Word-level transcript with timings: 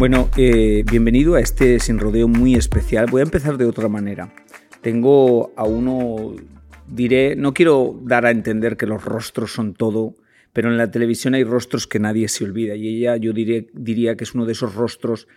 Bueno, 0.00 0.30
eh, 0.38 0.82
bienvenido 0.90 1.34
a 1.34 1.40
este 1.40 1.78
sin 1.78 1.98
rodeo 1.98 2.26
muy 2.26 2.54
especial. 2.54 3.04
Voy 3.10 3.20
a 3.20 3.24
empezar 3.24 3.58
de 3.58 3.66
otra 3.66 3.86
manera. 3.90 4.32
Tengo 4.80 5.52
a 5.58 5.64
uno, 5.64 6.36
diré, 6.86 7.36
no 7.36 7.52
quiero 7.52 8.00
dar 8.02 8.24
a 8.24 8.30
entender 8.30 8.78
que 8.78 8.86
los 8.86 9.04
rostros 9.04 9.52
son 9.52 9.74
todo, 9.74 10.14
pero 10.54 10.70
en 10.70 10.78
la 10.78 10.90
televisión 10.90 11.34
hay 11.34 11.44
rostros 11.44 11.86
que 11.86 11.98
nadie 11.98 12.28
se 12.28 12.44
olvida 12.44 12.76
y 12.76 12.96
ella 12.96 13.18
yo 13.18 13.34
diré, 13.34 13.68
diría 13.74 14.16
que 14.16 14.24
es 14.24 14.34
uno 14.34 14.46
de 14.46 14.52
esos 14.52 14.74
rostros 14.74 15.28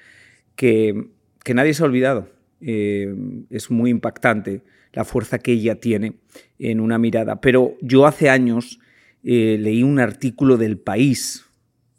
que, 0.55 1.09
que 1.43 1.53
nadie 1.53 1.73
se 1.73 1.83
ha 1.83 1.87
olvidado. 1.87 2.29
Eh, 2.61 3.13
es 3.49 3.69
muy 3.69 3.89
impactante 3.89 4.63
la 4.93 5.03
fuerza 5.03 5.39
que 5.39 5.51
ella 5.51 5.81
tiene 5.81 6.13
en 6.57 6.79
una 6.79 6.97
mirada. 6.97 7.41
Pero 7.41 7.75
yo 7.81 8.07
hace 8.07 8.29
años 8.29 8.79
eh, 9.25 9.57
leí 9.59 9.83
un 9.83 9.99
artículo 9.99 10.55
del 10.55 10.77
país 10.77 11.47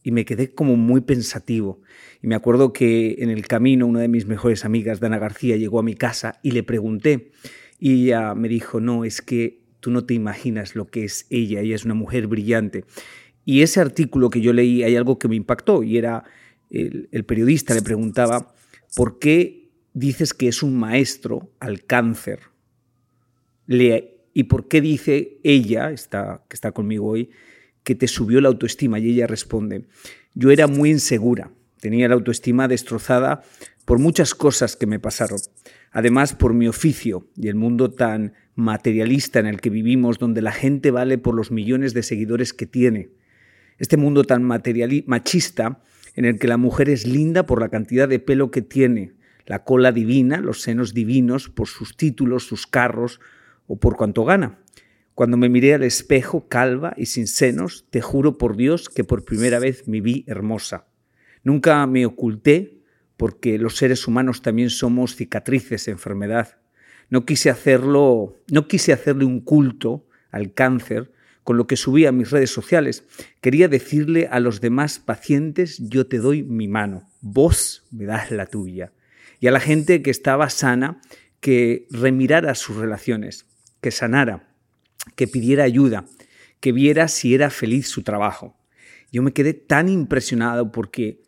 y 0.04 0.12
me 0.12 0.26
quedé 0.26 0.52
como 0.54 0.76
muy 0.76 1.00
pensativo. 1.00 1.80
Y 2.22 2.28
me 2.28 2.34
acuerdo 2.34 2.74
que 2.74 3.16
en 3.20 3.30
el 3.30 3.48
camino 3.48 3.86
una 3.86 4.00
de 4.00 4.08
mis 4.08 4.26
mejores 4.26 4.66
amigas, 4.66 5.00
Dana 5.00 5.18
García, 5.18 5.56
llegó 5.56 5.80
a 5.80 5.82
mi 5.82 5.94
casa 5.94 6.38
y 6.42 6.50
le 6.50 6.62
pregunté. 6.62 7.32
Y 7.80 8.04
ella 8.04 8.34
me 8.34 8.48
dijo, 8.48 8.80
no, 8.80 9.06
es 9.06 9.22
que 9.22 9.62
tú 9.80 9.90
no 9.90 10.04
te 10.04 10.12
imaginas 10.12 10.76
lo 10.76 10.86
que 10.86 11.04
es 11.04 11.26
ella, 11.30 11.60
ella 11.60 11.74
es 11.74 11.86
una 11.86 11.94
mujer 11.94 12.26
brillante. 12.26 12.84
Y 13.46 13.62
ese 13.62 13.80
artículo 13.80 14.28
que 14.28 14.42
yo 14.42 14.52
leí, 14.52 14.82
hay 14.82 14.94
algo 14.94 15.18
que 15.18 15.26
me 15.26 15.36
impactó 15.36 15.82
y 15.82 15.96
era, 15.96 16.24
el, 16.68 17.24
periodista 17.24 17.72
le 17.72 17.82
preguntaba, 17.82 18.54
¿por 18.94 19.18
qué 19.18 19.70
dices 19.94 20.34
que 20.34 20.48
es 20.48 20.62
un 20.62 20.76
maestro 20.78 21.50
al 21.60 21.84
cáncer? 21.84 22.40
Le, 23.66 24.18
¿Y 24.34 24.44
por 24.44 24.68
qué 24.68 24.82
dice 24.82 25.38
ella, 25.44 25.90
está, 25.90 26.44
que 26.46 26.56
está 26.56 26.72
conmigo 26.72 27.06
hoy, 27.06 27.30
que 27.84 27.94
te 27.94 28.08
subió 28.08 28.40
la 28.40 28.48
autoestima? 28.48 28.98
Y 28.98 29.10
ella 29.10 29.26
responde, 29.26 29.84
yo 30.34 30.50
era 30.50 30.66
muy 30.66 30.90
insegura, 30.90 31.52
tenía 31.80 32.08
la 32.08 32.14
autoestima 32.14 32.66
destrozada 32.66 33.42
por 33.84 33.98
muchas 33.98 34.34
cosas 34.34 34.76
que 34.76 34.86
me 34.86 34.98
pasaron. 34.98 35.38
Además, 35.92 36.34
por 36.34 36.54
mi 36.54 36.66
oficio 36.66 37.28
y 37.36 37.48
el 37.48 37.54
mundo 37.54 37.92
tan 37.92 38.32
materialista 38.56 39.38
en 39.38 39.46
el 39.46 39.60
que 39.60 39.70
vivimos, 39.70 40.18
donde 40.18 40.42
la 40.42 40.52
gente 40.52 40.90
vale 40.90 41.18
por 41.18 41.34
los 41.34 41.50
millones 41.50 41.94
de 41.94 42.02
seguidores 42.02 42.52
que 42.52 42.66
tiene. 42.66 43.10
Este 43.78 43.96
mundo 43.96 44.24
tan 44.24 44.42
machista 44.44 45.82
en 46.14 46.24
el 46.24 46.38
que 46.38 46.46
la 46.46 46.56
mujer 46.56 46.88
es 46.88 47.06
linda 47.06 47.46
por 47.46 47.60
la 47.60 47.68
cantidad 47.68 48.08
de 48.08 48.20
pelo 48.20 48.50
que 48.50 48.62
tiene, 48.62 49.12
la 49.46 49.64
cola 49.64 49.92
divina, 49.92 50.40
los 50.40 50.62
senos 50.62 50.94
divinos, 50.94 51.48
por 51.48 51.68
sus 51.68 51.96
títulos, 51.96 52.46
sus 52.46 52.66
carros 52.66 53.20
o 53.66 53.76
por 53.76 53.96
cuanto 53.96 54.24
gana. 54.24 54.58
Cuando 55.14 55.36
me 55.36 55.48
miré 55.48 55.74
al 55.74 55.84
espejo, 55.84 56.48
calva 56.48 56.92
y 56.96 57.06
sin 57.06 57.28
senos, 57.28 57.86
te 57.90 58.00
juro 58.00 58.36
por 58.36 58.56
Dios 58.56 58.88
que 58.88 59.04
por 59.04 59.24
primera 59.24 59.60
vez 59.60 59.86
me 59.86 60.00
vi 60.00 60.24
hermosa. 60.26 60.88
Nunca 61.44 61.86
me 61.86 62.04
oculté 62.04 62.82
porque 63.16 63.58
los 63.58 63.76
seres 63.76 64.08
humanos 64.08 64.42
también 64.42 64.70
somos 64.70 65.14
cicatrices, 65.14 65.86
enfermedad. 65.86 66.58
No 67.10 67.24
quise 67.26 67.48
hacerlo, 67.48 68.42
no 68.50 68.66
quise 68.66 68.92
hacerle 68.92 69.24
un 69.24 69.40
culto 69.40 70.08
al 70.32 70.52
cáncer 70.52 71.12
con 71.44 71.58
lo 71.58 71.68
que 71.68 71.76
subí 71.76 72.06
a 72.06 72.12
mis 72.12 72.30
redes 72.30 72.50
sociales. 72.50 73.04
Quería 73.40 73.68
decirle 73.68 74.26
a 74.32 74.40
los 74.40 74.60
demás 74.60 74.98
pacientes, 74.98 75.78
yo 75.78 76.08
te 76.08 76.18
doy 76.18 76.42
mi 76.42 76.66
mano, 76.66 77.08
vos 77.20 77.86
me 77.92 78.06
das 78.06 78.32
la 78.32 78.46
tuya. 78.46 78.92
Y 79.38 79.46
a 79.46 79.52
la 79.52 79.60
gente 79.60 80.02
que 80.02 80.10
estaba 80.10 80.50
sana, 80.50 81.00
que 81.40 81.86
remirara 81.90 82.54
sus 82.54 82.76
relaciones, 82.76 83.46
que 83.80 83.90
sanara, 83.90 84.53
que 85.16 85.26
pidiera 85.28 85.64
ayuda, 85.64 86.06
que 86.60 86.72
viera 86.72 87.08
si 87.08 87.34
era 87.34 87.50
feliz 87.50 87.88
su 87.88 88.02
trabajo. 88.02 88.56
Yo 89.12 89.22
me 89.22 89.32
quedé 89.32 89.54
tan 89.54 89.88
impresionado 89.88 90.72
porque 90.72 91.22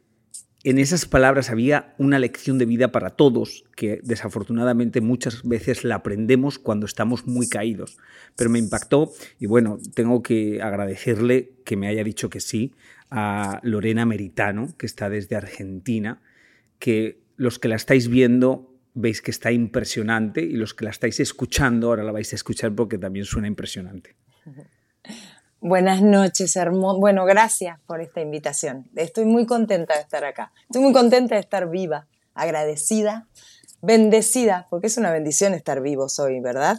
en 0.64 0.78
esas 0.78 1.06
palabras 1.06 1.50
había 1.50 1.94
una 1.96 2.18
lección 2.18 2.58
de 2.58 2.64
vida 2.64 2.90
para 2.90 3.10
todos 3.10 3.62
que 3.76 4.00
desafortunadamente 4.02 5.00
muchas 5.00 5.44
veces 5.44 5.84
la 5.84 5.94
aprendemos 5.94 6.58
cuando 6.58 6.86
estamos 6.86 7.28
muy 7.28 7.48
caídos. 7.48 7.98
Pero 8.34 8.50
me 8.50 8.58
impactó 8.58 9.12
y 9.38 9.46
bueno, 9.46 9.78
tengo 9.94 10.24
que 10.24 10.60
agradecerle 10.60 11.52
que 11.64 11.76
me 11.76 11.86
haya 11.86 12.02
dicho 12.02 12.30
que 12.30 12.40
sí 12.40 12.74
a 13.10 13.60
Lorena 13.62 14.06
Meritano, 14.06 14.74
que 14.76 14.86
está 14.86 15.08
desde 15.08 15.36
Argentina, 15.36 16.20
que 16.80 17.20
los 17.36 17.60
que 17.60 17.68
la 17.68 17.76
estáis 17.76 18.08
viendo 18.08 18.75
veis 18.96 19.20
que 19.20 19.30
está 19.30 19.52
impresionante 19.52 20.40
y 20.40 20.52
los 20.52 20.72
que 20.72 20.84
la 20.86 20.90
estáis 20.90 21.20
escuchando 21.20 21.88
ahora 21.88 22.02
la 22.02 22.12
vais 22.12 22.32
a 22.32 22.36
escuchar 22.36 22.72
porque 22.74 22.96
también 22.96 23.26
suena 23.26 23.46
impresionante. 23.46 24.16
Buenas 25.60 26.00
noches, 26.00 26.56
hermoso. 26.56 26.98
Bueno, 26.98 27.24
gracias 27.24 27.78
por 27.86 28.00
esta 28.00 28.20
invitación. 28.20 28.88
Estoy 28.94 29.24
muy 29.24 29.46
contenta 29.46 29.94
de 29.94 30.00
estar 30.00 30.24
acá. 30.24 30.52
Estoy 30.62 30.82
muy 30.82 30.92
contenta 30.92 31.34
de 31.34 31.40
estar 31.40 31.68
viva, 31.70 32.06
agradecida, 32.34 33.26
bendecida, 33.82 34.66
porque 34.70 34.86
es 34.86 34.96
una 34.96 35.10
bendición 35.10 35.54
estar 35.54 35.80
vivos 35.82 36.18
hoy, 36.18 36.40
¿verdad? 36.40 36.78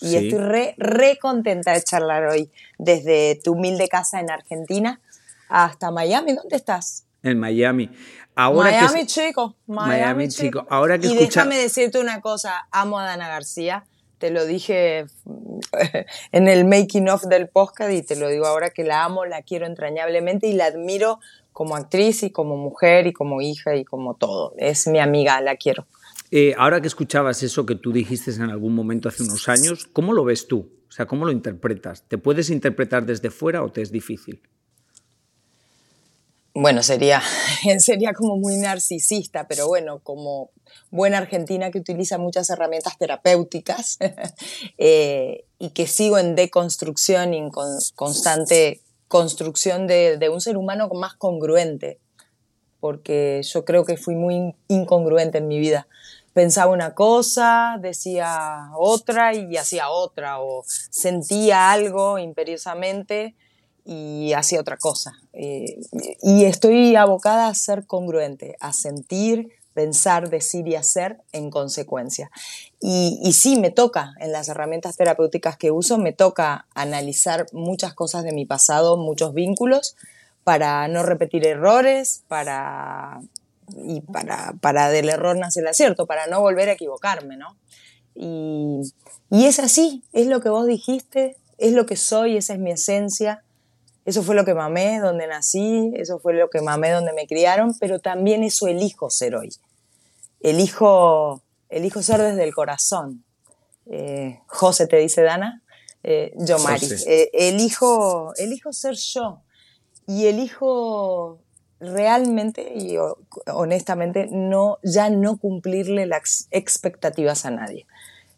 Y 0.00 0.08
Sí. 0.08 0.16
estoy 0.16 0.38
re, 0.38 0.74
re 0.78 1.18
contenta 1.20 1.72
de 1.72 1.82
charlar 1.82 2.24
hoy 2.26 2.50
desde 2.78 3.40
tu 3.42 3.52
humilde 3.52 3.88
casa 3.88 4.20
en 4.20 4.30
Argentina 4.30 5.00
hasta 5.48 5.90
Miami. 5.90 6.34
¿Dónde 6.34 6.56
estás? 6.56 7.04
En 7.22 7.38
Miami. 7.38 7.90
Ahora 8.40 8.70
Miami, 8.70 9.00
que 9.00 9.06
chico. 9.06 9.56
Miami, 9.66 9.90
Miami, 9.90 10.28
chico. 10.28 10.64
Ahora 10.70 10.96
que 10.96 11.08
y 11.08 11.10
escucha- 11.10 11.40
déjame 11.40 11.58
decirte 11.58 11.98
una 11.98 12.20
cosa. 12.20 12.68
Amo 12.70 13.00
a 13.00 13.04
Dana 13.04 13.26
García. 13.26 13.84
Te 14.18 14.30
lo 14.30 14.46
dije 14.46 15.06
en 16.32 16.46
el 16.46 16.64
making 16.64 17.08
of 17.08 17.24
del 17.24 17.48
podcast 17.48 17.90
y 17.92 18.02
te 18.02 18.14
lo 18.14 18.28
digo 18.28 18.46
ahora 18.46 18.70
que 18.70 18.84
la 18.84 19.04
amo, 19.04 19.24
la 19.24 19.42
quiero 19.42 19.66
entrañablemente 19.66 20.46
y 20.46 20.52
la 20.52 20.66
admiro 20.66 21.18
como 21.52 21.74
actriz 21.74 22.22
y 22.22 22.30
como 22.30 22.56
mujer 22.56 23.08
y 23.08 23.12
como 23.12 23.40
hija 23.40 23.74
y 23.74 23.84
como 23.84 24.14
todo. 24.14 24.54
Es 24.56 24.86
mi 24.86 25.00
amiga, 25.00 25.40
la 25.40 25.56
quiero. 25.56 25.88
Eh, 26.30 26.54
ahora 26.56 26.80
que 26.80 26.86
escuchabas 26.86 27.42
eso 27.42 27.66
que 27.66 27.74
tú 27.74 27.90
dijiste 27.90 28.30
en 28.30 28.42
algún 28.42 28.72
momento 28.72 29.08
hace 29.08 29.24
unos 29.24 29.48
años, 29.48 29.88
¿cómo 29.92 30.12
lo 30.12 30.22
ves 30.24 30.46
tú? 30.46 30.70
O 30.88 30.92
sea, 30.92 31.06
¿cómo 31.06 31.24
lo 31.24 31.32
interpretas? 31.32 32.04
¿Te 32.06 32.18
puedes 32.18 32.50
interpretar 32.50 33.04
desde 33.04 33.30
fuera 33.30 33.64
o 33.64 33.72
te 33.72 33.82
es 33.82 33.90
difícil? 33.90 34.40
Bueno, 36.54 36.82
sería, 36.82 37.22
sería 37.78 38.12
como 38.12 38.36
muy 38.36 38.56
narcisista, 38.56 39.46
pero 39.46 39.68
bueno, 39.68 40.00
como 40.02 40.50
buena 40.90 41.18
argentina 41.18 41.70
que 41.70 41.78
utiliza 41.78 42.18
muchas 42.18 42.50
herramientas 42.50 42.98
terapéuticas 42.98 43.98
eh, 44.78 45.44
y 45.58 45.70
que 45.70 45.86
sigo 45.86 46.18
en 46.18 46.34
deconstrucción 46.34 47.34
y 47.34 47.38
en 47.38 47.50
con- 47.50 47.78
constante 47.94 48.80
construcción 49.06 49.86
de, 49.86 50.28
un 50.32 50.40
ser 50.40 50.56
humano 50.56 50.88
más 50.92 51.14
congruente, 51.14 51.98
porque 52.80 53.42
yo 53.44 53.64
creo 53.64 53.84
que 53.84 53.96
fui 53.96 54.14
muy 54.14 54.34
in- 54.36 54.56
incongruente 54.68 55.38
en 55.38 55.48
mi 55.48 55.58
vida. 55.58 55.88
Pensaba 56.34 56.72
una 56.72 56.94
cosa, 56.94 57.76
decía 57.80 58.70
otra 58.76 59.34
y 59.34 59.56
hacía 59.56 59.90
otra, 59.90 60.40
o 60.40 60.64
sentía 60.66 61.72
algo 61.72 62.18
imperiosamente 62.18 63.34
y 63.90 64.34
hacía 64.34 64.60
otra 64.60 64.76
cosa. 64.76 65.14
Eh, 65.32 65.80
y 66.22 66.44
estoy 66.44 66.94
abocada 66.94 67.48
a 67.48 67.54
ser 67.54 67.86
congruente, 67.86 68.54
a 68.60 68.74
sentir 68.74 69.48
pensar, 69.72 70.28
decir 70.28 70.68
y 70.68 70.74
hacer 70.74 71.22
en 71.32 71.50
consecuencia. 71.50 72.30
Y, 72.80 73.18
y, 73.22 73.32
sí, 73.32 73.58
me 73.58 73.70
toca, 73.70 74.12
en 74.20 74.32
las 74.32 74.48
herramientas 74.48 74.98
terapéuticas 74.98 75.56
que 75.56 75.70
uso, 75.70 75.96
me 75.96 76.12
toca 76.12 76.66
analizar 76.74 77.46
muchas 77.52 77.94
cosas 77.94 78.24
de 78.24 78.32
mi 78.32 78.44
pasado, 78.44 78.98
muchos 78.98 79.32
vínculos, 79.32 79.96
para 80.44 80.86
no 80.88 81.02
repetir 81.02 81.46
errores, 81.46 82.24
para, 82.28 83.22
y 83.84 84.02
para, 84.02 84.52
para 84.60 84.90
del 84.90 85.08
error 85.08 85.38
nace 85.38 85.60
el 85.60 85.68
acierto, 85.68 86.06
para 86.06 86.26
no 86.26 86.42
volver 86.42 86.68
a 86.68 86.72
equivocarme, 86.72 87.38
¿no? 87.38 87.56
Y, 88.14 88.80
y 89.30 89.46
es 89.46 89.60
así, 89.60 90.02
es 90.12 90.26
lo 90.26 90.40
que 90.40 90.50
vos 90.50 90.66
dijiste, 90.66 91.36
es 91.56 91.72
lo 91.72 91.86
que 91.86 91.96
soy, 91.96 92.36
esa 92.36 92.52
es 92.52 92.58
mi 92.58 92.72
esencia, 92.72 93.44
eso 94.08 94.22
fue 94.22 94.34
lo 94.34 94.46
que 94.46 94.54
mamé 94.54 95.00
donde 95.00 95.26
nací, 95.26 95.92
eso 95.94 96.18
fue 96.18 96.32
lo 96.32 96.48
que 96.48 96.62
mamé 96.62 96.92
donde 96.92 97.12
me 97.12 97.26
criaron, 97.26 97.74
pero 97.78 97.98
también 97.98 98.42
eso 98.42 98.66
elijo 98.66 99.10
ser 99.10 99.36
hoy. 99.36 99.50
Elijo, 100.40 101.42
elijo 101.68 102.00
ser 102.00 102.22
desde 102.22 102.42
el 102.42 102.54
corazón. 102.54 103.22
Eh, 103.84 104.40
José 104.46 104.86
te 104.86 104.96
dice 104.96 105.20
Dana, 105.20 105.62
eh, 106.02 106.32
yo 106.38 106.58
Mari. 106.58 106.86
Eh, 107.06 107.28
elijo, 107.34 108.32
elijo 108.36 108.72
ser 108.72 108.94
yo 108.94 109.42
y 110.06 110.24
elijo 110.24 111.40
realmente 111.78 112.72
y 112.76 112.96
honestamente 113.52 114.26
no, 114.30 114.78
ya 114.82 115.10
no 115.10 115.36
cumplirle 115.36 116.06
las 116.06 116.48
expectativas 116.50 117.44
a 117.44 117.50
nadie. 117.50 117.86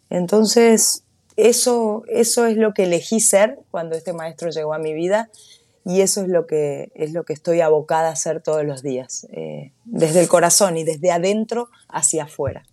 Entonces, 0.08 1.04
eso, 1.36 2.02
eso 2.08 2.46
es 2.46 2.56
lo 2.56 2.74
que 2.74 2.82
elegí 2.82 3.20
ser 3.20 3.60
cuando 3.70 3.94
este 3.94 4.12
maestro 4.12 4.50
llegó 4.50 4.74
a 4.74 4.78
mi 4.78 4.94
vida 4.94 5.30
y 5.84 6.02
eso 6.02 6.22
es 6.22 6.28
lo 6.28 6.46
que, 6.46 6.92
es 6.94 7.12
lo 7.12 7.24
que 7.24 7.32
estoy 7.32 7.60
abocada 7.60 8.08
a 8.08 8.12
hacer 8.12 8.42
todos 8.42 8.64
los 8.64 8.82
días, 8.82 9.26
eh, 9.32 9.72
desde 9.84 10.20
el 10.20 10.28
corazón 10.28 10.76
y 10.76 10.84
desde 10.84 11.10
adentro 11.10 11.70
hacia 11.88 12.24
afuera. 12.24 12.64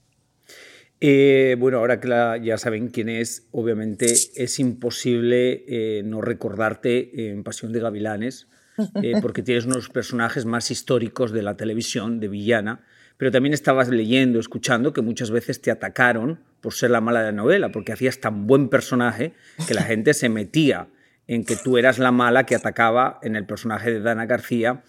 Eh, 1.00 1.56
bueno, 1.60 1.78
ahora 1.78 2.00
que 2.00 2.10
ya 2.44 2.58
saben 2.58 2.90
quién 2.90 3.08
es, 3.08 3.48
obviamente 3.52 4.06
es 4.12 4.60
imposible 4.60 5.64
eh, 5.68 6.02
no 6.04 6.22
recordarte 6.22 7.30
en 7.30 7.44
Pasión 7.44 7.72
de 7.72 7.80
Gavilanes, 7.80 8.48
porque 9.22 9.42
tienes 9.42 9.66
unos 9.66 9.90
personajes 9.90 10.46
más 10.46 10.70
históricos 10.70 11.32
de 11.32 11.44
la 11.44 11.56
televisión, 11.56 12.20
de 12.20 12.28
villana, 12.28 12.84
pero 13.18 13.32
también 13.32 13.54
estabas 13.54 13.90
leyendo, 13.90 14.40
escuchando 14.40 14.94
que 14.94 15.02
muchas 15.02 15.32
veces 15.32 15.62
te 15.62 15.72
atacaron 15.72 16.40
por 16.62 16.74
ser 16.74 16.92
la 16.92 17.02
mala 17.02 17.22
de 17.22 17.28
la 17.28 17.32
novela, 17.32 17.72
porque 17.72 17.94
hacías 17.94 18.20
tan 18.20 18.46
buen 18.46 18.70
personaje 18.70 19.34
que 19.68 19.74
la 19.74 19.84
gente 19.84 20.14
se 20.14 20.30
metía 20.30 20.90
en 21.28 21.44
que 21.44 21.56
tú 21.56 21.78
eras 21.78 22.00
la 22.00 22.12
mala 22.12 22.46
que 22.46 22.56
atacaba 22.56 23.20
en 23.22 23.36
el 23.36 23.46
personaje 23.46 23.92
de 23.92 24.00
Dana 24.00 24.26
García, 24.26 24.84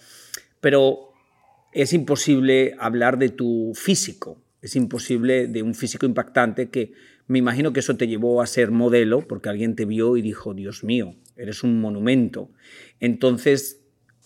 pero 0.61 1.13
es 1.73 1.93
imposible 1.93 2.77
hablar 2.79 3.19
de 3.19 3.29
tu 3.29 3.73
físico, 3.75 4.41
es 4.63 4.77
imposible 4.77 5.47
de 5.47 5.63
un 5.63 5.75
físico 5.75 6.07
impactante 6.07 6.71
que 6.71 6.93
me 7.27 7.39
imagino 7.39 7.73
que 7.73 7.81
eso 7.81 7.97
te 7.97 8.09
llevó 8.09 8.41
a 8.41 8.47
ser 8.47 8.71
modelo 8.71 9.21
porque 9.27 9.51
alguien 9.51 9.77
te 9.77 9.85
vio 9.85 10.17
y 10.17 10.23
dijo, 10.23 10.55
Dios 10.55 10.83
mío, 10.83 11.15
eres 11.37 11.63
un 11.63 11.81
monumento. 11.81 12.51
Entonces, 13.01 13.83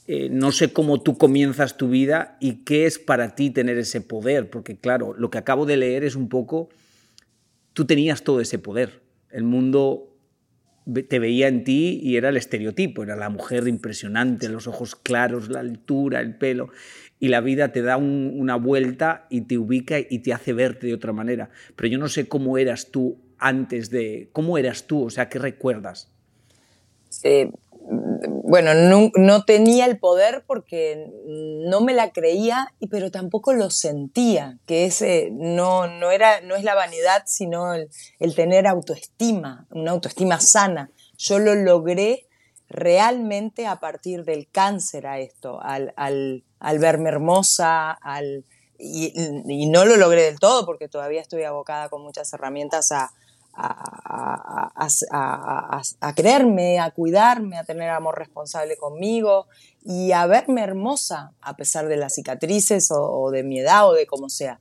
eh, 0.06 0.28
no 0.30 0.52
sé 0.52 0.72
cómo 0.72 1.02
tú 1.02 1.18
comienzas 1.18 1.76
tu 1.76 1.88
vida 1.88 2.36
y 2.40 2.64
qué 2.64 2.86
es 2.86 2.98
para 2.98 3.34
ti 3.34 3.50
tener 3.50 3.76
ese 3.78 4.00
poder, 4.00 4.50
porque 4.50 4.76
claro, 4.76 5.14
lo 5.18 5.30
que 5.30 5.38
acabo 5.38 5.66
de 5.66 5.76
leer 5.76 6.04
es 6.04 6.14
un 6.14 6.28
poco, 6.28 6.68
tú 7.72 7.86
tenías 7.86 8.22
todo 8.22 8.40
ese 8.40 8.58
poder. 8.58 9.02
El 9.30 9.44
mundo 9.44 10.11
te 11.08 11.18
veía 11.18 11.48
en 11.48 11.64
ti 11.64 12.00
y 12.02 12.16
era 12.16 12.30
el 12.30 12.36
estereotipo, 12.36 13.02
era 13.02 13.16
la 13.16 13.28
mujer 13.28 13.68
impresionante, 13.68 14.48
los 14.48 14.66
ojos 14.66 14.96
claros, 14.96 15.48
la 15.48 15.60
altura, 15.60 16.20
el 16.20 16.36
pelo, 16.36 16.70
y 17.20 17.28
la 17.28 17.40
vida 17.40 17.72
te 17.72 17.82
da 17.82 17.96
una 17.96 18.56
vuelta 18.56 19.26
y 19.30 19.42
te 19.42 19.56
ubica 19.58 19.98
y 19.98 20.18
te 20.20 20.32
hace 20.32 20.52
verte 20.52 20.88
de 20.88 20.94
otra 20.94 21.12
manera. 21.12 21.50
Pero 21.76 21.88
yo 21.88 21.98
no 21.98 22.08
sé 22.08 22.26
cómo 22.26 22.58
eras 22.58 22.90
tú 22.90 23.18
antes 23.38 23.90
de... 23.90 24.28
¿Cómo 24.32 24.58
eras 24.58 24.86
tú? 24.88 25.04
O 25.04 25.10
sea, 25.10 25.28
¿qué 25.28 25.38
recuerdas? 25.38 26.12
Eh, 27.22 27.50
bueno, 27.84 28.74
no, 28.74 29.44
tenía 29.44 29.86
el 29.86 29.98
poder 29.98 30.44
porque 30.46 31.10
no 31.24 31.80
me 31.80 31.94
la 31.94 32.12
creía, 32.12 32.72
pero 32.90 33.10
tampoco 33.10 33.52
lo 33.52 33.70
sentía, 33.70 34.58
que 34.66 34.84
ese 34.84 35.30
no, 35.32 35.86
no, 35.86 36.10
era, 36.10 36.40
no 36.42 36.54
es 36.54 36.64
la 36.64 36.74
vanidad, 36.74 37.22
sino 37.26 37.74
el, 37.74 37.88
tener 38.34 38.66
autoestima, 38.66 39.66
una 39.70 39.92
autoestima 39.92 40.40
sana. 40.40 40.90
Yo 41.16 41.38
lo 41.38 41.54
logré 41.54 42.26
realmente 42.68 43.66
a 43.66 43.76
partir 43.76 44.24
del 44.24 44.48
cáncer 44.50 45.06
a 45.06 45.18
esto, 45.18 45.58
al, 45.62 46.44
verme 46.78 47.08
hermosa, 47.08 47.90
al, 47.90 48.44
y, 48.78 49.12
no 49.70 49.84
lo 49.84 49.96
logré 49.96 50.22
del 50.22 50.38
todo 50.38 50.66
porque 50.66 50.88
todavía 50.88 51.20
estoy 51.20 51.44
abocada 51.44 51.88
con 51.88 52.02
muchas 52.02 52.32
herramientas 52.32 52.92
a, 52.92 53.12
a, 53.54 54.72
a, 56.00 56.14
creerme, 56.14 56.78
a 56.80 56.90
cuidarme, 56.90 57.58
a 57.58 57.64
tener 57.64 57.90
amor 57.90 58.18
responsable 58.18 58.76
conmigo 58.76 59.46
y 59.84 60.12
a 60.12 60.26
verme 60.26 60.62
hermosa 60.62 61.32
a 61.40 61.56
pesar 61.56 61.88
de 61.88 61.96
las 61.96 62.14
cicatrices 62.14 62.88
o, 62.90 63.30
de 63.30 63.42
mi 63.42 63.60
edad 63.60 63.88
o 63.88 63.92
de 63.92 64.06
como 64.06 64.28
sea. 64.28 64.58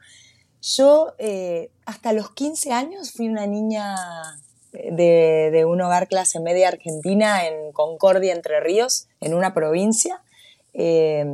Yo 0.62 1.14
eh, 1.18 1.72
hasta 1.86 2.14
los 2.14 2.32
15 2.32 2.72
años 2.72 3.12
fui 3.12 3.28
una 3.28 3.48
niña 3.48 3.96
de, 4.72 5.50
de, 5.52 5.66
un 5.66 5.82
hogar 5.82 6.08
clase 6.08 6.40
media 6.40 6.68
argentina 6.68 7.48
en 7.48 7.72
Concordia, 7.72 8.34
Entre 8.34 8.60
Ríos, 8.60 9.08
en 9.20 9.34
una 9.34 9.54
provincia, 9.54 10.22
eh, 10.74 11.26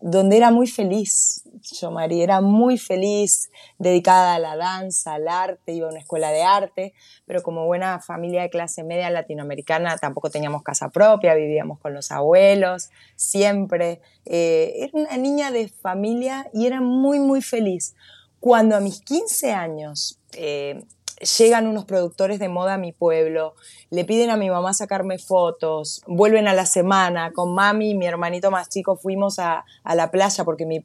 donde 0.00 0.36
era 0.36 0.50
muy 0.50 0.66
feliz. 0.66 1.42
Yo, 1.80 1.90
María, 1.90 2.22
era 2.22 2.40
muy 2.42 2.76
feliz, 2.76 3.50
dedicada 3.78 4.34
a 4.34 4.38
la 4.38 4.56
danza, 4.56 5.14
al 5.14 5.28
arte, 5.28 5.72
iba 5.72 5.86
a 5.86 5.90
una 5.90 6.00
escuela 6.00 6.30
de 6.30 6.42
arte, 6.42 6.94
pero 7.24 7.42
como 7.42 7.64
buena 7.64 8.00
familia 8.00 8.42
de 8.42 8.50
clase 8.50 8.84
media 8.84 9.08
latinoamericana 9.08 9.96
tampoco 9.96 10.28
teníamos 10.28 10.62
casa 10.62 10.90
propia, 10.90 11.34
vivíamos 11.34 11.78
con 11.78 11.94
los 11.94 12.12
abuelos, 12.12 12.90
siempre. 13.16 14.00
Eh, 14.26 14.74
era 14.78 14.90
una 14.92 15.16
niña 15.16 15.50
de 15.50 15.68
familia 15.68 16.50
y 16.52 16.66
era 16.66 16.80
muy, 16.80 17.18
muy 17.18 17.40
feliz. 17.40 17.94
Cuando 18.40 18.76
a 18.76 18.80
mis 18.80 19.00
15 19.00 19.52
años 19.52 20.20
eh, 20.34 20.84
llegan 21.20 21.66
unos 21.66 21.84
productores 21.84 22.38
de 22.38 22.48
moda 22.48 22.74
a 22.74 22.78
mi 22.78 22.92
pueblo, 22.92 23.54
le 23.90 24.04
piden 24.04 24.30
a 24.30 24.36
mi 24.36 24.50
mamá 24.50 24.74
sacarme 24.74 25.18
fotos, 25.18 26.02
vuelven 26.06 26.48
a 26.48 26.54
la 26.54 26.66
semana, 26.66 27.32
con 27.32 27.54
mami 27.54 27.90
y 27.90 27.94
mi 27.94 28.06
hermanito 28.06 28.50
más 28.50 28.68
chico 28.68 28.96
fuimos 28.96 29.38
a, 29.38 29.64
la 29.84 30.10
playa 30.10 30.44
porque 30.44 30.66
mi 30.66 30.82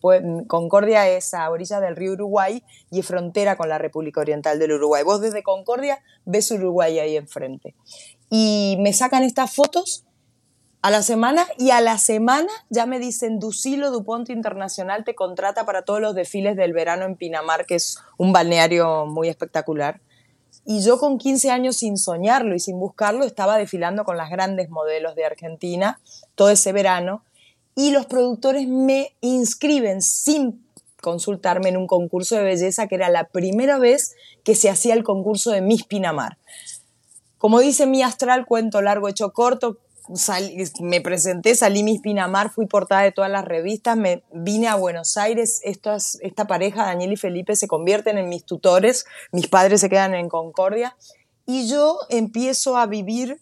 Concordia 0.47 1.07
es 1.07 1.33
a 1.33 1.49
orilla 1.49 1.79
del 1.79 1.95
río 1.95 2.13
Uruguay 2.13 2.63
y 2.91 2.99
es 2.99 3.05
frontera 3.05 3.57
con 3.57 3.69
la 3.69 3.77
República 3.77 4.21
Oriental 4.21 4.59
del 4.59 4.73
Uruguay. 4.73 5.03
Vos 5.03 5.21
desde 5.21 5.43
Concordia 5.43 5.99
ves 6.25 6.51
Uruguay 6.51 6.99
ahí 6.99 7.17
enfrente. 7.17 7.75
Y 8.29 8.77
me 8.79 8.93
sacan 8.93 9.23
estas 9.23 9.53
fotos 9.53 10.05
a 10.81 10.91
la 10.91 11.01
semana 11.01 11.45
y 11.57 11.71
a 11.71 11.81
la 11.81 11.97
semana 11.97 12.49
ya 12.69 12.85
me 12.85 12.99
dicen 12.99 13.39
Ducilo 13.39 13.91
Duponte 13.91 14.31
Internacional 14.31 15.03
te 15.03 15.13
contrata 15.13 15.65
para 15.65 15.81
todos 15.81 15.99
los 15.99 16.15
desfiles 16.15 16.55
del 16.55 16.73
verano 16.73 17.05
en 17.05 17.17
Pinamar, 17.17 17.65
que 17.65 17.75
es 17.75 17.97
un 18.17 18.31
balneario 18.31 19.05
muy 19.05 19.27
espectacular. 19.27 19.99
Y 20.65 20.83
yo 20.83 20.99
con 20.99 21.17
15 21.17 21.51
años 21.51 21.77
sin 21.77 21.97
soñarlo 21.97 22.55
y 22.55 22.59
sin 22.59 22.79
buscarlo 22.79 23.25
estaba 23.25 23.57
desfilando 23.57 24.03
con 24.03 24.17
las 24.17 24.29
grandes 24.29 24.69
modelos 24.69 25.15
de 25.15 25.25
Argentina 25.25 25.99
todo 26.35 26.49
ese 26.49 26.71
verano 26.71 27.23
y 27.75 27.91
los 27.91 28.05
productores 28.05 28.67
me 28.67 29.13
inscriben 29.21 30.01
sin 30.01 30.65
consultarme 31.01 31.69
en 31.69 31.77
un 31.77 31.87
concurso 31.87 32.35
de 32.35 32.43
belleza 32.43 32.87
que 32.87 32.95
era 32.95 33.09
la 33.09 33.25
primera 33.25 33.79
vez 33.79 34.15
que 34.43 34.53
se 34.53 34.69
hacía 34.69 34.93
el 34.93 35.03
concurso 35.03 35.51
de 35.51 35.61
Miss 35.61 35.85
Pinamar. 35.85 36.37
Como 37.37 37.59
dice 37.61 37.85
mi 37.85 38.03
astral, 38.03 38.45
cuento 38.45 38.81
largo 38.81 39.07
hecho 39.07 39.31
corto, 39.31 39.77
me 40.81 41.01
presenté, 41.01 41.55
salí 41.55 41.83
Miss 41.83 42.01
Pinamar, 42.01 42.51
fui 42.51 42.65
portada 42.65 43.03
de 43.03 43.11
todas 43.11 43.29
las 43.29 43.45
revistas, 43.45 43.95
me 43.95 44.23
vine 44.31 44.67
a 44.67 44.75
Buenos 44.75 45.17
Aires, 45.17 45.61
esta 45.63 46.47
pareja, 46.47 46.85
Daniel 46.85 47.13
y 47.13 47.17
Felipe, 47.17 47.55
se 47.55 47.67
convierten 47.67 48.17
en 48.17 48.27
mis 48.27 48.43
tutores, 48.43 49.05
mis 49.31 49.47
padres 49.47 49.81
se 49.81 49.89
quedan 49.89 50.15
en 50.15 50.27
Concordia, 50.27 50.95
y 51.45 51.69
yo 51.69 51.99
empiezo 52.09 52.77
a 52.77 52.87
vivir 52.87 53.39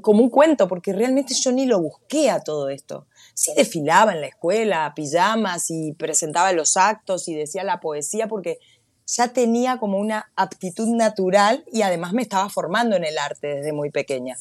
como 0.00 0.22
un 0.24 0.30
cuento, 0.30 0.66
porque 0.66 0.92
realmente 0.92 1.34
yo 1.34 1.52
ni 1.52 1.66
lo 1.66 1.80
busqué 1.80 2.30
a 2.30 2.40
todo 2.40 2.68
esto. 2.68 3.06
Sí 3.34 3.52
desfilaba 3.56 4.12
en 4.12 4.20
la 4.20 4.26
escuela, 4.26 4.92
pijamas, 4.96 5.70
y 5.70 5.92
presentaba 5.92 6.52
los 6.52 6.76
actos 6.76 7.28
y 7.28 7.34
decía 7.34 7.62
la 7.62 7.78
poesía, 7.78 8.26
porque 8.26 8.58
ya 9.06 9.28
tenía 9.28 9.78
como 9.78 9.98
una 9.98 10.32
aptitud 10.34 10.88
natural 10.88 11.64
y 11.72 11.82
además 11.82 12.12
me 12.12 12.22
estaba 12.22 12.48
formando 12.48 12.96
en 12.96 13.04
el 13.04 13.18
arte 13.18 13.46
desde 13.48 13.72
muy 13.72 13.90
pequeña. 13.90 14.36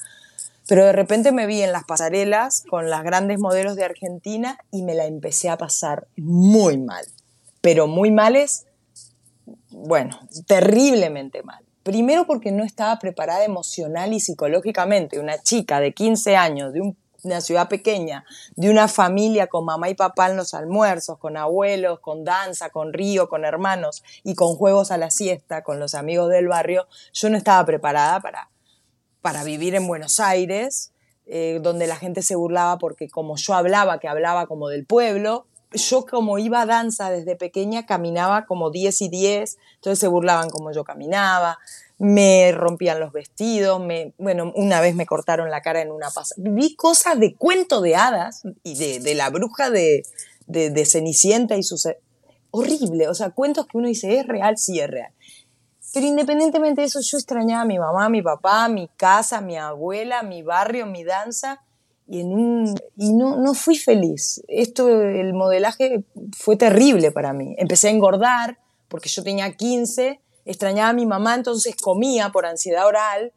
Pero 0.71 0.85
de 0.85 0.93
repente 0.93 1.33
me 1.33 1.47
vi 1.47 1.61
en 1.63 1.73
las 1.73 1.83
pasarelas 1.83 2.63
con 2.69 2.89
las 2.89 3.03
grandes 3.03 3.37
modelos 3.39 3.75
de 3.75 3.83
Argentina 3.83 4.57
y 4.71 4.83
me 4.83 4.95
la 4.95 5.03
empecé 5.05 5.49
a 5.49 5.57
pasar 5.57 6.07
muy 6.15 6.77
mal. 6.77 7.03
Pero 7.59 7.87
muy 7.87 8.09
mal 8.09 8.37
es, 8.37 8.67
bueno, 9.69 10.17
terriblemente 10.47 11.43
mal. 11.43 11.61
Primero 11.83 12.25
porque 12.25 12.53
no 12.53 12.63
estaba 12.63 12.97
preparada 12.99 13.43
emocional 13.43 14.13
y 14.13 14.21
psicológicamente. 14.21 15.19
Una 15.19 15.43
chica 15.43 15.81
de 15.81 15.91
15 15.91 16.37
años, 16.37 16.71
de 16.71 16.79
un 16.79 16.95
una 17.23 17.41
ciudad 17.41 17.67
pequeña, 17.67 18.25
de 18.55 18.71
una 18.71 18.87
familia 18.87 19.45
con 19.45 19.65
mamá 19.65 19.89
y 19.89 19.93
papá 19.93 20.29
en 20.29 20.37
los 20.37 20.55
almuerzos, 20.55 21.19
con 21.19 21.37
abuelos, 21.37 21.99
con 21.99 22.23
danza, 22.23 22.69
con 22.69 22.93
río, 22.93 23.29
con 23.29 23.45
hermanos 23.45 24.03
y 24.23 24.33
con 24.33 24.55
juegos 24.55 24.89
a 24.89 24.97
la 24.97 25.11
siesta, 25.11 25.63
con 25.63 25.79
los 25.79 25.93
amigos 25.93 26.29
del 26.29 26.47
barrio, 26.47 26.87
yo 27.13 27.29
no 27.29 27.37
estaba 27.37 27.63
preparada 27.63 28.21
para, 28.21 28.49
para 29.21 29.43
vivir 29.43 29.75
en 29.75 29.87
Buenos 29.87 30.19
Aires, 30.19 30.91
eh, 31.25 31.59
donde 31.61 31.87
la 31.87 31.95
gente 31.95 32.21
se 32.21 32.35
burlaba 32.35 32.77
porque 32.77 33.09
como 33.09 33.37
yo 33.37 33.53
hablaba, 33.53 33.99
que 33.99 34.07
hablaba 34.07 34.47
como 34.47 34.67
del 34.69 34.85
pueblo, 34.85 35.47
yo 35.73 36.05
como 36.05 36.37
iba 36.37 36.61
a 36.61 36.65
danza 36.65 37.09
desde 37.09 37.35
pequeña 37.35 37.85
caminaba 37.85 38.45
como 38.45 38.71
10 38.71 39.01
y 39.01 39.09
10, 39.09 39.57
entonces 39.75 39.99
se 39.99 40.07
burlaban 40.07 40.49
como 40.49 40.71
yo 40.71 40.83
caminaba, 40.83 41.59
me 41.97 42.51
rompían 42.51 42.99
los 42.99 43.13
vestidos, 43.13 43.79
me, 43.79 44.13
bueno, 44.17 44.51
una 44.55 44.81
vez 44.81 44.95
me 44.95 45.05
cortaron 45.05 45.49
la 45.49 45.61
cara 45.61 45.81
en 45.81 45.91
una 45.91 46.09
pasada. 46.09 46.41
Vi 46.49 46.75
cosas 46.75 47.19
de 47.19 47.35
cuento 47.35 47.79
de 47.79 47.95
hadas 47.95 48.41
y 48.63 48.99
de, 48.99 49.13
la 49.15 49.29
bruja 49.29 49.69
de, 49.69 50.03
Cenicienta 50.85 51.57
y 51.57 51.63
sus... 51.63 51.87
Horrible, 52.53 53.07
o 53.07 53.13
sea, 53.13 53.29
cuentos 53.29 53.65
que 53.67 53.77
uno 53.77 53.87
dice, 53.87 54.17
¿es 54.17 54.27
real? 54.27 54.57
Sí, 54.57 54.79
es 54.81 54.89
real. 54.89 55.13
Pero 55.93 56.05
independientemente 56.05 56.81
de 56.81 56.87
eso, 56.87 56.99
yo 57.01 57.17
extrañaba 57.17 57.61
a 57.61 57.65
mi 57.65 57.77
mamá, 57.77 58.05
a 58.05 58.09
mi 58.09 58.21
papá, 58.21 58.67
mi 58.69 58.87
casa, 58.95 59.41
mi 59.41 59.57
abuela, 59.57 60.23
mi 60.23 60.41
barrio, 60.41 60.85
mi 60.85 61.03
danza 61.03 61.61
y, 62.07 62.21
en 62.21 62.33
un, 62.33 62.75
y 62.97 63.13
no, 63.13 63.37
no 63.37 63.53
fui 63.53 63.77
feliz. 63.77 64.41
Esto, 64.47 64.89
el 64.89 65.33
modelaje 65.33 66.03
fue 66.37 66.55
terrible 66.55 67.11
para 67.11 67.33
mí. 67.33 67.55
Empecé 67.57 67.87
a 67.87 67.91
engordar 67.91 68.57
porque 68.87 69.09
yo 69.09 69.23
tenía 69.23 69.51
15, 69.51 70.19
extrañaba 70.45 70.89
a 70.89 70.93
mi 70.93 71.05
mamá, 71.05 71.35
entonces 71.35 71.75
comía 71.75 72.29
por 72.29 72.45
ansiedad 72.45 72.85
oral 72.85 73.31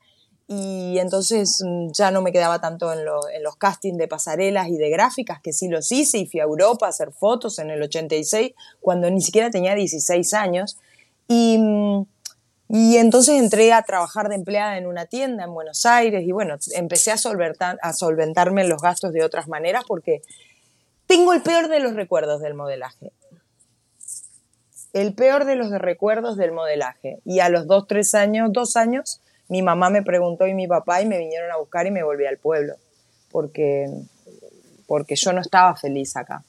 y 0.46 0.98
entonces 0.98 1.62
mm, 1.64 1.92
ya 1.92 2.10
no 2.10 2.20
me 2.20 2.32
quedaba 2.32 2.60
tanto 2.60 2.92
en, 2.92 3.04
lo, 3.04 3.28
en, 3.30 3.42
los 3.42 3.56
castings 3.56 3.96
de 3.96 4.08
pasarelas 4.08 4.68
y 4.68 4.76
de 4.76 4.90
gráficas, 4.90 5.40
que 5.40 5.52
sí 5.52 5.68
los 5.68 5.90
hice 5.90 6.18
y 6.18 6.26
fui 6.26 6.40
a 6.40 6.44
Europa 6.44 6.86
a 6.86 6.90
hacer 6.90 7.12
fotos 7.12 7.58
en 7.58 7.70
el 7.70 7.82
86, 7.82 8.52
cuando 8.80 9.10
ni 9.10 9.20
siquiera 9.22 9.50
tenía 9.50 9.74
16 9.74 10.34
años. 10.34 10.76
Y 11.28 11.58
mm, 11.58 12.06
y 12.68 12.96
entonces 12.96 13.40
entré 13.40 13.72
a 13.72 13.82
trabajar 13.82 14.28
de 14.28 14.36
empleada 14.36 14.78
en 14.78 14.86
una 14.86 15.06
tienda 15.06 15.44
en 15.44 15.52
Buenos 15.52 15.84
Aires 15.84 16.24
y 16.26 16.32
bueno, 16.32 16.56
empecé 16.74 17.12
a, 17.12 17.18
solventar, 17.18 17.78
a 17.82 17.92
solventarme 17.92 18.64
los 18.64 18.80
gastos 18.80 19.12
de 19.12 19.22
otras 19.22 19.48
maneras 19.48 19.84
porque 19.86 20.22
tengo 21.06 21.32
el 21.32 21.42
peor 21.42 21.68
de 21.68 21.80
los 21.80 21.94
recuerdos 21.94 22.40
del 22.40 22.54
modelaje. 22.54 23.12
El 24.94 25.12
peor 25.14 25.44
de 25.44 25.56
los 25.56 25.70
recuerdos 25.70 26.36
del 26.36 26.52
modelaje. 26.52 27.18
Y 27.24 27.40
a 27.40 27.48
los 27.48 27.66
dos, 27.66 27.86
tres 27.86 28.14
años, 28.14 28.50
dos 28.52 28.76
años, 28.76 29.20
mi 29.48 29.60
mamá 29.60 29.90
me 29.90 30.02
preguntó 30.02 30.46
y 30.46 30.54
mi 30.54 30.66
papá 30.66 31.02
y 31.02 31.06
me 31.06 31.18
vinieron 31.18 31.50
a 31.50 31.56
buscar 31.56 31.86
y 31.86 31.90
me 31.90 32.02
volví 32.02 32.26
al 32.26 32.38
pueblo 32.38 32.76
porque, 33.30 33.88
porque 34.86 35.16
yo 35.16 35.32
no 35.32 35.40
estaba 35.40 35.74
feliz 35.74 36.16
acá. 36.16 36.44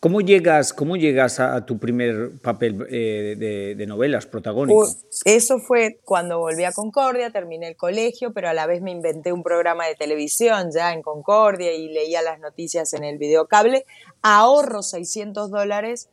¿Cómo 0.00 0.22
llegas, 0.22 0.72
cómo 0.72 0.96
llegas 0.96 1.40
a, 1.40 1.66
tu 1.66 1.78
primer 1.78 2.32
papel 2.40 2.86
eh, 2.88 3.74
de, 3.76 3.86
novelas 3.86 4.24
protagónico? 4.24 4.88
Eso 5.26 5.58
fue 5.58 6.00
cuando 6.06 6.38
volví 6.38 6.64
a 6.64 6.72
Concordia, 6.72 7.30
terminé 7.30 7.68
el 7.68 7.76
colegio, 7.76 8.32
pero 8.32 8.48
a 8.48 8.54
la 8.54 8.66
vez 8.66 8.80
me 8.80 8.92
inventé 8.92 9.30
un 9.30 9.42
programa 9.42 9.86
de 9.86 9.96
televisión 9.96 10.70
ya 10.72 10.94
en 10.94 11.02
Concordia 11.02 11.74
y 11.74 11.88
leía 11.88 12.22
las 12.22 12.40
noticias 12.40 12.94
en 12.94 13.04
el 13.04 13.18
videocable. 13.18 13.84
Ahorro 14.22 14.82
600 14.82 15.50
dólares 15.50 16.08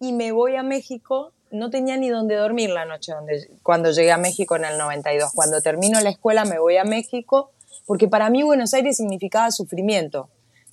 y 0.00 0.12
me 0.12 0.32
voy 0.32 0.56
a 0.56 0.62
México. 0.62 1.32
No 1.50 1.70
tenía 1.70 1.96
ni 1.96 2.10
dónde 2.10 2.34
dormir 2.34 2.68
la 2.68 2.84
noche 2.84 3.12
donde, 3.12 3.48
cuando 3.62 3.90
llegué 3.90 4.12
a 4.12 4.18
México 4.18 4.54
en 4.56 4.66
el 4.66 4.76
92. 4.76 5.32
Cuando 5.34 5.62
termino 5.62 5.98
la 6.02 6.10
escuela 6.10 6.44
me 6.44 6.58
voy 6.58 6.76
a 6.76 6.84
México 6.84 7.52
porque 7.86 8.06
para 8.06 8.28
mí 8.28 8.42
Buenos 8.42 8.74
Aires 8.74 8.98
significaba 8.98 9.50
sufrimiento 9.50 10.28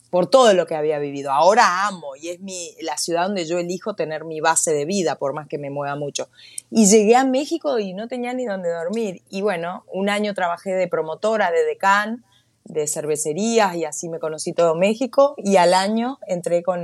por 0.09 0.29
todo 0.29 0.53
lo 0.53 0.65
que 0.65 0.75
había 0.75 0.99
vivido. 0.99 1.31
Ahora 1.31 1.87
amo 1.87 2.15
y 2.15 2.29
es 2.29 2.39
mi, 2.39 2.75
la 2.81 2.97
ciudad 2.97 3.23
donde 3.23 3.45
yo 3.45 3.57
elijo 3.57 3.95
tener 3.95 4.23
mi 4.23 4.39
base 4.39 4.73
de 4.73 4.85
vida, 4.85 5.15
por 5.15 5.33
más 5.33 5.47
que 5.47 5.57
me 5.57 5.69
mueva 5.69 5.95
mucho. 5.95 6.29
Y 6.71 6.87
llegué 6.87 7.15
a 7.15 7.25
México 7.25 7.79
y 7.79 7.93
no 7.93 8.07
tenía 8.07 8.33
ni 8.33 8.45
dónde 8.45 8.69
dormir. 8.69 9.21
Y 9.29 9.41
bueno, 9.41 9.83
un 9.91 10.09
año 10.09 10.33
trabajé 10.33 10.71
de 10.71 10.87
promotora, 10.87 11.51
de 11.51 11.63
decán, 11.65 12.23
de 12.63 12.87
cervecerías 12.87 13.75
y 13.75 13.85
así 13.85 14.09
me 14.09 14.19
conocí 14.19 14.53
todo 14.53 14.75
México. 14.75 15.35
Y 15.37 15.57
al 15.57 15.73
año 15.73 16.19
entré 16.27 16.63
con, 16.63 16.79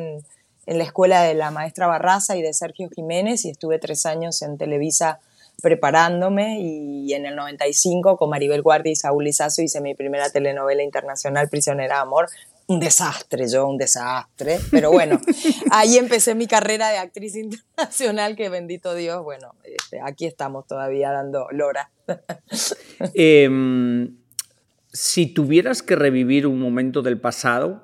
en 0.66 0.78
la 0.78 0.84
escuela 0.84 1.22
de 1.22 1.34
la 1.34 1.52
maestra 1.52 1.88
Barraza 1.88 2.36
y 2.36 2.42
de 2.42 2.54
Sergio 2.54 2.90
Jiménez 2.94 3.46
y 3.46 3.50
estuve 3.50 3.80
tres 3.80 4.06
años 4.06 4.42
en 4.42 4.58
Televisa 4.58 5.20
preparándome 5.62 6.60
y 6.60 7.14
en 7.14 7.26
el 7.26 7.36
95 7.36 8.18
con 8.18 8.30
Maribel 8.30 8.62
Guardia 8.62 8.92
y 8.92 8.96
Saúl 8.96 9.24
Lizazo 9.24 9.62
hice 9.62 9.82
mi 9.82 9.94
primera 9.94 10.30
telenovela 10.30 10.84
internacional 10.84 11.48
Prisionera 11.48 11.96
de 11.96 12.02
Amor 12.02 12.28
un 12.68 12.80
desastre, 12.80 13.48
yo 13.48 13.68
un 13.68 13.78
desastre, 13.78 14.60
pero 14.72 14.92
bueno, 14.92 15.20
ahí 15.72 15.98
empecé 15.98 16.36
mi 16.36 16.48
carrera 16.48 16.90
de 16.90 16.98
actriz 16.98 17.36
internacional, 17.36 18.36
que 18.36 18.50
bendito 18.50 18.96
Dios, 18.96 19.24
bueno, 19.24 19.56
este, 19.64 20.00
aquí 20.02 20.26
estamos 20.26 20.66
todavía 20.68 21.12
dando 21.12 21.48
lora. 21.52 21.92
Em, 23.16 24.16
si 24.92 25.28
tuvieras 25.28 25.82
que 25.82 25.96
revivir 25.96 26.48
un 26.48 26.60
momento 26.60 27.02
del 27.02 27.20
pasado, 27.20 27.82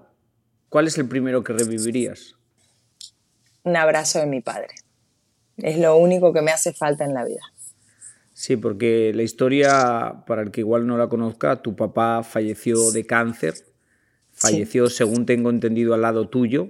¿cuál 0.70 0.88
es 0.88 0.98
el 0.98 1.08
primero 1.08 1.44
que 1.44 1.54
revivirías? 1.54 2.36
Un 3.64 3.76
abrazo 3.76 4.20
de 4.20 4.28
mi 4.28 4.42
padre. 4.42 4.76
Es 5.58 5.78
lo 5.78 5.98
único 5.98 6.32
que 6.32 6.42
me 6.42 6.52
hace 6.52 6.72
falta 6.72 7.04
en 7.04 7.14
la 7.14 7.26
vida. 7.26 7.42
Sí, 8.34 8.56
porque 8.56 9.12
la 9.14 9.24
historia, 9.24 10.24
para 10.26 10.42
el 10.42 10.52
que 10.52 10.62
igual 10.62 10.88
no 10.88 10.98
la 10.98 11.10
conozca, 11.10 11.62
tu 11.62 11.76
papá 11.76 12.24
falleció 12.24 12.92
de 12.92 13.06
cáncer 13.06 13.69
Falleció, 14.40 14.90
según 14.90 15.26
tengo 15.26 15.50
entendido, 15.50 15.94
al 15.94 16.02
lado 16.02 16.30
tuyo. 16.30 16.70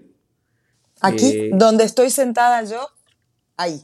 Aquí, 1.01 1.25
eh, 1.25 1.49
donde 1.53 1.83
estoy 1.83 2.09
sentada 2.09 2.63
yo, 2.63 2.89
ahí. 3.57 3.81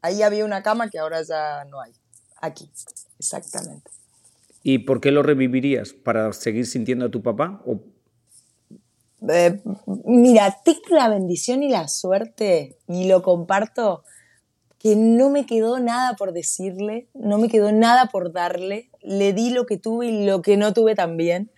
Ahí 0.00 0.22
había 0.22 0.44
una 0.44 0.62
cama 0.62 0.88
que 0.88 0.98
ahora 0.98 1.22
ya 1.22 1.64
no 1.64 1.80
hay. 1.80 1.92
Aquí, 2.40 2.70
exactamente. 3.18 3.90
¿Y 4.62 4.78
por 4.78 5.00
qué 5.00 5.10
lo 5.10 5.22
revivirías? 5.22 5.92
¿Para 5.92 6.32
seguir 6.32 6.66
sintiendo 6.66 7.06
a 7.06 7.10
tu 7.10 7.22
papá? 7.22 7.62
¿O... 7.66 7.80
Eh, 9.28 9.60
mira, 10.04 10.56
tengo 10.64 10.80
la 10.90 11.08
bendición 11.08 11.62
y 11.62 11.68
la 11.68 11.88
suerte, 11.88 12.76
y 12.86 13.08
lo 13.08 13.22
comparto, 13.22 14.04
que 14.78 14.94
no 14.94 15.30
me 15.30 15.44
quedó 15.44 15.80
nada 15.80 16.14
por 16.14 16.32
decirle, 16.32 17.08
no 17.14 17.38
me 17.38 17.48
quedó 17.48 17.72
nada 17.72 18.06
por 18.06 18.32
darle. 18.32 18.90
Le 19.02 19.32
di 19.32 19.50
lo 19.50 19.66
que 19.66 19.76
tuve 19.76 20.06
y 20.06 20.24
lo 20.24 20.40
que 20.40 20.56
no 20.56 20.72
tuve 20.72 20.94
también. 20.94 21.50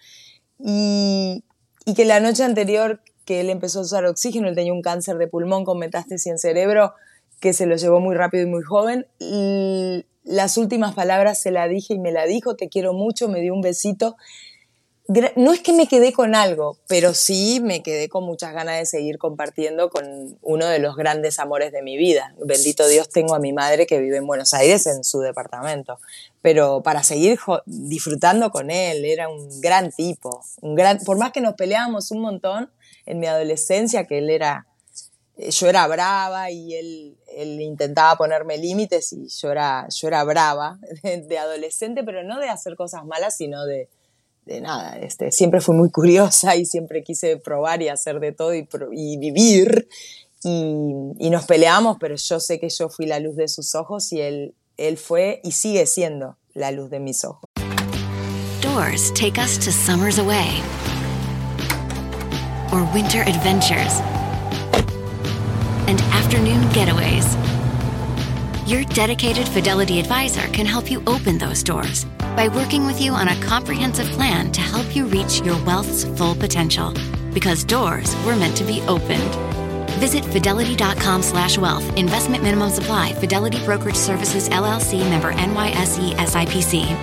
Y, 0.59 1.45
y 1.85 1.95
que 1.95 2.05
la 2.05 2.21
noche 2.21 2.45
anterior 2.45 3.01
que 3.25 3.41
él 3.41 3.51
empezó 3.51 3.81
a 3.81 3.83
usar 3.83 4.05
oxígeno, 4.07 4.49
él 4.49 4.55
tenía 4.55 4.73
un 4.73 4.83
cáncer 4.83 5.17
de 5.17 5.29
pulmón 5.29 5.65
con 5.65 5.79
metástasis 5.79 6.27
en 6.27 6.39
cerebro 6.39 6.95
que 7.41 7.53
se 7.53 7.67
lo 7.67 7.77
llevó 7.77 8.01
muy 8.01 8.15
rápido 8.15 8.45
y 8.45 8.47
muy 8.47 8.63
joven. 8.63 9.07
Y 9.19 10.05
las 10.25 10.59
últimas 10.59 10.95
palabras 10.95 11.41
se 11.41 11.51
la 11.51 11.69
dije 11.69 11.95
y 11.95 11.99
me 11.99 12.13
la 12.13 12.27
dijo, 12.27 12.55
te 12.55 12.69
quiero 12.69 12.93
mucho, 12.93 13.29
me 13.29 13.41
dio 13.41 13.55
un 13.55 13.63
besito. 13.63 14.17
No 15.35 15.53
es 15.53 15.61
que 15.61 15.73
me 15.73 15.89
quedé 15.89 16.13
con 16.13 16.37
algo, 16.37 16.77
pero 16.87 17.15
sí 17.15 17.61
me 17.61 17.83
quedé 17.83 18.09
con 18.09 18.25
muchas 18.25 18.53
ganas 18.53 18.79
de 18.79 18.87
seguir 18.87 19.19
compartiendo 19.19 19.91
con 19.91 20.39
uno 20.43 20.67
de 20.67 20.79
los 20.79 20.95
grandes 20.95 21.41
amores 21.41 21.73
de 21.73 21.83
mi 21.83 21.97
vida. 21.97 22.35
Bendito 22.45 22.87
Dios, 22.87 23.09
tengo 23.09 23.35
a 23.35 23.41
mi 23.41 23.53
madre 23.53 23.87
que 23.87 23.99
vive 23.99 24.19
en 24.19 24.27
Buenos 24.27 24.55
Aires 24.55 24.87
en 24.87 25.03
su 25.03 25.21
departamento 25.21 25.99
pero 26.43 26.83
para 26.83 27.03
seguir 27.03 27.39
disfrutando 27.67 28.51
con 28.51 28.71
él, 28.71 29.05
era 29.05 29.29
un 29.29 29.61
gran 29.61 29.93
tipo, 29.93 30.43
un 30.63 30.75
gran, 30.75 30.99
por 30.99 31.19
más 31.19 31.33
que 31.33 31.41
nos 31.41 31.55
peleábamos 31.55 32.11
un 32.11 32.21
montón 32.21 32.71
en 33.05 33.19
mi 33.19 33.27
adolescencia, 33.27 34.07
que 34.07 34.19
él 34.19 34.31
era, 34.31 34.67
eh, 35.37 35.51
yo 35.51 35.69
era 35.69 35.87
brava 35.87 36.51
y 36.51 36.75
él, 36.75 37.19
él 37.37 37.61
intentaba 37.61 38.17
ponerme 38.17 38.57
límites 38.57 39.13
y 39.13 39.29
yo 39.29 39.51
era, 39.51 39.87
yo 39.89 40.09
era 40.09 40.25
brava 40.25 40.79
de, 41.03 41.39
adolescente, 41.39 42.05
pero 42.05 42.25
no 42.25 42.39
de 42.39 42.49
hacer 42.49 42.75
cosas 42.75 43.05
malas, 43.05 43.37
sino 43.37 43.67
de, 43.67 43.91
de 44.47 44.63
nada, 44.63 44.99
este, 44.99 45.33
siempre 45.33 45.61
fui 45.61 45.77
muy 45.77 45.91
curiosa 45.91 46.57
y 46.57 46.65
siempre 46.65 47.05
quise 47.05 47.37
probar 47.37 47.83
y 47.83 47.89
hacer 47.89 48.19
de 48.19 48.33
todo 48.33 48.55
y, 48.55 48.67
y 48.93 49.19
vivir. 49.19 49.89
Y, 50.43 50.75
y, 51.19 51.29
nos 51.29 51.45
peleamos, 51.45 51.99
pero 52.01 52.17
yo 52.17 52.41
sé 52.41 52.59
que 52.59 52.71
yo 52.71 52.89
fui 52.89 53.05
la 53.05 53.21
luz 53.21 53.37
de 53.37 53.47
sus 53.47 53.75
ojos 53.75 54.11
y 54.11 54.23
él, 54.23 54.55
él 54.81 54.97
fue 54.97 55.41
y 55.45 55.53
sigue 55.53 55.87
siendo 55.87 56.39
la 56.55 56.71
luz 56.71 56.91
de 56.91 56.99
mis 56.99 57.25
ojos. 57.25 57.45
Doors 58.63 59.11
take 59.13 59.39
us 59.39 59.59
to 59.59 59.71
summers 59.71 60.19
away 60.19 60.63
or 62.73 62.85
winter 62.95 63.23
adventures 63.23 64.01
and 65.87 66.01
afternoon 66.13 66.63
getaways. 66.71 67.37
Your 68.67 68.85
dedicated 68.85 69.49
Fidelity 69.49 69.99
advisor 69.99 70.47
can 70.53 70.65
help 70.65 70.91
you 70.91 71.03
open 71.07 71.39
those 71.39 71.63
doors 71.63 72.07
by 72.37 72.49
working 72.49 72.87
with 72.87 73.01
you 73.01 73.13
on 73.13 73.29
a 73.29 73.43
comprehensive 73.43 74.07
plan 74.09 74.51
to 74.53 74.61
help 74.61 74.95
you 74.95 75.07
reach 75.07 75.41
your 75.43 75.63
wealth's 75.65 76.05
full 76.17 76.35
potential. 76.35 76.95
Because 77.35 77.65
doors 77.65 78.15
were 78.25 78.37
meant 78.37 78.57
to 78.57 78.65
be 78.65 78.81
opened. 78.83 79.60
Visit 79.99 80.25
fidelity.com 80.25 81.23
slash 81.23 81.59
wealth. 81.59 81.97
Investment 81.97 82.43
minimum 82.43 82.71
supply. 82.71 83.13
Fidelity 83.15 83.65
Brokerage 83.65 83.97
Services, 83.97 84.49
LLC, 84.49 85.09
member 85.09 85.33
NYSE 85.33 86.15
SIPC. 86.15 86.97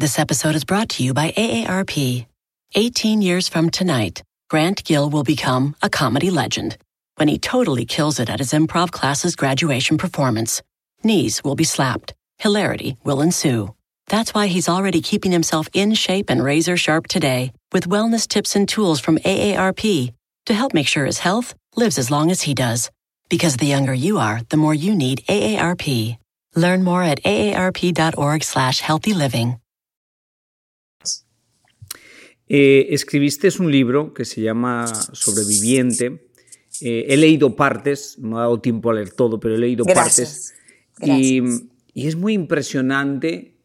This 0.00 0.18
episode 0.20 0.54
is 0.54 0.64
brought 0.64 0.90
to 0.90 1.02
you 1.02 1.12
by 1.12 1.32
AARP. 1.32 2.24
18 2.76 3.20
years 3.20 3.48
from 3.48 3.68
tonight, 3.68 4.22
Grant 4.48 4.84
Gill 4.84 5.10
will 5.10 5.24
become 5.24 5.74
a 5.82 5.90
comedy 5.90 6.30
legend 6.30 6.76
when 7.16 7.26
he 7.26 7.36
totally 7.36 7.84
kills 7.84 8.20
it 8.20 8.30
at 8.30 8.38
his 8.38 8.52
improv 8.52 8.92
class's 8.92 9.34
graduation 9.34 9.98
performance. 9.98 10.62
Knees 11.02 11.42
will 11.42 11.56
be 11.56 11.64
slapped. 11.64 12.14
Hilarity 12.38 12.96
will 13.02 13.20
ensue. 13.20 13.74
That's 14.06 14.32
why 14.32 14.46
he's 14.46 14.68
already 14.68 15.00
keeping 15.00 15.32
himself 15.32 15.68
in 15.72 15.94
shape 15.94 16.30
and 16.30 16.44
razor 16.44 16.76
sharp 16.76 17.08
today 17.08 17.52
with 17.72 17.88
wellness 17.88 18.28
tips 18.28 18.54
and 18.54 18.68
tools 18.68 19.00
from 19.00 19.18
AARP 19.18 20.12
to 20.48 20.54
help 20.54 20.74
make 20.74 20.88
sure 20.88 21.04
his 21.04 21.20
health 21.20 21.54
lives 21.76 21.98
as 21.98 22.10
long 22.10 22.30
as 22.30 22.42
he 22.42 22.54
does. 22.54 22.90
Because 23.28 23.58
the 23.58 23.66
younger 23.66 23.94
you 23.94 24.18
are, 24.18 24.40
the 24.48 24.56
more 24.56 24.74
you 24.74 24.94
need 24.94 25.22
AARP. 25.28 26.16
Learn 26.56 26.82
more 26.82 27.02
at 27.02 27.22
aarp.org 27.22 28.42
slash 28.42 28.80
healthy 28.80 29.12
living. 29.14 29.60
Eh, 32.50 32.86
escribiste 32.94 33.48
un 33.60 33.70
libro 33.70 34.14
que 34.14 34.24
se 34.24 34.40
llama 34.40 34.86
Sobreviviente. 35.12 36.30
Eh, 36.80 37.04
he 37.10 37.16
leído 37.18 37.54
partes, 37.54 38.16
no 38.18 38.28
me 38.28 38.36
ha 38.36 38.40
dado 38.40 38.60
tiempo 38.60 38.90
a 38.90 38.94
leer 38.94 39.10
todo, 39.10 39.38
pero 39.38 39.54
he 39.54 39.58
leído 39.58 39.84
Gracias. 39.84 40.54
partes. 40.98 41.20
Y, 41.20 41.42
y 41.92 42.06
es 42.06 42.16
muy 42.16 42.32
impresionante, 42.32 43.58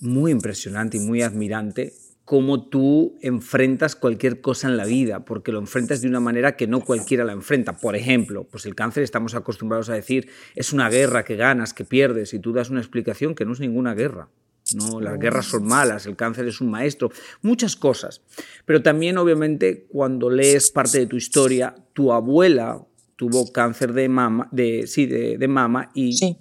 muy 0.00 0.32
impresionante 0.32 0.96
y 0.96 1.00
muy 1.00 1.22
admirante 1.22 1.92
cómo 2.24 2.68
tú 2.68 3.18
enfrentas 3.20 3.96
cualquier 3.96 4.40
cosa 4.40 4.68
en 4.68 4.76
la 4.76 4.86
vida, 4.86 5.24
porque 5.26 5.52
lo 5.52 5.58
enfrentas 5.58 6.00
de 6.00 6.08
una 6.08 6.20
manera 6.20 6.56
que 6.56 6.66
no 6.66 6.80
cualquiera 6.80 7.24
la 7.24 7.32
enfrenta. 7.32 7.76
Por 7.76 7.96
ejemplo, 7.96 8.44
pues 8.44 8.64
el 8.64 8.74
cáncer 8.74 9.02
estamos 9.02 9.34
acostumbrados 9.34 9.90
a 9.90 9.94
decir 9.94 10.30
es 10.54 10.72
una 10.72 10.88
guerra 10.88 11.24
que 11.24 11.36
ganas, 11.36 11.74
que 11.74 11.84
pierdes, 11.84 12.32
y 12.32 12.38
tú 12.38 12.52
das 12.52 12.70
una 12.70 12.80
explicación 12.80 13.34
que 13.34 13.44
no 13.44 13.52
es 13.52 13.60
ninguna 13.60 13.94
guerra. 13.94 14.28
No, 14.74 14.98
las 14.98 15.18
guerras 15.18 15.44
son 15.44 15.66
malas, 15.66 16.06
el 16.06 16.16
cáncer 16.16 16.46
es 16.48 16.62
un 16.62 16.70
maestro, 16.70 17.10
muchas 17.42 17.76
cosas. 17.76 18.22
Pero 18.64 18.82
también, 18.82 19.18
obviamente, 19.18 19.86
cuando 19.90 20.30
lees 20.30 20.70
parte 20.70 21.00
de 21.00 21.06
tu 21.06 21.16
historia, 21.16 21.74
tu 21.92 22.10
abuela 22.10 22.82
tuvo 23.16 23.52
cáncer 23.52 23.92
de 23.92 24.08
mama, 24.08 24.48
de, 24.50 24.86
sí, 24.86 25.04
de, 25.04 25.36
de 25.36 25.48
mama 25.48 25.90
y, 25.94 26.14
Sí. 26.16 26.38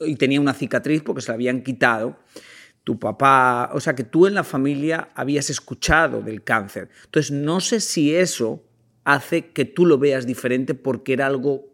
y 0.00 0.16
tenía 0.16 0.40
una 0.40 0.54
cicatriz 0.54 1.02
porque 1.02 1.22
se 1.22 1.28
la 1.28 1.34
habían 1.34 1.62
quitado. 1.62 2.16
Tu 2.84 2.98
papá, 2.98 3.70
o 3.74 3.80
sea 3.80 3.94
que 3.94 4.04
tú 4.04 4.26
en 4.26 4.34
la 4.34 4.44
familia 4.44 5.10
habías 5.14 5.50
escuchado 5.50 6.20
del 6.20 6.42
cáncer. 6.42 6.88
Entonces, 7.04 7.30
no 7.30 7.60
sé 7.60 7.80
si 7.80 8.14
eso 8.14 8.62
hace 9.04 9.50
que 9.50 9.64
tú 9.64 9.86
lo 9.86 9.98
veas 9.98 10.26
diferente 10.26 10.74
porque 10.74 11.12
era 11.12 11.26
algo 11.26 11.72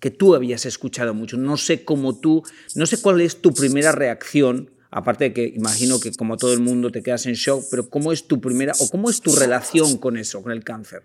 que 0.00 0.10
tú 0.10 0.34
habías 0.34 0.66
escuchado 0.66 1.14
mucho. 1.14 1.36
No 1.36 1.56
sé 1.56 1.84
cómo 1.84 2.18
tú, 2.18 2.42
no 2.74 2.86
sé 2.86 3.00
cuál 3.00 3.20
es 3.20 3.40
tu 3.40 3.52
primera 3.52 3.90
reacción, 3.90 4.70
aparte 4.90 5.24
de 5.24 5.32
que 5.32 5.46
imagino 5.46 5.98
que 5.98 6.12
como 6.12 6.36
todo 6.36 6.52
el 6.52 6.60
mundo 6.60 6.90
te 6.90 7.02
quedas 7.02 7.26
en 7.26 7.34
shock, 7.34 7.64
pero 7.70 7.88
cómo 7.88 8.12
es 8.12 8.28
tu 8.28 8.40
primera 8.40 8.74
o 8.78 8.88
cómo 8.90 9.10
es 9.10 9.20
tu 9.20 9.34
relación 9.34 9.98
con 9.98 10.16
eso, 10.16 10.42
con 10.42 10.52
el 10.52 10.62
cáncer. 10.62 11.02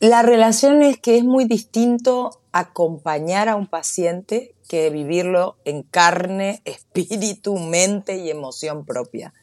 La 0.00 0.22
relación 0.22 0.82
es 0.82 0.98
que 0.98 1.16
es 1.16 1.24
muy 1.24 1.44
distinto 1.44 2.40
acompañar 2.52 3.48
a 3.48 3.56
un 3.56 3.66
paciente 3.66 4.54
que 4.68 4.90
vivirlo 4.90 5.56
en 5.64 5.82
carne, 5.82 6.62
espíritu, 6.64 7.56
mente 7.56 8.16
y 8.16 8.30
emoción 8.30 8.84
propia. 8.84 9.34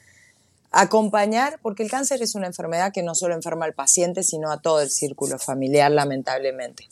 Acompañar, 0.72 1.60
porque 1.62 1.84
el 1.84 1.90
cáncer 1.90 2.22
es 2.22 2.36
una 2.36 2.48
enfermedad 2.48 2.92
que 2.94 3.04
no 3.04 3.16
solo 3.16 3.34
enferma 3.34 3.66
al 3.66 3.74
paciente, 3.74 4.24
sino 4.24 4.52
a 4.52 4.62
todo 4.62 4.82
el 4.82 4.90
círculo 4.90 5.40
familiar, 5.40 5.92
lamentablemente. 5.92 6.88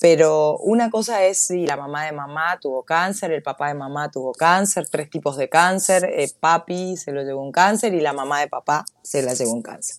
Pero 0.00 0.58
una 0.58 0.90
cosa 0.90 1.24
es 1.24 1.38
si 1.38 1.66
la 1.66 1.76
mamá 1.76 2.04
de 2.04 2.12
mamá 2.12 2.58
tuvo 2.60 2.82
cáncer, 2.82 3.32
el 3.32 3.42
papá 3.42 3.68
de 3.68 3.74
mamá 3.74 4.10
tuvo 4.10 4.32
cáncer, 4.32 4.88
tres 4.88 5.08
tipos 5.08 5.36
de 5.36 5.48
cáncer, 5.48 6.04
eh, 6.04 6.30
papi 6.38 6.96
se 6.96 7.12
lo 7.12 7.22
llevó 7.22 7.42
un 7.42 7.52
cáncer 7.52 7.94
y 7.94 8.00
la 8.00 8.12
mamá 8.12 8.40
de 8.40 8.48
papá 8.48 8.84
se 9.02 9.22
la 9.22 9.34
llevó 9.34 9.52
un 9.52 9.62
cáncer. 9.62 9.96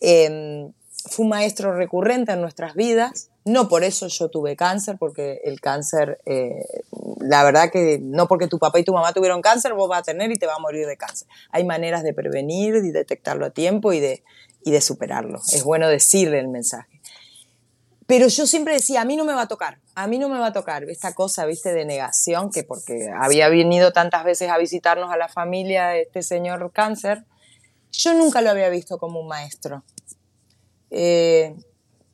Eh, 0.00 0.72
fue 1.08 1.24
un 1.24 1.30
maestro 1.30 1.74
recurrente 1.74 2.32
en 2.32 2.40
nuestras 2.40 2.74
vidas. 2.74 3.30
No 3.44 3.68
por 3.68 3.82
eso 3.82 4.06
yo 4.06 4.28
tuve 4.28 4.56
cáncer, 4.56 4.96
porque 4.98 5.40
el 5.44 5.60
cáncer, 5.60 6.20
eh, 6.26 6.64
la 7.20 7.42
verdad 7.42 7.70
que 7.70 7.98
no 8.00 8.28
porque 8.28 8.46
tu 8.46 8.58
papá 8.58 8.78
y 8.78 8.84
tu 8.84 8.92
mamá 8.92 9.12
tuvieron 9.12 9.42
cáncer, 9.42 9.74
vos 9.74 9.88
vas 9.88 10.00
a 10.00 10.02
tener 10.02 10.30
y 10.30 10.36
te 10.36 10.46
va 10.46 10.54
a 10.54 10.58
morir 10.58 10.86
de 10.86 10.96
cáncer. 10.96 11.26
Hay 11.50 11.64
maneras 11.64 12.02
de 12.04 12.14
prevenir 12.14 12.76
y 12.76 12.90
detectarlo 12.90 13.46
a 13.46 13.50
tiempo 13.50 13.92
y 13.92 14.00
de, 14.00 14.22
y 14.64 14.70
de 14.70 14.80
superarlo. 14.80 15.40
Es 15.52 15.64
bueno 15.64 15.88
decirle 15.88 16.38
el 16.38 16.48
mensaje. 16.48 16.88
Pero 18.06 18.28
yo 18.28 18.46
siempre 18.46 18.74
decía, 18.74 19.00
a 19.00 19.04
mí 19.04 19.16
no 19.16 19.24
me 19.24 19.32
va 19.32 19.42
a 19.42 19.48
tocar, 19.48 19.78
a 19.94 20.06
mí 20.06 20.18
no 20.18 20.28
me 20.28 20.38
va 20.38 20.48
a 20.48 20.52
tocar. 20.52 20.84
Esta 20.84 21.14
cosa, 21.14 21.46
viste, 21.46 21.72
de 21.72 21.84
negación, 21.84 22.50
que 22.50 22.62
porque 22.62 23.10
había 23.14 23.48
venido 23.48 23.92
tantas 23.92 24.24
veces 24.24 24.50
a 24.50 24.58
visitarnos 24.58 25.10
a 25.10 25.16
la 25.16 25.28
familia 25.28 25.96
este 25.96 26.22
señor 26.22 26.70
cáncer, 26.72 27.24
yo 27.90 28.14
nunca 28.14 28.40
lo 28.40 28.50
había 28.50 28.68
visto 28.68 28.98
como 28.98 29.20
un 29.20 29.28
maestro. 29.28 29.82
Eh, 30.92 31.56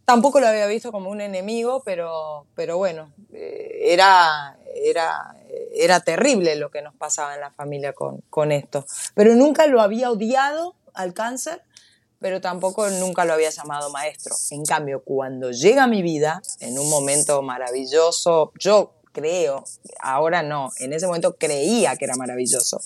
tampoco 0.04 0.40
lo 0.40 0.46
había 0.46 0.66
visto 0.66 0.92
como 0.92 1.10
un 1.10 1.20
enemigo, 1.20 1.82
pero, 1.84 2.46
pero 2.54 2.78
bueno, 2.78 3.12
eh, 3.32 3.92
era, 3.92 4.56
era, 4.74 5.36
era 5.74 6.00
terrible 6.00 6.56
lo 6.56 6.70
que 6.70 6.80
nos 6.80 6.94
pasaba 6.94 7.34
en 7.34 7.40
la 7.40 7.50
familia 7.50 7.92
con, 7.92 8.22
con 8.30 8.52
esto. 8.52 8.86
Pero 9.14 9.34
nunca 9.34 9.66
lo 9.66 9.82
había 9.82 10.10
odiado 10.10 10.76
al 10.94 11.12
cáncer, 11.12 11.62
pero 12.20 12.40
tampoco 12.40 12.88
nunca 12.90 13.24
lo 13.24 13.32
había 13.32 13.50
llamado 13.50 13.90
maestro. 13.90 14.34
En 14.50 14.64
cambio, 14.64 15.02
cuando 15.04 15.50
llega 15.50 15.84
a 15.84 15.86
mi 15.88 16.02
vida, 16.02 16.40
en 16.60 16.78
un 16.78 16.88
momento 16.88 17.42
maravilloso, 17.42 18.52
yo 18.58 18.94
creo, 19.12 19.64
ahora 20.00 20.42
no, 20.42 20.70
en 20.78 20.92
ese 20.92 21.06
momento 21.06 21.36
creía 21.36 21.96
que 21.96 22.04
era 22.04 22.16
maravilloso. 22.16 22.80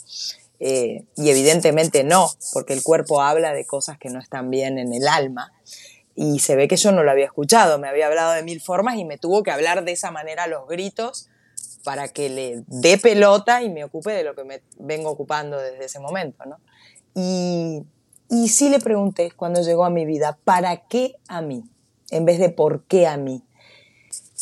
Eh, 0.64 1.06
y 1.16 1.28
evidentemente 1.28 2.04
no, 2.04 2.28
porque 2.52 2.72
el 2.72 2.84
cuerpo 2.84 3.20
habla 3.20 3.52
de 3.52 3.66
cosas 3.66 3.98
que 3.98 4.10
no 4.10 4.20
están 4.20 4.48
bien 4.48 4.78
en 4.78 4.94
el 4.94 5.08
alma. 5.08 5.52
Y 6.14 6.38
se 6.38 6.54
ve 6.54 6.68
que 6.68 6.76
yo 6.76 6.92
no 6.92 7.02
lo 7.02 7.10
había 7.10 7.24
escuchado, 7.24 7.80
me 7.80 7.88
había 7.88 8.06
hablado 8.06 8.30
de 8.30 8.44
mil 8.44 8.60
formas 8.60 8.94
y 8.94 9.04
me 9.04 9.18
tuvo 9.18 9.42
que 9.42 9.50
hablar 9.50 9.84
de 9.84 9.90
esa 9.90 10.12
manera 10.12 10.44
a 10.44 10.46
los 10.46 10.68
gritos 10.68 11.28
para 11.82 12.06
que 12.06 12.28
le 12.28 12.62
dé 12.68 12.96
pelota 12.96 13.62
y 13.62 13.70
me 13.70 13.82
ocupe 13.82 14.12
de 14.12 14.22
lo 14.22 14.36
que 14.36 14.44
me 14.44 14.62
vengo 14.78 15.10
ocupando 15.10 15.58
desde 15.58 15.84
ese 15.84 15.98
momento. 15.98 16.44
¿no? 16.44 16.58
Y, 17.12 17.82
y 18.28 18.46
sí 18.46 18.68
le 18.68 18.78
pregunté 18.78 19.32
cuando 19.32 19.62
llegó 19.62 19.84
a 19.84 19.90
mi 19.90 20.04
vida, 20.04 20.38
¿para 20.44 20.76
qué 20.86 21.16
a 21.26 21.42
mí? 21.42 21.64
En 22.12 22.24
vez 22.24 22.38
de 22.38 22.50
¿por 22.50 22.84
qué 22.84 23.08
a 23.08 23.16
mí? 23.16 23.42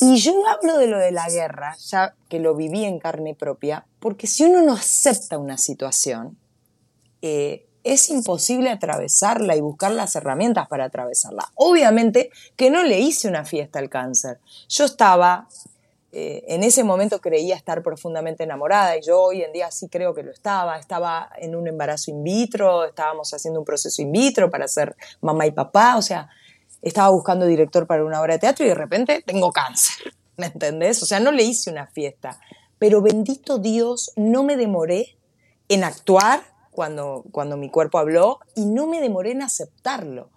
Y 0.01 0.17
yo 0.17 0.47
hablo 0.49 0.79
de 0.79 0.87
lo 0.87 0.99
de 0.99 1.13
la 1.13 1.29
guerra, 1.29 1.77
ya 1.77 2.15
que 2.31 2.41
lo 2.41 2.55
viví 2.55 2.85
en 2.85 2.99
carne 2.99 3.35
propia, 3.35 3.87
porque 3.99 4.27
si 4.27 4.45
uno 4.45 4.63
no 4.63 4.73
acepta 4.73 5.37
una 5.37 5.59
situación, 5.59 6.39
eh, 7.21 7.67
es 7.85 8.09
imposible 8.11 8.71
atravesarla 8.71 9.57
y 9.57 9.61
buscar 9.61 9.93
las 9.93 10.17
herramientas 10.17 10.69
para 10.69 10.85
atravesarla. 10.85 11.51
Obviamente 11.55 12.31
que 12.57 12.71
no 12.71 12.83
le 12.83 12.99
hice 13.01 13.29
una 13.29 13.45
fiesta 13.45 13.79
al 13.79 13.91
cáncer. 13.91 14.39
Yo 14.69 14.85
estaba, 14.85 15.49
eh, 16.13 16.45
en 16.49 16.63
ese 16.63 16.85
momento 16.85 17.21
creía 17.21 17.57
estar 17.57 17.83
profundamente 17.83 18.45
enamorada 18.45 18.97
y 18.97 19.03
yo 19.03 19.21
hoy 19.21 19.43
en 19.43 19.53
día 19.53 19.71
sí 19.71 19.89
creo 19.89 20.15
que 20.15 20.23
lo 20.23 20.31
estaba. 20.31 20.79
Estaba 20.79 21.31
en 21.37 21.55
un 21.55 21.69
embarazo 21.69 22.11
in 22.11 22.23
vitro, 22.23 22.85
estábamos 22.85 23.33
haciendo 23.33 23.61
un 23.61 23.67
proceso 23.67 24.03
in 24.03 24.13
vitro 24.13 24.51
para 24.51 24.69
ser 24.69 24.97
mamá 25.21 25.47
y 25.47 25.53
papá, 25.53 25.97
o 25.97 26.03
sea, 26.03 26.29
estaba 26.83 27.09
buscando 27.11 27.47
director 27.47 27.87
para 27.87 28.05
una 28.05 28.21
obra 28.21 28.35
de 28.35 28.41
teatro 28.41 28.65
y 28.65 28.69
de 28.69 28.75
repente 28.75 29.23
tengo 29.27 29.53
cáncer, 29.53 30.15
¿me 30.37 30.47
entendés? 30.47 31.03
O 31.03 31.07
sea, 31.07 31.21
no 31.21 31.33
le 31.33 31.43
hice 31.43 31.71
una 31.71 31.87
fiesta, 31.87 32.41
pero 32.79 33.03
bendito 33.03 33.59
Dios, 33.59 34.13
no 34.17 34.43
me 34.43 34.57
demoré 34.57 35.19
en 35.69 35.85
actuar 35.85 36.43
cuando, 36.71 37.25
cuando 37.31 37.57
mi 37.57 37.71
cuerpo 37.71 37.99
habló 37.99 38.41
y 38.55 38.65
no 38.65 38.87
me 38.87 39.01
demoré 39.01 39.33
en 39.33 39.43
aceptarlo. 39.43 40.31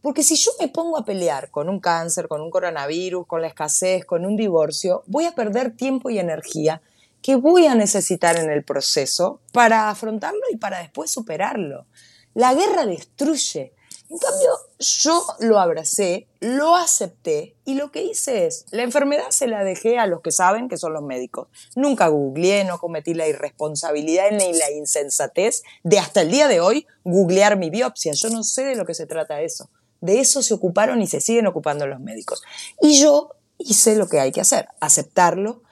Porque 0.00 0.22
si 0.22 0.36
yo 0.36 0.52
me 0.60 0.68
pongo 0.68 0.96
a 0.96 1.04
pelear 1.04 1.50
con 1.50 1.68
un 1.68 1.80
cáncer, 1.80 2.28
con 2.28 2.40
un 2.40 2.50
coronavirus, 2.50 3.26
con 3.26 3.42
la 3.42 3.48
escasez, 3.48 4.04
con 4.04 4.24
un 4.24 4.36
divorcio, 4.36 5.02
voy 5.06 5.24
a 5.24 5.34
perder 5.34 5.76
tiempo 5.76 6.10
y 6.10 6.18
energía 6.18 6.80
que 7.22 7.34
voy 7.34 7.66
a 7.66 7.74
necesitar 7.74 8.36
en 8.36 8.48
el 8.48 8.62
proceso 8.62 9.40
para 9.52 9.90
afrontarlo 9.90 10.42
y 10.52 10.58
para 10.58 10.78
después 10.78 11.10
superarlo. 11.10 11.86
La 12.34 12.54
guerra 12.54 12.86
destruye. 12.86 13.72
En 14.08 14.18
cambio, 14.18 14.50
yo 14.78 15.26
lo 15.40 15.58
abracé, 15.58 16.28
lo 16.40 16.76
acepté 16.76 17.56
y 17.64 17.74
lo 17.74 17.90
que 17.90 18.04
hice 18.04 18.46
es, 18.46 18.64
la 18.70 18.84
enfermedad 18.84 19.30
se 19.30 19.48
la 19.48 19.64
dejé 19.64 19.98
a 19.98 20.06
los 20.06 20.20
que 20.20 20.30
saben 20.30 20.68
que 20.68 20.76
son 20.76 20.92
los 20.92 21.02
médicos. 21.02 21.48
Nunca 21.74 22.06
googleé, 22.06 22.64
no 22.64 22.78
cometí 22.78 23.14
la 23.14 23.26
irresponsabilidad 23.26 24.30
ni 24.30 24.52
la 24.52 24.70
insensatez 24.70 25.62
de 25.82 25.98
hasta 25.98 26.20
el 26.20 26.30
día 26.30 26.46
de 26.46 26.60
hoy 26.60 26.86
googlear 27.04 27.58
mi 27.58 27.68
biopsia. 27.68 28.12
Yo 28.12 28.30
no 28.30 28.44
sé 28.44 28.64
de 28.64 28.76
lo 28.76 28.86
que 28.86 28.94
se 28.94 29.06
trata 29.06 29.40
eso. 29.40 29.70
De 30.00 30.20
eso 30.20 30.40
se 30.40 30.54
ocuparon 30.54 31.02
y 31.02 31.08
se 31.08 31.20
siguen 31.20 31.48
ocupando 31.48 31.86
los 31.88 31.98
médicos. 31.98 32.42
Y 32.80 33.00
yo 33.00 33.30
hice 33.58 33.96
lo 33.96 34.08
que 34.08 34.20
hay 34.20 34.30
que 34.30 34.40
hacer, 34.40 34.68
aceptarlo 34.80 35.62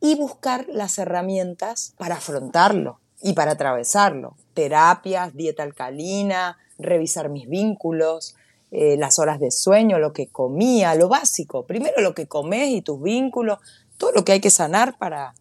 y 0.00 0.14
buscar 0.14 0.66
las 0.68 0.98
herramientas 0.98 1.94
para 1.98 2.16
afrontarlo 2.16 3.01
y 3.22 3.34
para 3.34 3.52
atravesarlo. 3.52 4.36
Terapias, 4.54 5.34
dieta 5.34 5.62
alcalina, 5.62 6.58
revisar 6.78 7.28
mis 7.28 7.48
vínculos, 7.48 8.34
eh, 8.70 8.96
las 8.98 9.18
horas 9.18 9.38
de 9.38 9.50
sueño, 9.50 9.98
lo 9.98 10.12
que 10.12 10.26
comía, 10.26 10.94
lo 10.94 11.08
básico. 11.08 11.66
Primero 11.66 12.00
lo 12.00 12.14
que 12.14 12.26
comes 12.26 12.68
y 12.70 12.82
tus 12.82 13.00
vínculos, 13.00 13.58
todo 13.96 14.12
lo 14.12 14.24
que 14.24 14.32
hay 14.32 14.40
que 14.40 14.50
sanar 14.50 14.98
para, 14.98 15.34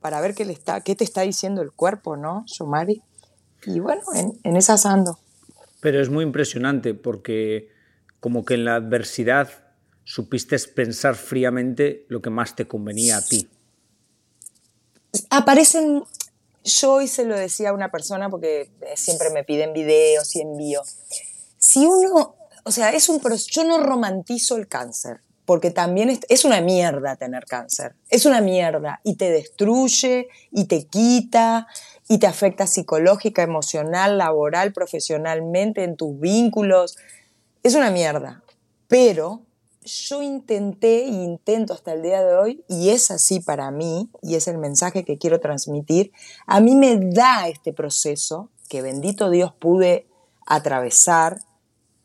para 0.00 0.20
ver 0.20 0.34
qué, 0.34 0.44
le 0.44 0.52
está, 0.52 0.80
qué 0.80 0.94
te 0.94 1.04
está 1.04 1.22
diciendo 1.22 1.62
el 1.62 1.72
cuerpo, 1.72 2.16
¿no, 2.16 2.44
Yomari? 2.46 3.02
Y 3.66 3.80
bueno, 3.80 4.02
en, 4.14 4.38
en 4.44 4.56
esas 4.56 4.84
ando. 4.86 5.18
Pero 5.80 6.00
es 6.00 6.10
muy 6.10 6.24
impresionante 6.24 6.94
porque 6.94 7.70
como 8.20 8.44
que 8.44 8.54
en 8.54 8.64
la 8.64 8.76
adversidad 8.76 9.48
supiste 10.04 10.56
pensar 10.74 11.16
fríamente 11.16 12.06
lo 12.08 12.22
que 12.22 12.30
más 12.30 12.54
te 12.54 12.66
convenía 12.66 13.18
a 13.18 13.24
ti. 13.24 13.48
Aparecen, 15.30 16.04
yo 16.66 16.94
hoy 16.94 17.08
se 17.08 17.24
lo 17.24 17.36
decía 17.36 17.70
a 17.70 17.72
una 17.72 17.90
persona 17.90 18.28
porque 18.28 18.70
siempre 18.96 19.30
me 19.30 19.44
piden 19.44 19.72
videos 19.72 20.34
y 20.36 20.42
envío. 20.42 20.82
Si 21.58 21.86
uno, 21.86 22.36
o 22.64 22.70
sea, 22.70 22.90
es 22.90 23.08
un 23.08 23.20
yo 23.50 23.64
no 23.64 23.78
romantizo 23.78 24.56
el 24.56 24.68
cáncer, 24.68 25.20
porque 25.44 25.70
también 25.70 26.10
es, 26.10 26.20
es, 26.28 26.44
una 26.44 26.60
mierda 26.60 27.16
tener 27.16 27.44
cáncer. 27.44 27.94
Es 28.10 28.26
una 28.26 28.40
mierda 28.40 29.00
y 29.04 29.16
te 29.16 29.30
destruye 29.30 30.28
y 30.50 30.64
te 30.64 30.86
quita 30.86 31.68
y 32.08 32.18
te 32.18 32.26
afecta 32.26 32.66
psicológica, 32.66 33.42
emocional, 33.42 34.18
laboral, 34.18 34.72
profesionalmente, 34.72 35.84
en 35.84 35.96
tus 35.96 36.18
vínculos. 36.18 36.96
Es 37.62 37.74
una 37.76 37.90
mierda. 37.90 38.42
Pero 38.88 39.45
yo 39.86 40.20
intenté 40.22 41.04
e 41.04 41.08
intento 41.08 41.72
hasta 41.72 41.92
el 41.92 42.02
día 42.02 42.22
de 42.22 42.36
hoy, 42.36 42.64
y 42.68 42.90
es 42.90 43.10
así 43.10 43.40
para 43.40 43.70
mí, 43.70 44.10
y 44.22 44.34
es 44.34 44.48
el 44.48 44.58
mensaje 44.58 45.04
que 45.04 45.16
quiero 45.16 45.40
transmitir, 45.40 46.12
a 46.46 46.60
mí 46.60 46.74
me 46.74 46.96
da 46.96 47.48
este 47.48 47.72
proceso 47.72 48.50
que 48.68 48.82
bendito 48.82 49.30
Dios 49.30 49.52
pude 49.52 50.06
atravesar, 50.46 51.38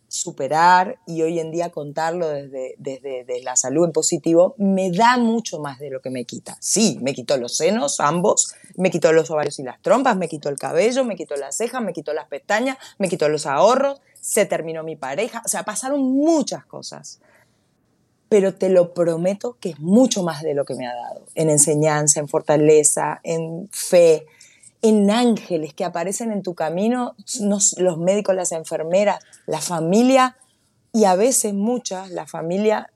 superar 0.07 0.99
y 1.07 1.21
hoy 1.21 1.39
en 1.39 1.51
día 1.51 1.69
contarlo 1.69 2.27
desde, 2.27 2.75
desde, 2.77 3.41
la 3.43 3.55
salud 3.55 3.85
en 3.85 3.93
positivo, 3.93 4.55
me 4.57 4.91
da 4.91 5.17
mucho 5.17 5.59
más 5.59 5.79
de 5.79 5.89
lo 5.89 6.01
que 6.01 6.09
me 6.09 6.25
quita. 6.25 6.57
Sí, 6.59 6.99
me 7.01 7.13
quitó 7.13 7.37
los 7.37 7.55
senos, 7.55 8.01
ambos, 8.01 8.53
me 8.75 8.91
quitó 8.91 9.13
los 9.13 9.31
ovarios 9.31 9.57
y 9.59 9.63
las 9.63 9.81
trompas, 9.81 10.17
me 10.17 10.27
quitó 10.27 10.49
el 10.49 10.57
cabello, 10.57 11.05
me 11.05 11.15
quitó 11.15 11.37
las 11.37 11.55
cejas, 11.55 11.81
me 11.81 11.93
quitó 11.93 12.13
las 12.13 12.27
pestañas, 12.27 12.77
me 12.97 13.07
quitó 13.07 13.29
los 13.29 13.45
ahorros, 13.45 14.01
se 14.19 14.45
terminó 14.45 14.83
mi 14.83 14.97
pareja, 14.97 15.41
o 15.45 15.47
sea, 15.47 15.63
pasaron 15.63 16.01
muchas 16.01 16.65
cosas. 16.65 17.21
Pero 18.31 18.53
te 18.53 18.69
lo 18.69 18.93
prometo 18.93 19.57
que 19.59 19.71
es 19.71 19.79
mucho 19.81 20.23
más 20.23 20.41
de 20.41 20.53
lo 20.53 20.63
que 20.63 20.75
me 20.75 20.87
ha 20.87 20.95
dado, 20.95 21.25
en 21.35 21.49
enseñanza, 21.49 22.21
en 22.21 22.29
fortaleza, 22.29 23.19
en 23.23 23.67
fe, 23.73 24.25
en 24.81 25.11
ángeles 25.11 25.73
que 25.73 25.83
aparecen 25.83 26.31
en 26.31 26.41
tu 26.41 26.55
camino, 26.55 27.13
los 27.41 27.97
médicos, 27.97 28.33
las 28.33 28.53
enfermeras, 28.53 29.21
la 29.47 29.59
familia 29.59 30.37
y 30.93 31.03
a 31.03 31.15
veces 31.15 31.53
muchas, 31.53 32.09
la 32.09 32.25
familia, 32.25 32.93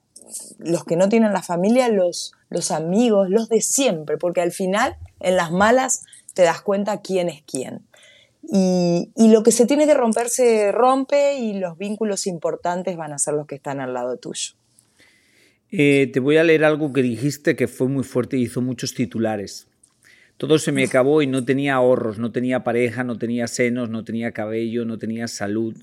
los 0.58 0.86
que 0.86 0.96
no 0.96 1.10
tienen 1.10 1.34
la 1.34 1.44
familia, 1.44 1.90
los, 1.90 2.32
los 2.50 2.72
amigos, 2.72 3.30
los 3.30 3.50
de 3.50 3.62
siempre, 3.62 4.18
porque 4.18 4.40
al 4.40 4.54
final 4.54 4.96
en 5.20 5.36
las 5.36 5.52
malas 5.52 6.06
te 6.34 6.44
das 6.44 6.62
cuenta 6.62 7.02
quién 7.02 7.28
es 7.28 7.44
quién. 7.44 7.86
Y, 8.48 9.12
lo 9.18 9.44
que 9.44 9.52
se 9.52 9.66
tiene 9.66 9.86
que 9.86 9.96
romper 9.96 10.30
se 10.30 10.72
rompe 10.72 11.36
y 11.36 11.54
los 11.54 11.78
vínculos 11.78 12.26
importantes 12.26 12.96
van 12.96 13.12
a 13.12 13.20
ser 13.20 13.34
los 13.34 13.48
que 13.48 13.56
están 13.56 13.82
al 13.82 13.94
lado 13.94 14.18
tuyo. 14.18 14.54
Eh, 15.78 16.10
te 16.14 16.22
voy 16.22 16.38
a 16.38 16.44
leer 16.46 16.64
algo 16.64 16.94
que 16.94 17.02
dijiste 17.02 17.58
que 17.58 17.68
fue 17.68 17.90
muy 17.90 18.06
fuerte 18.06 18.38
y 18.38 18.44
hizo 18.44 18.62
muchos 18.62 18.94
titulares. 18.94 19.68
Todo 20.38 20.58
se 20.58 20.72
me 20.72 20.86
acabó 20.86 21.22
y 21.22 21.28
no 21.28 21.44
tenía 21.44 21.76
ahorros, 21.76 22.18
no 22.18 22.32
tenía 22.32 22.64
pareja, 22.64 23.04
no 23.04 23.18
tenía 23.18 23.48
senos, 23.48 23.90
no 23.90 24.06
tenía 24.06 24.32
cabello, 24.32 24.86
no 24.86 24.98
tenía 24.98 25.28
salud. 25.28 25.76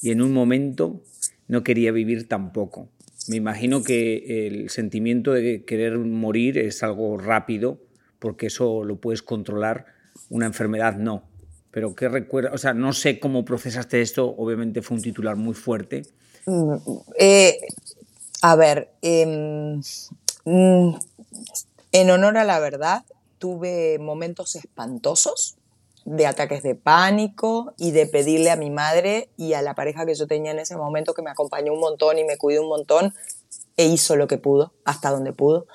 Y 0.00 0.12
en 0.12 0.22
un 0.22 0.32
momento 0.32 1.02
no 1.46 1.62
quería 1.62 1.92
vivir 1.92 2.26
tampoco. 2.26 2.88
Me 3.28 3.36
imagino 3.36 3.82
que 3.82 4.46
el 4.46 4.70
sentimiento 4.70 5.34
de 5.34 5.64
querer 5.64 5.98
morir 5.98 6.56
es 6.56 6.82
algo 6.82 7.18
rápido, 7.18 7.82
porque 8.18 8.46
eso 8.46 8.82
lo 8.82 8.96
puedes 8.96 9.22
controlar, 9.22 9.86
una 10.30 10.46
enfermedad 10.46 10.96
no. 10.96 11.24
Pero 11.70 11.94
qué 11.94 12.08
recuerda, 12.08 12.52
o 12.54 12.58
sea, 12.58 12.72
no 12.72 12.94
sé 12.94 13.18
cómo 13.20 13.44
procesaste 13.44 14.00
esto, 14.00 14.26
obviamente 14.26 14.80
fue 14.80 14.96
un 14.96 15.02
titular 15.02 15.36
muy 15.36 15.52
fuerte. 15.54 16.02
Mm, 16.46 16.74
eh, 17.18 17.58
a 18.42 18.56
ver, 18.56 18.90
em, 19.02 19.80
mm, 20.44 20.94
en 21.92 22.10
honor 22.10 22.38
a 22.38 22.44
la 22.44 22.58
verdad, 22.58 23.04
tuve 23.38 23.98
momentos 23.98 24.54
espantosos 24.56 25.56
de 26.04 26.26
ataques 26.26 26.62
de 26.62 26.74
pánico 26.74 27.74
y 27.76 27.90
de 27.90 28.06
pedirle 28.06 28.50
a 28.50 28.56
mi 28.56 28.70
madre 28.70 29.30
y 29.36 29.52
a 29.52 29.62
la 29.62 29.74
pareja 29.74 30.06
que 30.06 30.14
yo 30.14 30.26
tenía 30.26 30.52
en 30.52 30.58
ese 30.58 30.76
momento 30.76 31.14
que 31.14 31.22
me 31.22 31.30
acompañó 31.30 31.72
un 31.72 31.80
montón 31.80 32.18
y 32.18 32.24
me 32.24 32.38
cuidó 32.38 32.62
un 32.62 32.68
montón 32.68 33.14
e 33.76 33.86
hizo 33.86 34.16
lo 34.16 34.26
que 34.26 34.38
pudo, 34.38 34.72
hasta 34.84 35.10
donde 35.10 35.32
pudo. 35.32 35.66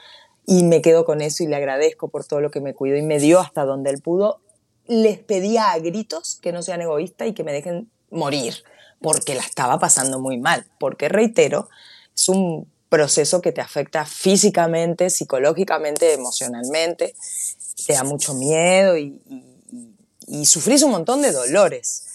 Y 0.46 0.64
me 0.64 0.82
quedo 0.82 1.06
con 1.06 1.22
eso 1.22 1.44
y 1.44 1.48
le 1.48 1.56
agradezco 1.56 2.10
por 2.10 2.26
todo 2.26 2.42
lo 2.42 2.52
que 2.52 2.62
me 2.62 2.74
cuidó 2.74 2.98
y 2.98 3.02
me 3.02 3.20
dio 3.20 3.40
hasta 3.40 3.64
donde 3.64 3.92
él 3.92 4.02
pudo. 4.02 4.42
Les 4.88 5.20
pedía 5.20 5.72
a 5.72 5.80
gritos 5.80 6.38
que 6.42 6.52
no 6.52 6.62
sean 6.62 6.82
egoístas 6.82 7.28
y 7.28 7.34
que 7.34 7.44
me 7.44 7.54
dejen 7.54 7.90
morir, 8.10 8.56
porque 9.02 9.36
la 9.36 9.42
estaba 9.42 9.80
pasando 9.80 10.20
muy 10.20 10.38
mal. 10.38 10.66
Porque 10.80 11.08
reitero, 11.08 11.70
es 12.16 12.30
un 12.30 12.72
proceso 12.90 13.42
que 13.42 13.52
te 13.52 13.62
afecta 13.62 14.06
físicamente, 14.06 15.10
psicológicamente, 15.10 16.14
emocionalmente, 16.14 17.16
te 17.88 17.94
da 17.94 18.04
mucho 18.04 18.36
miedo 18.36 18.98
y, 18.98 19.20
sufrís 20.46 20.84
un 20.84 20.92
montón 20.92 21.22
de 21.22 21.32
dolores. 21.32 22.06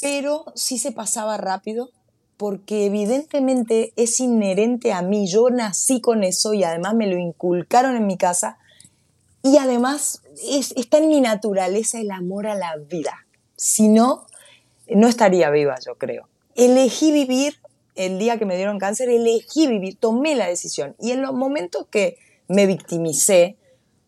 Pero 0.00 0.44
sí 0.56 0.78
se 0.78 0.90
pasaba 0.90 1.36
rápido 1.36 1.90
porque 2.36 2.86
evidentemente 2.86 3.92
es 3.94 4.18
inherente 4.18 4.92
a 4.92 5.02
mí, 5.02 5.28
yo 5.28 5.48
nací 5.50 6.00
con 6.00 6.24
eso 6.24 6.52
y 6.52 6.64
además 6.64 6.94
me 6.94 7.06
lo 7.06 7.16
inculcaron 7.16 7.94
en 7.94 8.06
mi 8.08 8.16
casa 8.16 8.58
y 9.44 9.56
además 9.58 10.22
está 10.76 10.98
en 10.98 11.08
mi 11.08 11.20
naturaleza 11.20 12.00
el 12.00 12.10
amor 12.10 12.48
a 12.48 12.56
la 12.56 12.76
vida. 12.76 13.26
Si 13.56 13.88
no, 13.88 14.26
no 14.88 15.06
estaría 15.06 15.50
viva, 15.50 15.78
yo 15.86 15.96
creo. 15.96 16.28
Elegí 16.56 17.12
vivir 17.12 17.61
el 17.94 18.18
día 18.18 18.38
que 18.38 18.46
me 18.46 18.56
dieron 18.56 18.78
cáncer, 18.78 19.08
elegí 19.08 19.66
vivir, 19.66 19.96
tomé 19.98 20.34
la 20.34 20.46
decisión. 20.46 20.96
Y 21.00 21.12
en 21.12 21.22
los 21.22 21.32
momentos 21.32 21.86
que 21.90 22.18
me 22.48 22.66
victimicé, 22.66 23.56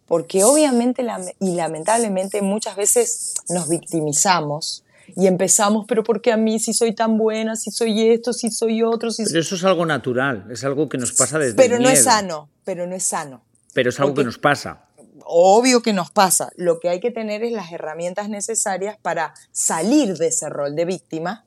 porque 0.07 0.44
obviamente 0.44 1.05
y 1.40 1.55
lamentablemente 1.55 2.42
muchas 2.42 2.77
veces 2.77 3.35
nos 3.49 3.68
victimizamos 3.68 4.85
y 5.16 5.27
empezamos, 5.27 5.85
pero 5.87 6.03
porque 6.03 6.33
a 6.33 6.37
mí 6.37 6.59
si 6.59 6.73
soy 6.73 6.94
tan 6.94 7.18
buena, 7.18 7.57
si 7.57 7.70
soy 7.70 8.09
esto, 8.09 8.33
si 8.33 8.51
soy 8.51 8.83
otro, 8.83 9.11
si 9.11 9.25
Pero 9.25 9.40
eso 9.40 9.55
es 9.55 9.64
algo 9.64 9.85
natural, 9.87 10.47
es 10.51 10.64
algo 10.64 10.88
que 10.88 10.99
nos 10.99 11.12
pasa 11.12 11.38
desde 11.38 11.57
Pero 11.57 11.79
no 11.79 11.88
es 11.88 12.05
sano, 12.05 12.49
pero 12.64 12.87
no 12.87 12.94
es 12.94 13.05
sano. 13.05 13.42
Pero 13.73 13.90
es 13.90 14.01
algo 14.01 14.14
que 14.14 14.25
nos 14.25 14.38
pasa. 14.38 14.87
Obvio 15.27 15.83
que 15.83 15.92
nos 15.92 16.11
pasa. 16.11 16.51
Lo 16.57 16.81
que 16.81 16.88
hay 16.88 17.01
que 17.01 17.11
tener 17.11 17.42
es 17.42 17.53
las 17.53 17.73
herramientas 17.73 18.29
necesarias 18.29 18.97
para 19.01 19.35
salir 19.53 20.16
de 20.16 20.29
ese 20.29 20.49
rol 20.49 20.75
de 20.77 20.85
víctima 20.85 21.44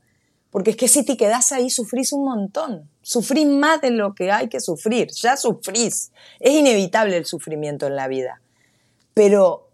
porque 0.52 0.72
es 0.72 0.78
que 0.78 0.88
si 0.88 1.04
te 1.04 1.18
quedas 1.18 1.52
ahí, 1.52 1.70
sufrís 1.70 2.14
un 2.14 2.26
montón. 2.26 2.90
Sufrís 3.02 3.48
más 3.48 3.82
de 3.82 3.92
lo 3.92 4.16
que 4.16 4.32
hay 4.32 4.48
que 4.48 4.60
sufrir. 4.60 5.10
Ya 5.12 5.38
sufrís. 5.38 6.12
Es 6.40 6.54
inevitable 6.54 7.18
el 7.18 7.26
sufrimiento 7.26 7.88
en 7.88 7.96
la 7.96 8.08
vida. 8.08 8.42
Pero 9.14 9.68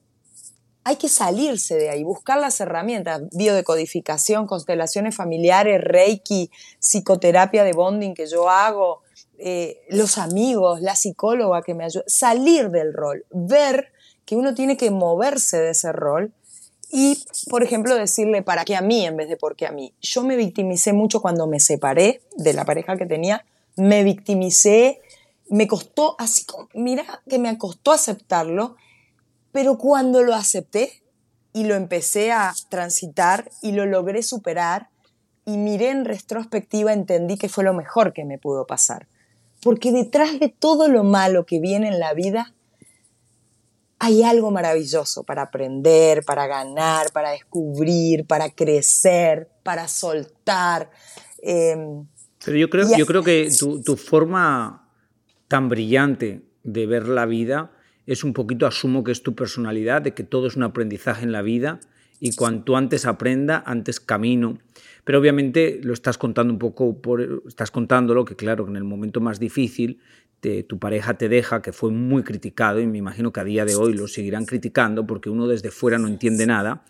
hay 0.83 0.97
que 0.97 1.07
salirse 1.07 1.75
de 1.75 1.89
ahí, 1.89 2.03
buscar 2.03 2.39
las 2.39 2.59
herramientas, 2.59 3.21
biodecodificación, 3.31 4.47
constelaciones 4.47 5.15
familiares, 5.15 5.81
reiki, 5.81 6.51
psicoterapia 6.79 7.63
de 7.63 7.73
bonding 7.73 8.13
que 8.13 8.27
yo 8.27 8.49
hago, 8.49 9.01
eh, 9.37 9.81
los 9.89 10.17
amigos, 10.17 10.81
la 10.81 10.95
psicóloga 10.95 11.61
que 11.61 11.73
me 11.73 11.85
ayuda, 11.85 12.03
salir 12.07 12.69
del 12.69 12.93
rol, 12.93 13.25
ver 13.31 13.93
que 14.25 14.35
uno 14.35 14.53
tiene 14.53 14.77
que 14.77 14.91
moverse 14.91 15.57
de 15.57 15.71
ese 15.71 15.91
rol 15.91 16.33
y, 16.95 17.25
por 17.49 17.63
ejemplo, 17.63 17.95
decirle 17.95 18.43
para 18.43 18.65
qué 18.65 18.75
a 18.75 18.81
mí 18.81 19.03
en 19.03 19.17
vez 19.17 19.27
de 19.27 19.35
por 19.35 19.55
qué 19.55 19.65
a 19.65 19.71
mí. 19.71 19.95
Yo 19.99 20.23
me 20.23 20.35
victimicé 20.35 20.93
mucho 20.93 21.23
cuando 21.23 21.47
me 21.47 21.59
separé 21.59 22.21
de 22.37 22.53
la 22.53 22.65
pareja 22.65 22.97
que 22.97 23.07
tenía, 23.07 23.43
me 23.75 24.03
victimicé, 24.03 25.01
me 25.49 25.67
costó, 25.67 26.15
así 26.19 26.45
como, 26.45 26.69
mira 26.75 27.23
que 27.27 27.39
me 27.39 27.57
costó 27.57 27.93
aceptarlo, 27.93 28.75
pero 29.51 29.79
cuando 29.79 30.21
lo 30.21 30.35
acepté 30.35 31.01
y 31.51 31.63
lo 31.63 31.73
empecé 31.73 32.31
a 32.31 32.53
transitar 32.69 33.49
y 33.63 33.71
lo 33.71 33.87
logré 33.87 34.21
superar 34.21 34.89
y 35.45 35.57
miré 35.57 35.89
en 35.89 36.05
retrospectiva, 36.05 36.93
entendí 36.93 37.39
que 37.39 37.49
fue 37.49 37.63
lo 37.63 37.73
mejor 37.73 38.13
que 38.13 38.23
me 38.23 38.37
pudo 38.37 38.67
pasar. 38.67 39.07
Porque 39.63 39.91
detrás 39.91 40.39
de 40.39 40.49
todo 40.49 40.87
lo 40.89 41.03
malo 41.03 41.47
que 41.47 41.59
viene 41.59 41.87
en 41.87 41.99
la 41.99 42.13
vida, 42.13 42.53
hay 44.03 44.21
algo 44.21 44.51
maravilloso 44.51 45.23
para 45.23 45.43
aprender, 45.43 46.25
para 46.25 46.45
ganar, 46.45 47.09
para 47.13 47.31
descubrir, 47.31 48.25
para 48.25 48.49
crecer, 48.49 49.47
para 49.63 49.87
soltar. 49.87 50.91
Em, 51.41 52.05
Pero 52.43 52.57
yo 52.57 52.69
creo, 52.69 52.85
yo 52.97 53.05
creo 53.05 53.23
que 53.23 53.49
tu, 53.57 53.95
forma 53.95 54.89
tan 55.47 55.69
brillante 55.69 56.41
de 56.63 56.85
ver 56.85 57.07
la 57.07 57.25
vida 57.25 57.71
es 58.05 58.25
un 58.25 58.33
poquito, 58.33 58.67
asumo 58.67 59.05
que 59.05 59.13
es 59.13 59.23
tu 59.23 59.35
personalidad, 59.35 60.01
de 60.01 60.13
que 60.13 60.25
todo 60.25 60.47
es 60.47 60.57
un 60.57 60.63
aprendizaje 60.63 61.23
en 61.23 61.31
la 61.31 61.41
vida 61.41 61.79
Y 62.19 62.35
cuanto 62.35 62.75
antes 62.75 63.05
aprenda, 63.05 63.63
antes 63.65 64.01
camino. 64.01 64.57
Pero 65.05 65.19
obviamente 65.19 65.79
lo 65.81 65.93
estás 65.93 66.17
contando 66.17 66.51
un 66.51 66.59
poco, 66.59 67.01
por, 67.01 67.43
estás 67.47 67.71
contándolo, 67.71 68.25
que 68.25 68.35
claro, 68.35 68.67
en 68.67 68.75
el 68.75 68.83
momento 68.83 69.21
más 69.21 69.39
difícil 69.39 70.01
tu 70.67 70.79
pareja 70.79 71.17
te 71.17 71.29
deja, 71.29 71.61
que 71.61 71.71
fue 71.71 71.91
muy 71.91 72.23
criticado 72.23 72.79
y 72.79 72.87
me 72.87 72.97
imagino 72.97 73.31
que 73.31 73.39
a 73.39 73.43
día 73.43 73.65
de 73.65 73.75
hoy 73.75 73.93
lo 73.93 74.07
seguirán 74.07 74.45
criticando 74.45 75.07
porque 75.07 75.29
uno 75.29 75.47
desde 75.47 75.71
fuera 75.71 75.97
no 75.97 76.07
entiende 76.07 76.45
nada, 76.45 76.83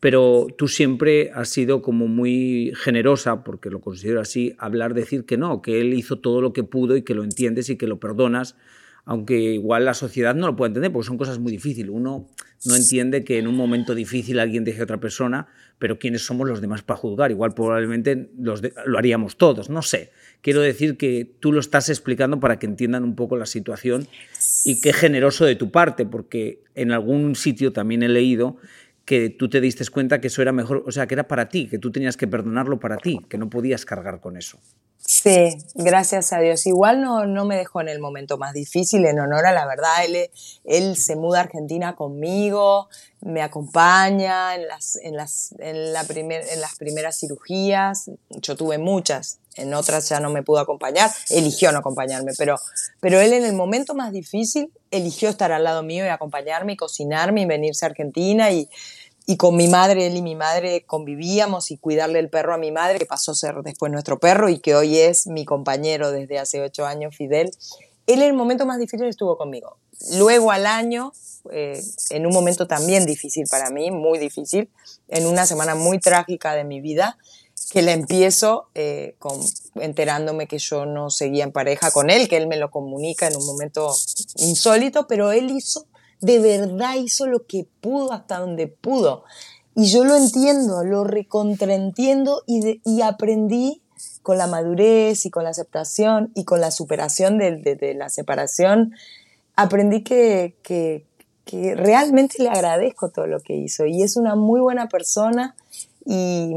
pero 0.00 0.46
tú 0.56 0.66
siempre 0.66 1.30
has 1.34 1.50
sido 1.50 1.82
como 1.82 2.08
muy 2.08 2.72
generosa, 2.74 3.44
porque 3.44 3.68
lo 3.68 3.80
considero 3.80 4.20
así, 4.20 4.54
hablar, 4.58 4.94
decir 4.94 5.26
que 5.26 5.36
no, 5.36 5.60
que 5.60 5.80
él 5.80 5.92
hizo 5.92 6.18
todo 6.18 6.40
lo 6.40 6.52
que 6.52 6.64
pudo 6.64 6.96
y 6.96 7.02
que 7.02 7.14
lo 7.14 7.22
entiendes 7.22 7.68
y 7.68 7.76
que 7.76 7.86
lo 7.86 8.00
perdonas, 8.00 8.56
aunque 9.04 9.38
igual 9.38 9.84
la 9.84 9.94
sociedad 9.94 10.34
no 10.34 10.46
lo 10.46 10.56
puede 10.56 10.68
entender, 10.68 10.92
porque 10.92 11.06
son 11.06 11.18
cosas 11.18 11.38
muy 11.38 11.52
difíciles. 11.52 11.90
Uno 11.90 12.28
no 12.64 12.76
entiende 12.76 13.24
que 13.24 13.38
en 13.38 13.46
un 13.46 13.56
momento 13.56 13.94
difícil 13.94 14.38
alguien 14.38 14.64
deje 14.64 14.80
a 14.80 14.84
otra 14.84 15.00
persona, 15.00 15.48
pero 15.78 15.98
¿quiénes 15.98 16.24
somos 16.24 16.48
los 16.48 16.60
demás 16.60 16.82
para 16.82 16.98
juzgar? 16.98 17.30
Igual 17.30 17.52
probablemente 17.54 18.30
lo 18.38 18.98
haríamos 18.98 19.36
todos, 19.36 19.68
no 19.68 19.82
sé. 19.82 20.12
Quiero 20.42 20.60
decir 20.60 20.96
que 20.96 21.30
tú 21.40 21.52
lo 21.52 21.60
estás 21.60 21.88
explicando 21.88 22.40
para 22.40 22.58
que 22.58 22.66
entiendan 22.66 23.04
un 23.04 23.14
poco 23.14 23.36
la 23.36 23.46
situación 23.46 24.08
y 24.64 24.80
qué 24.80 24.92
generoso 24.92 25.44
de 25.44 25.56
tu 25.56 25.70
parte, 25.70 26.06
porque 26.06 26.62
en 26.74 26.92
algún 26.92 27.36
sitio 27.36 27.72
también 27.72 28.02
he 28.02 28.08
leído 28.08 28.56
que 29.04 29.28
tú 29.28 29.50
te 29.50 29.60
diste 29.60 29.84
cuenta 29.88 30.20
que 30.20 30.28
eso 30.28 30.40
era 30.40 30.52
mejor, 30.52 30.84
o 30.86 30.92
sea, 30.92 31.08
que 31.08 31.14
era 31.14 31.26
para 31.26 31.48
ti, 31.48 31.66
que 31.68 31.78
tú 31.78 31.90
tenías 31.90 32.16
que 32.16 32.28
perdonarlo 32.28 32.78
para 32.78 32.96
ti, 32.96 33.18
que 33.28 33.38
no 33.38 33.50
podías 33.50 33.84
cargar 33.84 34.20
con 34.20 34.36
eso. 34.36 34.58
Sí, 34.98 35.56
gracias 35.74 36.32
a 36.32 36.38
Dios. 36.38 36.64
Igual 36.66 37.00
no, 37.00 37.26
no 37.26 37.44
me 37.44 37.56
dejó 37.56 37.80
en 37.80 37.88
el 37.88 37.98
momento 37.98 38.38
más 38.38 38.52
difícil, 38.52 39.04
en 39.06 39.18
honor 39.18 39.46
a 39.46 39.52
la 39.52 39.66
verdad. 39.66 40.04
Él, 40.04 40.30
él 40.62 40.96
se 40.96 41.16
muda 41.16 41.40
a 41.40 41.42
Argentina 41.42 41.96
conmigo, 41.96 42.88
me 43.20 43.42
acompaña 43.42 44.54
en 44.54 44.68
las, 44.68 44.94
en, 45.02 45.16
las, 45.16 45.56
en, 45.58 45.92
la 45.92 46.04
primer, 46.04 46.44
en 46.48 46.60
las 46.60 46.76
primeras 46.76 47.18
cirugías. 47.18 48.12
Yo 48.28 48.54
tuve 48.54 48.78
muchas, 48.78 49.39
en 49.56 49.74
otras 49.74 50.08
ya 50.08 50.20
no 50.20 50.30
me 50.30 50.42
pudo 50.42 50.60
acompañar, 50.60 51.10
eligió 51.28 51.72
no 51.72 51.78
acompañarme, 51.78 52.32
pero, 52.38 52.56
pero 53.00 53.20
él 53.20 53.32
en 53.32 53.44
el 53.44 53.54
momento 53.54 53.94
más 53.94 54.12
difícil 54.12 54.72
eligió 54.90 55.28
estar 55.28 55.52
al 55.52 55.64
lado 55.64 55.82
mío 55.82 56.04
y 56.04 56.08
acompañarme 56.08 56.74
y 56.74 56.76
cocinarme 56.76 57.42
y 57.42 57.46
venirse 57.46 57.84
a 57.84 57.88
Argentina 57.88 58.50
y, 58.50 58.68
y 59.26 59.36
con 59.36 59.56
mi 59.56 59.68
madre, 59.68 60.06
él 60.06 60.16
y 60.16 60.22
mi 60.22 60.34
madre 60.34 60.84
convivíamos 60.86 61.70
y 61.70 61.76
cuidarle 61.76 62.18
el 62.18 62.28
perro 62.28 62.54
a 62.54 62.58
mi 62.58 62.72
madre, 62.72 62.98
que 62.98 63.06
pasó 63.06 63.32
a 63.32 63.34
ser 63.34 63.54
después 63.62 63.92
nuestro 63.92 64.18
perro 64.18 64.48
y 64.48 64.58
que 64.58 64.74
hoy 64.74 64.98
es 64.98 65.26
mi 65.26 65.44
compañero 65.44 66.10
desde 66.10 66.38
hace 66.38 66.60
ocho 66.60 66.86
años, 66.86 67.14
Fidel. 67.14 67.52
Él 68.06 68.22
en 68.22 68.28
el 68.28 68.32
momento 68.32 68.66
más 68.66 68.78
difícil 68.78 69.06
estuvo 69.06 69.36
conmigo. 69.36 69.76
Luego 70.14 70.50
al 70.50 70.66
año, 70.66 71.12
eh, 71.52 71.80
en 72.10 72.26
un 72.26 72.32
momento 72.32 72.66
también 72.66 73.06
difícil 73.06 73.46
para 73.48 73.70
mí, 73.70 73.90
muy 73.90 74.18
difícil, 74.18 74.68
en 75.06 75.26
una 75.26 75.46
semana 75.46 75.74
muy 75.74 76.00
trágica 76.00 76.54
de 76.54 76.64
mi 76.64 76.80
vida, 76.80 77.16
que 77.70 77.82
le 77.82 77.92
empiezo 77.92 78.68
eh, 78.74 79.14
con, 79.18 79.40
enterándome 79.76 80.46
que 80.46 80.58
yo 80.58 80.86
no 80.86 81.10
seguía 81.10 81.44
en 81.44 81.52
pareja 81.52 81.90
con 81.90 82.10
él, 82.10 82.28
que 82.28 82.36
él 82.36 82.46
me 82.46 82.56
lo 82.56 82.70
comunica 82.70 83.28
en 83.28 83.36
un 83.36 83.46
momento 83.46 83.94
insólito, 84.36 85.06
pero 85.06 85.32
él 85.32 85.50
hizo 85.50 85.86
de 86.20 86.38
verdad 86.38 86.96
hizo 86.96 87.26
lo 87.26 87.46
que 87.46 87.66
pudo 87.80 88.12
hasta 88.12 88.38
donde 88.38 88.66
pudo. 88.66 89.24
Y 89.74 89.86
yo 89.86 90.04
lo 90.04 90.16
entiendo, 90.16 90.84
lo 90.84 91.04
recontraentiendo 91.04 92.42
y, 92.46 92.80
y 92.84 93.02
aprendí 93.02 93.80
con 94.22 94.36
la 94.38 94.46
madurez 94.46 95.24
y 95.24 95.30
con 95.30 95.44
la 95.44 95.50
aceptación 95.50 96.30
y 96.34 96.44
con 96.44 96.60
la 96.60 96.70
superación 96.70 97.38
de, 97.38 97.94
la 97.96 98.10
separación, 98.10 98.94
aprendí 99.56 100.02
que, 100.02 100.56
que, 100.62 101.06
que, 101.44 101.74
realmente 101.74 102.42
le 102.42 102.50
agradezco 102.50 103.08
todo 103.08 103.26
lo 103.26 103.40
que 103.40 103.54
hizo 103.54 103.86
y 103.86 104.02
es 104.02 104.16
una 104.16 104.34
muy 104.34 104.60
buena 104.60 104.88
persona. 104.88 105.56
Y, 106.04 106.54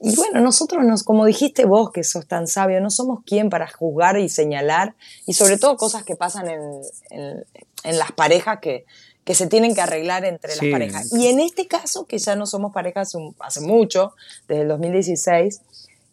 y, 0.00 0.16
bueno, 0.16 0.40
nosotros, 0.40 0.84
nos, 0.84 1.02
como 1.02 1.26
dijiste 1.26 1.64
vos, 1.64 1.90
que 1.92 2.02
sos 2.02 2.26
tan 2.26 2.46
sabio, 2.46 2.80
no 2.80 2.90
somos 2.90 3.20
quien 3.24 3.50
para 3.50 3.68
juzgar 3.70 4.18
y 4.18 4.28
señalar, 4.28 4.94
y 5.26 5.34
sobre 5.34 5.58
todo 5.58 5.76
cosas 5.76 6.02
que 6.02 6.16
pasan 6.16 6.48
en, 6.48 6.60
en, 7.10 7.44
en 7.84 7.98
las 7.98 8.12
parejas 8.12 8.58
que, 8.60 8.86
que 9.26 9.34
se 9.34 9.48
tienen 9.48 9.74
que 9.74 9.80
arreglar 9.80 10.24
entre 10.24 10.54
las 10.54 10.64
parejas. 10.70 11.12
Y 11.12 11.26
en 11.26 11.40
este 11.40 11.66
caso, 11.66 12.06
que 12.06 12.16
ya 12.18 12.36
no 12.36 12.46
somos 12.46 12.72
parejas 12.72 13.12
hace 13.40 13.60
mucho, 13.60 14.14
desde 14.46 14.62
el 14.62 14.68
2016, 14.68 15.62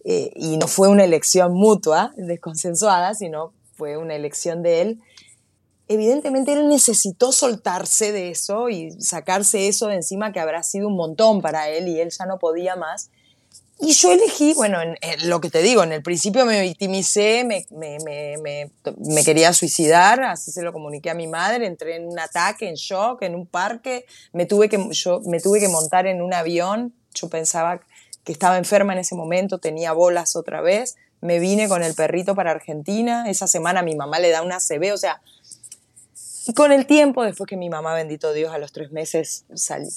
eh, 0.06 0.32
y 0.36 0.58
no 0.58 0.68
fue 0.68 0.90
una 0.90 1.04
elección 1.04 1.54
mutua, 1.54 2.12
desconsensuada, 2.18 3.14
sino 3.14 3.54
fue 3.78 3.98
una 3.98 4.16
elección 4.16 4.64
de 4.64 4.82
él, 4.82 5.02
evidentemente 5.88 6.54
él 6.54 6.68
necesitó 6.68 7.32
soltarse 7.32 8.12
de 8.12 8.30
eso 8.30 8.70
y 8.70 8.92
sacarse 9.00 9.68
eso 9.68 9.88
de 9.88 9.96
encima 9.96 10.32
que 10.32 10.40
habrá 10.40 10.64
sido 10.64 10.88
un 10.88 10.96
montón 10.96 11.42
para 11.42 11.70
él 11.70 11.88
y 11.88 12.00
él 12.00 12.10
ya 12.18 12.26
no 12.26 12.40
podía 12.40 12.76
más. 12.76 13.10
Y 13.80 13.92
yo 13.92 14.14
elegí, 14.14 14.54
bueno, 14.54 14.82
en, 14.82 14.96
lo 15.30 15.42
que 15.42 15.50
te 15.50 15.62
digo, 15.62 15.84
en 15.84 15.92
el 15.92 16.02
principio 16.02 16.46
me 16.46 16.62
victimicé, 16.62 17.44
me, 17.44 17.66
me, 17.72 17.98
me, 18.42 18.72
me, 18.98 19.24
quería 19.26 19.52
suicidar, 19.52 20.24
así 20.24 20.52
se 20.52 20.62
lo 20.62 20.72
comuniqué 20.72 21.10
a 21.10 21.16
mi 21.16 21.28
madre, 21.28 21.66
entré 21.66 21.98
en 21.98 22.08
un 22.08 22.18
ataque, 22.18 22.70
en 22.70 22.76
shock, 22.76 23.24
en 23.24 23.36
un 23.36 23.46
parque, 23.46 24.06
me 24.32 24.46
tuve 24.46 24.70
que, 24.70 24.88
yo, 24.92 25.22
me 25.26 25.42
tuve 25.42 25.60
que 25.60 25.68
montar 25.68 26.08
en 26.08 26.22
un 26.22 26.34
avión, 26.34 26.94
yo 27.14 27.28
pensaba 27.28 27.82
que 28.24 28.32
estaba 28.32 28.58
enferma 28.58 28.94
en 28.94 29.00
ese 29.00 29.16
momento, 29.16 29.58
tenía 29.58 29.92
bolas 29.92 30.38
otra 30.38 30.62
vez, 30.62 30.96
me 31.20 31.40
vine 31.40 31.68
con 31.68 31.84
el 31.84 31.94
perrito 31.94 32.36
para 32.36 32.52
Argentina, 32.52 33.30
esa 33.30 33.48
semana 33.48 33.82
mi 33.82 33.96
mamá 33.96 34.20
le 34.20 34.30
da 34.30 34.44
una 34.44 34.60
CB, 34.60 34.94
o 34.94 34.98
sea, 34.98 35.22
y 36.46 36.54
con 36.54 36.72
el 36.72 36.86
tiempo, 36.86 37.24
después 37.24 37.48
que 37.48 37.56
mi 37.56 37.70
mamá, 37.70 37.94
bendito 37.94 38.34
Dios, 38.34 38.54
a 38.54 38.58
los 38.58 38.72
tres 38.72 38.92
meses 38.92 39.46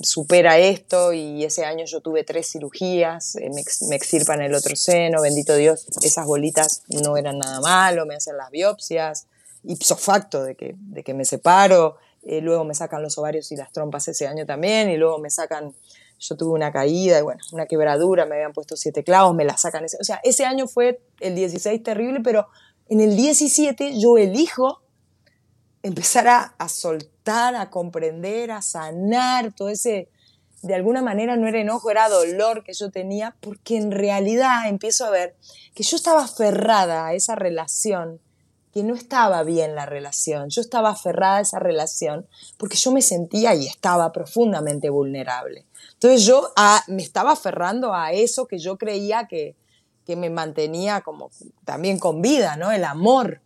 supera 0.03 0.59
esto 0.59 1.13
y 1.13 1.45
ese 1.45 1.65
año 1.65 1.85
yo 1.87 2.01
tuve 2.01 2.25
tres 2.25 2.51
cirugías, 2.51 3.37
eh, 3.37 3.51
me, 3.51 3.63
me, 3.89 3.97
extirpan 3.97 4.41
el 4.43 4.55
otro 4.55 4.77
seno, 4.77 5.21
bendito 5.23 5.57
Dios, 5.57 5.87
esas 6.03 6.27
bolitas 6.27 6.83
no 6.89 7.17
eran 7.17 7.39
nada 7.39 7.61
malo, 7.61 8.07
me 8.07 8.15
hacen 8.15 8.37
las 8.37 8.51
biopsias, 8.51 9.27
ipso 9.65 9.97
facto 9.97 10.45
de 10.45 10.55
que, 10.55 10.75
de 10.77 11.03
que 11.03 11.15
me 11.15 11.25
separo, 11.25 11.97
eh, 12.25 12.41
luego 12.41 12.65
me 12.65 12.75
sacan 12.75 13.03
los 13.03 13.19
ovarios 13.19 13.51
y 13.53 13.57
las 13.57 13.73
trompas 13.73 14.07
ese 14.09 14.27
año 14.27 14.47
también 14.47 14.89
y 14.91 14.97
luego 14.97 15.19
me 15.19 15.31
sacan, 15.31 15.75
yo 16.19 16.37
tuve 16.37 16.53
una 16.53 16.73
caída 16.73 17.19
y 17.19 17.23
bueno, 17.23 17.41
una 17.53 17.67
quebradura, 17.67 18.27
me 18.27 18.37
habían 18.37 18.53
puesto 18.53 18.77
siete 18.77 19.05
clavos, 19.05 19.35
me 19.35 19.45
la 19.45 19.57
sacan, 19.57 19.85
ese, 19.85 19.97
o 20.01 20.05
sea, 20.05 20.21
ese 20.23 20.45
año 20.45 20.69
fue 20.69 21.01
el 21.21 21.35
16 21.35 21.83
terrible, 21.83 22.21
pero 22.23 22.47
en 22.89 23.01
el 23.01 23.17
17 23.17 23.99
yo 23.99 24.17
elijo 24.17 24.81
empezar 25.87 26.27
a, 26.27 26.69
soltar, 26.69 27.55
a 27.55 27.71
comprender, 27.71 28.51
a 28.51 28.61
sanar 28.61 29.53
todo 29.53 29.69
ese, 29.69 30.09
de 30.63 30.75
alguna 30.75 31.01
manera 31.01 31.37
no 31.37 31.47
era 31.47 31.61
enojo, 31.61 31.91
era 31.91 32.09
dolor 32.09 32.65
que 32.65 32.73
yo 32.73 32.91
tenía, 32.91 33.37
porque 33.41 33.77
en 33.77 33.93
realidad 33.93 34.69
empiezo 34.69 35.05
a 35.05 35.11
ver 35.11 35.37
que 35.75 35.85
yo 35.85 35.97
estaba 35.97 36.25
aferrada 36.25 37.07
a 37.07 37.15
esa 37.15 37.37
relación, 37.37 38.21
que 38.75 38.83
no 38.83 38.97
estaba 38.97 39.45
bien 39.45 39.77
la 39.77 39.87
relación, 39.87 40.51
yo 40.51 40.61
estaba 40.61 40.91
aferrada 40.91 41.37
a 41.37 41.43
esa 41.43 41.61
relación 41.61 42.27
porque 42.59 42.77
yo 42.77 42.91
me 42.91 43.01
sentía 43.01 43.55
y 43.55 43.67
estaba 43.67 44.11
profundamente 44.11 44.91
vulnerable. 44.91 45.67
Entonces 45.93 46.27
yo 46.27 46.53
me 46.89 47.03
estaba 47.03 47.33
aferrando 47.33 47.95
a 47.95 48.11
eso 48.11 48.47
que 48.47 48.59
yo 48.59 48.77
creía 48.77 49.29
que, 49.29 49.55
que 50.05 50.17
me 50.17 50.31
mantenía 50.31 51.01
como 51.01 51.31
también 51.65 51.99
con 52.01 52.21
vida, 52.23 52.57
¿no? 52.57 52.73
El 52.73 52.85
amor. 52.85 53.41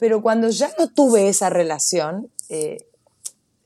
Pero 0.00 0.22
cuando 0.22 0.48
ya 0.48 0.70
no 0.78 0.88
tuve 0.88 1.28
esa 1.28 1.50
relación, 1.50 2.30
eh, 2.48 2.78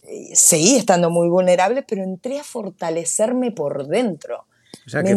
eh, 0.03 0.31
seguí 0.35 0.77
estando 0.77 1.09
muy 1.09 1.29
vulnerable, 1.29 1.85
pero 1.89 2.03
entré 2.03 2.41
a 2.41 2.45
fortalecerme 2.45 3.53
por 3.53 3.87
dentro. 3.87 4.47
O 4.85 4.91
sea, 4.91 5.05
que 5.05 5.15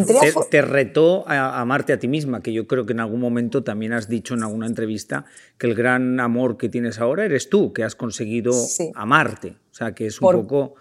te, 0.52 0.62
retó 0.62 1.28
a 1.28 1.60
amarte 1.60 1.92
a 1.92 1.98
ti 1.98 2.08
misma, 2.08 2.42
que 2.42 2.54
yo 2.54 2.68
creo 2.68 2.86
que 2.86 2.94
en 2.94 3.00
algún 3.00 3.20
momento 3.20 3.64
también 3.64 3.92
has 3.92 4.08
dicho 4.08 4.36
en 4.36 4.44
alguna 4.44 4.68
entrevista 4.68 5.26
que 5.58 5.66
el 5.66 5.74
gran 5.74 6.20
amor 6.20 6.58
que 6.58 6.70
tienes 6.70 7.00
ahora 7.00 7.26
eres 7.26 7.50
tú, 7.50 7.74
que 7.74 7.84
has 7.84 7.96
conseguido 7.96 8.54
amarte. 8.94 9.58
O 9.72 9.74
sea, 9.74 9.94
que 9.94 10.06
es 10.06 10.22
un 10.22 10.32
poco... 10.32 10.76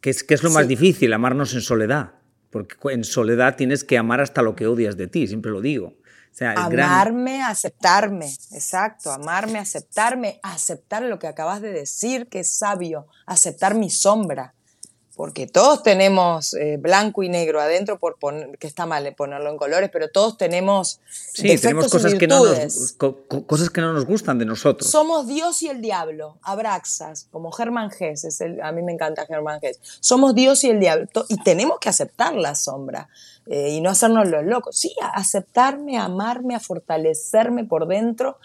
Que 0.00 0.10
es, 0.10 0.22
que 0.22 0.34
es 0.34 0.44
lo 0.44 0.50
más 0.50 0.68
difícil, 0.68 1.12
amarnos 1.12 1.54
en 1.54 1.62
soledad. 1.62 2.12
Porque 2.50 2.76
en 2.92 3.02
soledad 3.02 3.56
tienes 3.56 3.82
que 3.82 3.98
amar 3.98 4.20
hasta 4.20 4.42
lo 4.42 4.54
que 4.54 4.66
odias 4.66 4.96
de 4.96 5.08
ti, 5.08 5.26
siempre 5.26 5.50
lo 5.50 5.62
digo 5.62 5.94
amarme, 6.46 7.42
aceptarme, 7.42 8.26
exacto, 8.52 9.10
amarme, 9.10 9.58
aceptarme, 9.58 10.40
aceptar 10.42 11.02
lo 11.02 11.18
que 11.18 11.26
acabas 11.26 11.60
de 11.60 11.72
decir, 11.72 12.28
que 12.28 12.40
es 12.40 12.52
sabio, 12.52 13.06
aceptar 13.26 13.74
mi 13.74 13.90
sombra, 13.90 14.54
porque 15.18 15.48
todos 15.48 15.82
tenemos 15.82 16.54
eh, 16.54 16.76
blanco 16.78 17.24
y 17.24 17.28
negro 17.28 17.60
adentro, 17.60 17.98
por 17.98 18.16
que 18.56 18.68
está 18.68 18.86
mal 18.86 19.12
ponerlo 19.16 19.50
en 19.50 19.56
colores, 19.56 19.90
pero 19.92 20.08
todos 20.08 20.38
tenemos 20.38 21.00
sí, 21.10 21.58
tenemos 21.58 21.90
cosas 21.90 22.14
que, 22.14 22.28
no 22.28 22.44
nos, 22.44 22.92
cosas 22.92 23.68
que 23.68 23.80
no 23.80 23.92
nos 23.92 24.06
gustan 24.06 24.38
de 24.38 24.44
nosotros. 24.44 24.88
Somos 24.88 25.26
Dios 25.26 25.60
y 25.64 25.70
el 25.70 25.80
diablo, 25.80 26.38
abraxas, 26.42 27.26
como 27.32 27.50
Germán 27.50 27.90
Gess, 27.90 28.40
a 28.62 28.70
mí 28.70 28.82
me 28.82 28.92
encanta 28.92 29.26
Germán 29.26 29.58
Gess. 29.60 29.80
Somos 29.98 30.36
Dios 30.36 30.62
y 30.62 30.70
el 30.70 30.78
diablo, 30.78 31.08
y 31.28 31.42
tenemos 31.42 31.80
que 31.80 31.88
aceptar 31.88 32.36
la 32.36 32.54
sombra 32.54 33.08
eh, 33.48 33.70
y 33.70 33.80
no 33.80 33.90
hacernos 33.90 34.28
los 34.28 34.44
locos. 34.44 34.76
Sí, 34.78 34.94
a 35.02 35.18
aceptarme, 35.18 35.98
a 35.98 36.04
amarme, 36.04 36.54
a 36.54 36.60
fortalecerme 36.60 37.64
por 37.64 37.88
dentro 37.88 38.38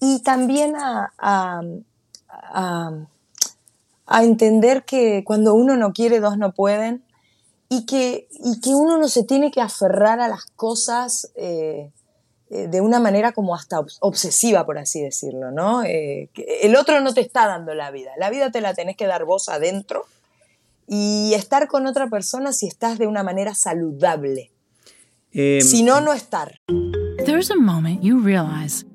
y 0.00 0.22
también 0.22 0.74
a, 0.74 1.12
a 1.18 1.60
a 2.28 2.92
entender 4.10 4.84
que 4.84 5.22
cuando 5.24 5.54
uno 5.54 5.76
no 5.76 5.92
quiere, 5.92 6.20
dos 6.20 6.38
no 6.38 6.52
pueden 6.52 7.04
y 7.68 7.86
que, 7.86 8.28
y 8.30 8.60
que 8.60 8.70
uno 8.70 8.98
no 8.98 9.08
se 9.08 9.24
tiene 9.24 9.50
que 9.50 9.60
aferrar 9.60 10.20
a 10.20 10.28
las 10.28 10.46
cosas 10.56 11.30
eh, 11.36 11.90
eh, 12.50 12.66
de 12.66 12.80
una 12.80 12.98
manera 12.98 13.32
como 13.32 13.54
hasta 13.54 13.78
obsesiva, 14.00 14.64
por 14.64 14.78
así 14.78 15.02
decirlo, 15.02 15.50
¿no? 15.50 15.82
Eh, 15.82 16.30
el 16.62 16.76
otro 16.76 16.98
no 17.02 17.12
te 17.12 17.20
está 17.20 17.46
dando 17.46 17.74
la 17.74 17.90
vida, 17.90 18.12
la 18.16 18.30
vida 18.30 18.50
te 18.50 18.62
la 18.62 18.72
tenés 18.72 18.96
que 18.96 19.06
dar 19.06 19.26
vos 19.26 19.50
adentro 19.50 20.06
y 20.86 21.34
estar 21.34 21.68
con 21.68 21.86
otra 21.86 22.08
persona 22.08 22.54
si 22.54 22.66
estás 22.66 22.98
de 22.98 23.06
una 23.06 23.22
manera 23.22 23.54
saludable. 23.54 24.50
Eh, 25.32 25.60
si 25.60 25.82
no, 25.82 26.00
no 26.00 26.14
estar. 26.14 26.54
There's 27.26 27.50
a 27.50 27.56
moment 27.56 28.02
you 28.02 28.18
realize 28.18 28.86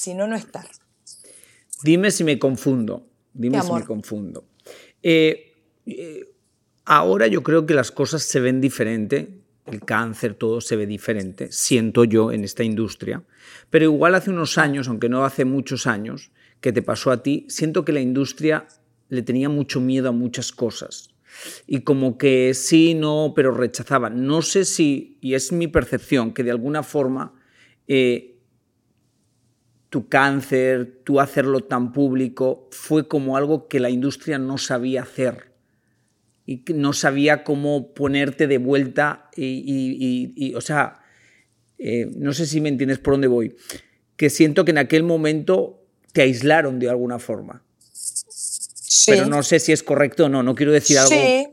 Si 0.00 0.14
no, 0.14 0.26
no 0.26 0.34
estar. 0.34 0.66
Dime 1.82 2.10
si 2.10 2.24
me 2.24 2.38
confundo. 2.38 3.06
Dime 3.34 3.60
si 3.60 3.70
me 3.70 3.84
confundo. 3.84 4.46
Eh, 5.02 5.52
eh, 5.84 6.24
ahora 6.86 7.26
yo 7.26 7.42
creo 7.42 7.66
que 7.66 7.74
las 7.74 7.90
cosas 7.90 8.22
se 8.22 8.40
ven 8.40 8.62
diferente, 8.62 9.42
el 9.66 9.80
cáncer, 9.80 10.36
todo 10.36 10.62
se 10.62 10.76
ve 10.76 10.86
diferente, 10.86 11.52
siento 11.52 12.04
yo 12.04 12.32
en 12.32 12.44
esta 12.44 12.64
industria, 12.64 13.24
pero 13.68 13.84
igual 13.84 14.14
hace 14.14 14.30
unos 14.30 14.56
años, 14.56 14.88
aunque 14.88 15.10
no 15.10 15.22
hace 15.22 15.44
muchos 15.44 15.86
años, 15.86 16.30
que 16.62 16.72
te 16.72 16.80
pasó 16.80 17.10
a 17.10 17.22
ti, 17.22 17.44
siento 17.50 17.84
que 17.84 17.92
la 17.92 18.00
industria 18.00 18.68
le 19.10 19.20
tenía 19.20 19.50
mucho 19.50 19.82
miedo 19.82 20.08
a 20.08 20.12
muchas 20.12 20.50
cosas. 20.50 21.10
Y 21.66 21.80
como 21.80 22.16
que 22.16 22.54
sí, 22.54 22.94
no, 22.94 23.34
pero 23.36 23.52
rechazaba. 23.52 24.08
No 24.08 24.40
sé 24.40 24.64
si, 24.64 25.18
y 25.20 25.34
es 25.34 25.52
mi 25.52 25.68
percepción, 25.68 26.32
que 26.32 26.42
de 26.42 26.52
alguna 26.52 26.82
forma 26.82 27.34
eh, 27.86 28.29
tu 29.90 30.08
cáncer, 30.08 31.02
tu 31.04 31.20
hacerlo 31.20 31.60
tan 31.60 31.92
público, 31.92 32.68
fue 32.70 33.08
como 33.08 33.36
algo 33.36 33.66
que 33.68 33.80
la 33.80 33.90
industria 33.90 34.38
no 34.38 34.56
sabía 34.56 35.02
hacer 35.02 35.50
y 36.46 36.64
no 36.74 36.92
sabía 36.92 37.44
cómo 37.44 37.92
ponerte 37.92 38.46
de 38.46 38.58
vuelta 38.58 39.30
y, 39.36 40.54
o 40.54 40.60
sea, 40.60 41.00
eh, 41.78 42.08
no 42.16 42.32
sé 42.32 42.46
si 42.46 42.60
me 42.60 42.68
entiendes 42.68 42.98
por 42.98 43.14
dónde 43.14 43.26
voy, 43.26 43.56
que 44.16 44.30
siento 44.30 44.64
que 44.64 44.70
en 44.70 44.78
aquel 44.78 45.02
momento 45.02 45.84
te 46.12 46.22
aislaron 46.22 46.78
de 46.78 46.88
alguna 46.88 47.18
forma. 47.18 47.64
Pero 49.06 49.26
no 49.26 49.42
sé 49.42 49.58
si 49.58 49.72
es 49.72 49.82
correcto 49.82 50.26
o 50.26 50.28
no, 50.28 50.42
no 50.42 50.54
quiero 50.54 50.72
decir 50.72 50.98
algo. 50.98 51.10
Sí, 51.10 51.48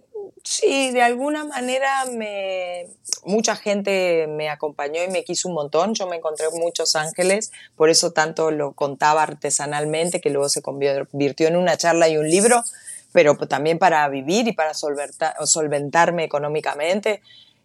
sí, 0.48 0.92
de 0.92 1.02
alguna 1.02 1.44
manera 1.44 2.06
me, 2.06 2.88
mucha 3.26 3.56
gente 3.56 4.28
me 4.28 4.50
acompañó 4.50 5.04
y 5.04 5.10
me 5.10 5.24
quiso 5.24 5.50
un 5.50 5.56
montón. 5.56 5.94
Yo 5.94 6.08
me 6.08 6.16
encontré 6.16 6.48
muchos 6.54 6.96
ángeles, 6.96 7.52
por 7.76 7.90
eso 7.90 8.12
tanto 8.12 8.52
lo 8.52 8.72
contaba 8.72 9.24
artesanalmente, 9.24 10.22
que 10.22 10.30
luego 10.30 10.50
se 10.50 10.62
convirtió 10.62 11.48
en 11.48 11.58
una 11.58 11.76
charla 11.78 12.08
y 12.08 12.18
un 12.18 12.30
libro, 12.30 12.64
pero 13.12 13.36
también 13.36 13.78
para 13.78 14.08
vivir 14.08 14.48
y 14.48 14.54
para 14.54 14.74
solventarme 14.74 16.24
económicamente. 16.24 17.22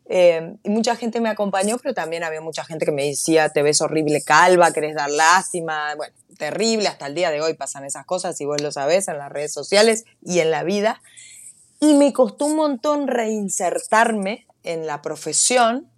Eh, 0.06 0.56
y 0.64 0.68
mucha 0.68 0.96
gente 0.96 1.20
me 1.20 1.28
acompañó, 1.28 1.78
pero 1.78 1.94
también 1.94 2.24
había 2.24 2.40
mucha 2.40 2.64
gente 2.64 2.84
que 2.84 2.92
me 2.92 3.06
decía, 3.06 3.50
te 3.50 3.62
ves 3.62 3.80
horrible 3.80 4.22
calva, 4.22 4.72
querés 4.72 4.96
dar 4.96 5.10
lástima. 5.10 5.94
Bueno, 5.94 6.12
terrible, 6.36 6.88
hasta 6.88 7.06
el 7.06 7.14
día 7.14 7.30
de 7.30 7.40
hoy 7.40 7.54
pasan 7.54 7.84
esas 7.84 8.04
cosas, 8.04 8.40
y 8.40 8.44
vos 8.44 8.60
lo 8.60 8.72
sabés, 8.72 9.06
en 9.06 9.18
las 9.18 9.30
redes 9.30 9.52
sociales 9.52 10.04
y 10.24 10.40
en 10.40 10.50
la 10.50 10.64
vida. 10.64 11.00
Y 11.82 11.94
me 11.94 12.12
costó 12.12 12.46
un 12.46 12.54
montón 12.54 13.08
reinsertarme 13.08 14.46
en 14.62 14.86
la 14.86 15.02
profesión, 15.02 15.88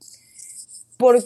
por, 0.96 1.22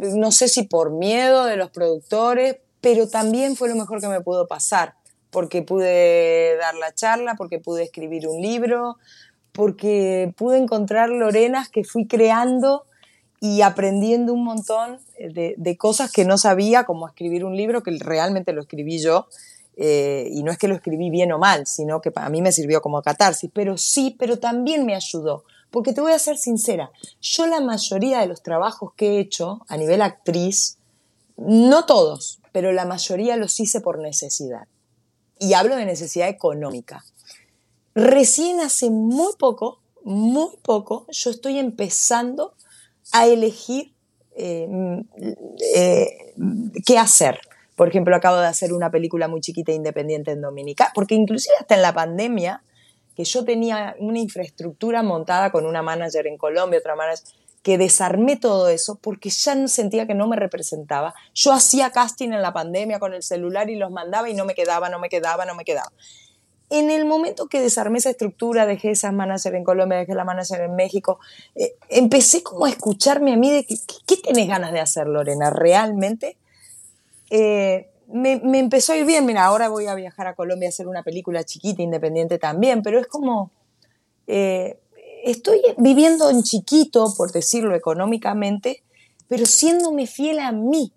no 0.00 0.32
sé 0.32 0.48
si 0.48 0.64
por 0.64 0.90
miedo 0.90 1.44
de 1.44 1.54
los 1.54 1.70
productores, 1.70 2.56
pero 2.80 3.08
también 3.08 3.54
fue 3.54 3.68
lo 3.68 3.76
mejor 3.76 4.00
que 4.00 4.08
me 4.08 4.20
pudo 4.20 4.48
pasar, 4.48 4.96
porque 5.30 5.62
pude 5.62 6.56
dar 6.56 6.74
la 6.74 6.92
charla, 6.92 7.36
porque 7.36 7.60
pude 7.60 7.84
escribir 7.84 8.26
un 8.26 8.42
libro, 8.42 8.96
porque 9.52 10.34
pude 10.36 10.58
encontrar 10.58 11.10
Lorenas 11.10 11.68
que 11.68 11.84
fui 11.84 12.08
creando 12.08 12.84
y 13.40 13.62
aprendiendo 13.62 14.32
un 14.32 14.42
montón 14.42 14.98
de, 15.20 15.54
de, 15.56 15.76
cosas 15.76 16.10
que 16.10 16.24
no 16.24 16.36
sabía, 16.36 16.82
como 16.82 17.06
escribir 17.06 17.44
un 17.44 17.56
libro, 17.56 17.84
que 17.84 17.96
realmente 18.00 18.52
lo 18.52 18.62
escribí 18.62 18.98
yo, 18.98 19.28
eh, 19.76 20.28
y 20.30 20.42
no 20.42 20.52
es 20.52 20.58
que 20.58 20.68
lo 20.68 20.74
escribí 20.74 21.10
bien 21.10 21.32
o 21.32 21.38
mal, 21.38 21.66
sino 21.66 22.00
que 22.00 22.12
a 22.14 22.28
mí 22.28 22.42
me 22.42 22.52
sirvió 22.52 22.82
como 22.82 23.02
catarsis, 23.02 23.50
pero 23.52 23.78
sí, 23.78 24.14
pero 24.18 24.38
también 24.38 24.84
me 24.84 24.94
ayudó, 24.94 25.44
porque 25.70 25.92
te 25.92 26.00
voy 26.00 26.12
a 26.12 26.18
ser 26.18 26.36
sincera, 26.36 26.90
yo 27.20 27.46
la 27.46 27.60
mayoría 27.60 28.20
de 28.20 28.26
los 28.26 28.42
trabajos 28.42 28.92
que 28.94 29.16
he 29.16 29.20
hecho 29.20 29.60
a 29.68 29.76
nivel 29.76 30.02
actriz, 30.02 30.78
no 31.36 31.86
todos, 31.86 32.40
pero 32.52 32.72
la 32.72 32.84
mayoría 32.84 33.36
los 33.36 33.58
hice 33.58 33.80
por 33.80 33.98
necesidad. 33.98 34.68
Y 35.38 35.54
hablo 35.54 35.74
de 35.74 35.86
necesidad 35.86 36.28
económica. 36.28 37.02
Recién 37.94 38.60
hace 38.60 38.90
muy 38.90 39.32
poco, 39.38 39.80
muy 40.04 40.56
poco, 40.62 41.06
yo 41.10 41.30
estoy 41.30 41.58
empezando 41.58 42.54
a 43.12 43.26
elegir 43.26 43.92
eh, 44.36 44.66
mm, 44.68 45.00
eh, 45.74 46.34
qué 46.84 46.98
hacer. 46.98 47.40
Por 47.76 47.88
ejemplo, 47.88 48.14
acabo 48.14 48.36
de 48.36 48.46
hacer 48.46 48.72
una 48.72 48.90
película 48.90 49.28
muy 49.28 49.40
chiquita 49.40 49.72
e 49.72 49.74
independiente 49.74 50.30
en 50.30 50.40
Dominica, 50.40 50.92
porque 50.94 51.14
inclusive 51.14 51.54
hasta 51.58 51.74
en 51.74 51.82
la 51.82 51.92
pandemia 51.92 52.62
que 53.16 53.24
yo 53.24 53.44
tenía 53.44 53.94
una 53.98 54.18
infraestructura 54.18 55.02
montada 55.02 55.50
con 55.52 55.66
una 55.66 55.82
manager 55.82 56.26
en 56.26 56.38
Colombia, 56.38 56.78
otra 56.78 56.96
manager, 56.96 57.24
que 57.62 57.78
desarmé 57.78 58.36
todo 58.36 58.68
eso 58.68 58.98
porque 59.00 59.30
ya 59.30 59.68
sentía 59.68 60.06
que 60.06 60.14
no 60.14 60.26
me 60.26 60.36
representaba. 60.36 61.14
Yo 61.34 61.52
hacía 61.52 61.90
casting 61.90 62.32
en 62.32 62.42
la 62.42 62.52
pandemia 62.52 62.98
con 62.98 63.14
el 63.14 63.22
celular 63.22 63.70
y 63.70 63.76
los 63.76 63.90
mandaba 63.90 64.28
y 64.28 64.34
no 64.34 64.44
me 64.44 64.54
quedaba, 64.54 64.88
no 64.88 64.98
me 64.98 65.08
quedaba, 65.08 65.44
no 65.44 65.54
me 65.54 65.64
quedaba. 65.64 65.92
En 66.70 66.90
el 66.90 67.04
momento 67.04 67.48
que 67.48 67.60
desarmé 67.60 67.98
esa 67.98 68.10
estructura, 68.10 68.66
dejé 68.66 68.92
esa 68.92 69.12
manager 69.12 69.54
en 69.54 69.62
Colombia, 69.62 69.98
dejé 69.98 70.14
la 70.14 70.24
manager 70.24 70.62
en 70.62 70.74
México, 70.74 71.20
eh, 71.54 71.74
empecé 71.90 72.42
como 72.42 72.64
a 72.64 72.70
escucharme 72.70 73.34
a 73.34 73.36
mí 73.36 73.50
de 73.50 73.64
qué, 73.64 73.76
qué 74.06 74.16
tenés 74.16 74.48
ganas 74.48 74.72
de 74.72 74.80
hacer, 74.80 75.06
Lorena, 75.06 75.50
realmente. 75.50 76.38
Eh, 77.34 77.88
me, 78.08 78.58
empezó 78.58 78.92
a 78.92 78.96
ir 78.98 79.06
bien. 79.06 79.24
Mira, 79.24 79.46
ahora 79.46 79.70
voy 79.70 79.86
a 79.86 79.94
viajar 79.94 80.26
a 80.26 80.34
Colombia 80.34 80.68
a 80.68 80.70
hacer 80.70 80.86
una 80.86 81.02
película 81.02 81.44
chiquita, 81.44 81.80
independiente 81.80 82.38
también, 82.38 82.82
pero 82.82 83.00
es 83.00 83.06
como. 83.06 83.50
Eh, 84.26 84.78
estoy 85.24 85.62
viviendo 85.78 86.28
en 86.28 86.42
chiquito, 86.42 87.14
por 87.16 87.32
decirlo 87.32 87.74
económicamente, 87.74 88.82
pero 89.28 89.46
siéndome 89.46 90.06
fiel 90.06 90.40
a 90.40 90.52
mí, 90.52 90.92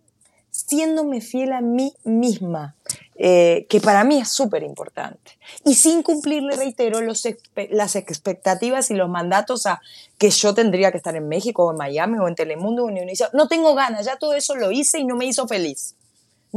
siéndome 0.52 1.22
fiel 1.22 1.54
a 1.54 1.62
mí 1.62 1.94
misma, 2.04 2.76
eh, 3.16 3.66
que 3.70 3.80
para 3.80 4.04
mí 4.04 4.18
es 4.18 4.28
súper 4.28 4.64
importante. 4.64 5.38
Y 5.64 5.76
sin 5.76 6.04
cumplirle, 6.04 6.58
reitero, 6.58 7.00
los, 7.00 7.26
las 7.70 7.96
expectativas 7.96 8.92
y 8.92 8.96
los 8.96 9.10
mandatos 9.10 9.66
a 9.68 9.80
que 10.18 10.30
yo 10.32 10.54
tendría 10.54 10.92
que 10.92 10.98
estar 10.98 11.16
en 11.16 11.30
México 11.30 11.66
o 11.66 11.72
en 11.72 11.78
Miami 11.78 12.18
o 12.18 12.28
en 12.28 12.36
Telemundo 12.36 12.84
o 12.84 12.90
en 12.90 12.96
Univision. 12.96 13.30
No 13.32 13.48
tengo 13.48 13.74
ganas, 13.74 14.06
ya 14.06 14.18
todo 14.18 14.34
eso 14.34 14.56
lo 14.56 14.72
hice 14.72 15.00
y 15.00 15.06
no 15.06 15.16
me 15.16 15.26
hizo 15.26 15.48
feliz. 15.48 15.96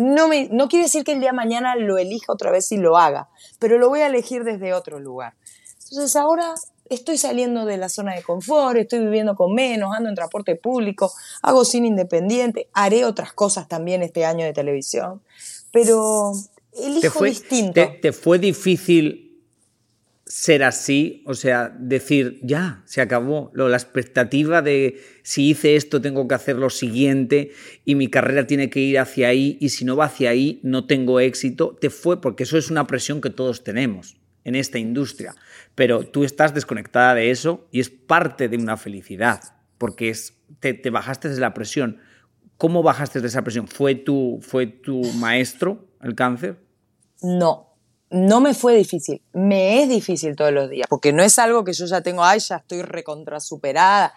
No, 0.01 0.29
me, 0.29 0.49
no 0.53 0.69
quiere 0.69 0.85
decir 0.85 1.03
que 1.03 1.15
el 1.15 1.19
día 1.19 1.31
de 1.31 1.37
mañana 1.37 1.75
lo 1.75 1.99
elija 1.99 2.33
otra 2.33 2.53
vez 2.53 2.71
y 2.71 2.77
lo 2.77 2.97
haga, 2.97 3.29
pero 3.59 3.79
lo 3.79 3.89
voy 3.89 3.99
a 3.99 4.07
elegir 4.07 4.45
desde 4.45 4.73
otro 4.73 5.01
lugar. 5.01 5.35
Entonces 5.91 6.15
ahora 6.15 6.55
estoy 6.89 7.19
saliendo 7.19 7.65
de 7.65 7.79
la 7.79 7.89
zona 7.89 8.15
de 8.15 8.23
confort, 8.23 8.79
estoy 8.79 9.01
viviendo 9.01 9.35
con 9.35 9.55
menos, 9.55 9.93
ando 9.93 10.09
en 10.09 10.15
transporte 10.15 10.55
público, 10.55 11.13
hago 11.43 11.65
cine 11.65 11.89
independiente, 11.89 12.69
haré 12.75 13.05
otras 13.05 13.33
cosas 13.33 13.67
también 13.67 14.05
este 14.05 14.25
año 14.25 14.45
de 14.45 14.53
televisión, 14.53 15.21
pero 15.73 16.31
elijo 16.73 17.19
fue, 17.19 17.31
distinto. 17.31 17.81
Te, 18.01 18.13
fue 18.13 18.39
difícil 18.39 19.28
ser 20.29 20.63
así, 20.63 21.23
o 21.25 21.33
sea, 21.33 21.75
decir, 21.79 22.39
ya, 22.43 22.83
se 22.85 23.01
acabó, 23.01 23.51
la 23.55 23.77
expectativa 23.77 24.61
de 24.61 25.01
si 25.23 25.49
hice 25.49 25.75
esto 25.75 26.03
tengo 26.03 26.29
que 26.29 26.35
hacer 26.35 26.57
lo 26.57 26.69
siguiente 26.69 27.53
y 27.87 27.95
mi 27.95 28.09
carrera 28.09 28.47
tiene 28.47 28.69
que 28.69 28.81
ir 28.81 28.99
hacia 28.99 29.29
ahí 29.29 29.57
y 29.59 29.71
si 29.71 29.87
no 29.87 29.97
va 29.97 30.05
hacia 30.05 30.29
ahí 30.29 30.61
no 30.63 30.87
tengo 30.87 31.19
éxito, 31.19 31.77
te 31.81 31.89
fue 31.89 32.21
porque 32.21 32.43
eso 32.43 32.59
es 32.59 32.71
una 32.71 32.87
presión 32.87 33.23
que 33.23 33.31
todos 33.31 33.65
tenemos 33.65 34.19
en 34.45 34.55
esta 34.55 34.79
industria, 34.79 35.35
pero 35.75 36.05
tú 36.05 36.25
estás 36.25 36.55
desconectada 36.55 37.15
de 37.15 37.31
eso 37.31 37.67
y 37.73 37.81
es 37.81 37.89
parte 37.89 38.51
de 38.51 38.59
una 38.59 38.77
felicidad, 38.77 39.41
porque 39.79 40.11
es, 40.11 40.35
te, 40.61 40.75
te 40.75 40.91
bajaste 40.91 41.31
de 41.31 41.41
la 41.41 41.55
presión. 41.55 41.99
¿Cómo 42.59 42.83
bajaste 42.83 43.21
de 43.21 43.29
esa 43.29 43.43
presión? 43.43 43.67
¿Fue 43.67 43.95
tu, 43.95 44.41
fue 44.43 44.67
tu 44.67 45.03
maestro 45.15 45.89
el 46.03 46.15
cáncer? 46.15 46.59
No, 47.23 47.68
no 48.11 48.41
me 48.41 48.55
fue 48.55 48.75
difícil, 48.75 49.23
me 49.33 49.83
es 49.83 49.89
difícil 49.89 50.35
todos 50.37 50.53
los 50.53 50.71
días, 50.71 50.87
porque 50.89 51.13
no 51.13 51.23
es 51.23 51.39
algo 51.39 51.65
que 51.65 51.73
yo 51.73 51.87
ya 51.87 52.01
tengo, 52.01 52.25
ay, 52.25 52.41
ya 52.41 52.57
estoy 52.57 52.83
recontra 52.83 53.41
superada. 53.41 54.15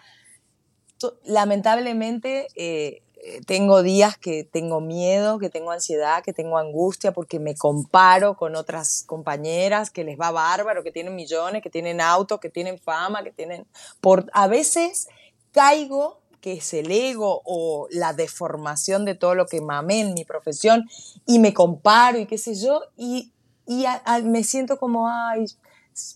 Lamentablemente 1.25 2.47
eh, 2.55 3.01
tengo 3.45 3.83
días 3.83 4.17
que 4.17 4.43
tengo 4.43 4.81
miedo, 4.81 5.39
que 5.39 5.49
tengo 5.49 5.71
ansiedad, 5.71 6.23
que 6.23 6.33
tengo 6.33 6.57
angustia, 6.57 7.11
porque 7.11 7.39
me 7.39 7.55
comparo 7.55 8.35
con 8.35 8.55
otras 8.55 9.03
compañeras 9.05 9.89
que 9.89 10.03
les 10.03 10.19
va 10.19 10.31
bárbaro, 10.31 10.83
que 10.83 10.91
tienen 10.91 11.15
millones, 11.15 11.61
que 11.61 11.69
tienen 11.69 12.01
autos, 12.01 12.39
que 12.39 12.49
tienen 12.49 12.79
fama, 12.79 13.23
que 13.23 13.31
tienen... 13.31 13.65
Por, 13.99 14.29
a 14.33 14.47
veces 14.47 15.07
caigo 15.51 16.21
que 16.39 16.53
es 16.53 16.73
el 16.73 16.91
ego 16.91 17.41
o 17.45 17.87
la 17.91 18.13
deformación 18.13 19.05
de 19.05 19.13
todo 19.13 19.35
lo 19.35 19.45
que 19.45 19.61
mamé 19.61 20.01
en 20.01 20.13
mi 20.15 20.25
profesión 20.25 20.89
y 21.27 21.37
me 21.37 21.53
comparo 21.53 22.17
y 22.17 22.25
qué 22.25 22.39
sé 22.39 22.55
yo, 22.55 22.81
y 22.97 23.31
y 23.71 24.23
me 24.23 24.43
siento 24.43 24.77
como, 24.77 25.07
ay, 25.09 25.45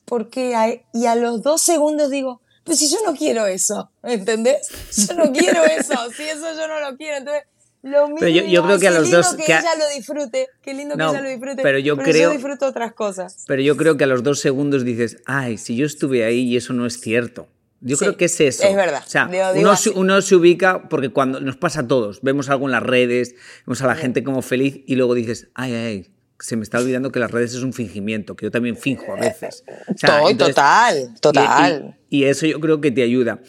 ¿por 0.06 0.30
qué? 0.30 0.84
Y 0.94 1.06
a 1.06 1.16
los 1.16 1.42
dos 1.42 1.62
segundos 1.62 2.10
digo, 2.10 2.42
pues 2.64 2.80
si 2.80 2.90
yo 2.90 2.98
no 3.06 3.16
quiero 3.16 3.46
eso, 3.46 3.92
¿entendés? 4.04 4.68
Yo 5.08 5.14
no 5.16 5.32
quiero 5.32 5.64
eso, 5.64 5.94
si 6.16 6.24
eso 6.24 6.52
yo 6.56 6.68
no 6.68 6.80
lo 6.80 6.98
quiero, 6.98 7.18
entonces... 7.18 7.44
Lo 7.84 8.06
mismo, 8.08 8.18
pero 8.20 8.32
yo, 8.32 8.64
creo 8.64 8.80
que 8.80 8.88
a 8.88 8.92
los 8.92 9.04
lindo 9.04 9.18
dos 9.18 9.36
que, 9.36 9.44
ella 9.44 9.76
lo 9.78 9.88
disfrute, 9.96 10.48
qué 10.64 10.74
lindo 10.74 10.98
que 10.98 11.04
ella 11.04 11.22
lo 11.22 11.30
disfrute, 11.30 11.62
pero 11.62 11.78
yo 11.78 11.96
pero 11.96 12.10
creo 12.10 12.30
yo 12.30 12.32
disfruto 12.32 12.66
otras 12.66 12.94
cosas. 12.94 13.44
Pero 13.46 13.62
yo 13.62 13.78
creo 13.78 13.96
que 13.96 14.06
a 14.06 14.08
los 14.08 14.24
dos 14.24 14.40
segundos 14.40 14.84
dices, 14.84 15.18
ay, 15.28 15.60
si 15.60 15.76
yo 15.76 15.86
estuve 15.86 16.26
ahí 16.26 16.40
y 16.40 16.58
eso 16.58 16.74
no 16.74 16.88
es 16.88 17.00
cierto. 17.00 17.48
Yo 17.82 17.96
Sí, 17.96 18.06
creo 18.06 18.18
que 18.18 18.26
es 18.26 18.42
eso. 18.42 18.64
es 18.64 18.76
verdad. 18.76 19.04
O 19.06 19.08
sea, 19.10 19.28
Digo- 19.28 19.54
digo 19.54 19.70
uno, 19.70 19.78
se, 19.78 19.92
uno 19.92 20.20
se 20.24 20.36
ubica 20.36 20.90
porque 20.90 21.10
cuando 21.10 21.40
nos 21.42 21.58
pasa 21.58 21.82
a 21.82 21.88
todos, 21.88 22.24
vemos 22.24 22.50
algo 22.50 22.66
en 22.66 22.72
las 22.72 22.82
redes, 22.82 23.36
vemos 23.68 23.80
a 23.84 23.86
la 23.86 23.94
gente 23.96 24.24
como 24.24 24.42
feliz 24.42 24.80
y 24.88 24.96
luego 24.96 25.14
dices, 25.14 25.50
ay, 25.54 25.74
ay, 25.76 26.15
se 26.40 26.56
me 26.58 26.64
está 26.64 26.80
olvidando 26.80 27.12
que 27.12 27.20
las 27.20 27.32
redes 27.32 27.54
es 27.54 27.64
un 27.64 27.74
fingimiento, 27.74 28.36
que 28.36 28.46
yo 28.48 28.52
también 28.52 28.76
finjo 28.78 29.14
a 29.14 29.20
veces. 29.20 29.64
O 29.88 29.98
sea, 29.98 30.20
Todo, 30.20 30.30
entonces- 30.30 30.56
total, 30.56 31.16
total. 31.22 31.98
Y, 32.10 32.20
y 32.20 32.24
eso 32.26 32.46
yo 32.46 32.60
creo 32.60 32.82
que 32.82 32.92
te 32.92 33.02
ayuda. 33.04 33.42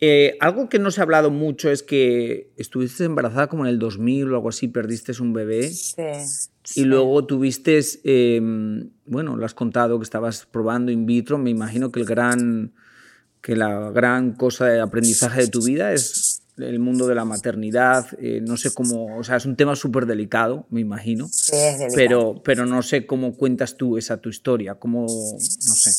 Eh, 0.00 0.36
algo 0.38 0.68
que 0.68 0.78
no 0.78 0.92
se 0.92 1.00
ha 1.00 1.02
hablado 1.02 1.30
mucho 1.30 1.70
es 1.72 1.82
que 1.82 2.52
estuviste 2.56 3.02
embarazada 3.02 3.48
como 3.48 3.64
en 3.66 3.70
el 3.70 3.80
2000 3.80 4.32
o 4.32 4.36
algo 4.36 4.48
así, 4.50 4.68
perdiste 4.68 5.10
un 5.20 5.32
bebé. 5.32 5.68
Sí, 5.70 5.96
Y 6.76 6.84
luego 6.84 7.24
tuviste, 7.26 7.80
eh, 8.04 8.40
bueno, 9.06 9.36
lo 9.36 9.44
has 9.44 9.54
contado 9.54 9.98
que 9.98 10.04
estabas 10.04 10.46
probando 10.46 10.92
in 10.92 11.04
vitro. 11.04 11.36
Me 11.38 11.50
imagino 11.50 11.90
que 11.90 11.98
el 11.98 12.06
gran, 12.06 12.72
que 13.40 13.56
la 13.56 13.90
gran 13.90 14.34
cosa 14.34 14.66
de 14.66 14.80
aprendizaje 14.80 15.40
de 15.40 15.48
tu 15.48 15.64
vida 15.64 15.92
es 15.92 16.27
el 16.58 16.78
mundo 16.78 17.06
de 17.06 17.14
la 17.14 17.24
maternidad. 17.24 18.06
eh, 18.20 18.40
no 18.42 18.56
sé 18.56 18.72
cómo, 18.72 19.18
o 19.18 19.24
sea, 19.24 19.36
es 19.36 19.46
un 19.46 19.56
tema 19.56 19.76
súper 19.76 20.06
delicado, 20.06 20.66
me 20.70 20.80
imagino. 20.80 21.28
Sí, 21.28 21.52
es 21.54 21.78
delicado. 21.78 21.94
Pero, 21.94 22.42
pero 22.44 22.66
no 22.66 22.82
sé 22.82 23.06
cómo 23.06 23.34
cuentas 23.34 23.76
tú 23.76 23.96
esa 23.98 24.18
tu 24.18 24.28
historia, 24.28 24.74
cómo, 24.74 25.02
no 25.02 25.74
sé. 25.74 25.90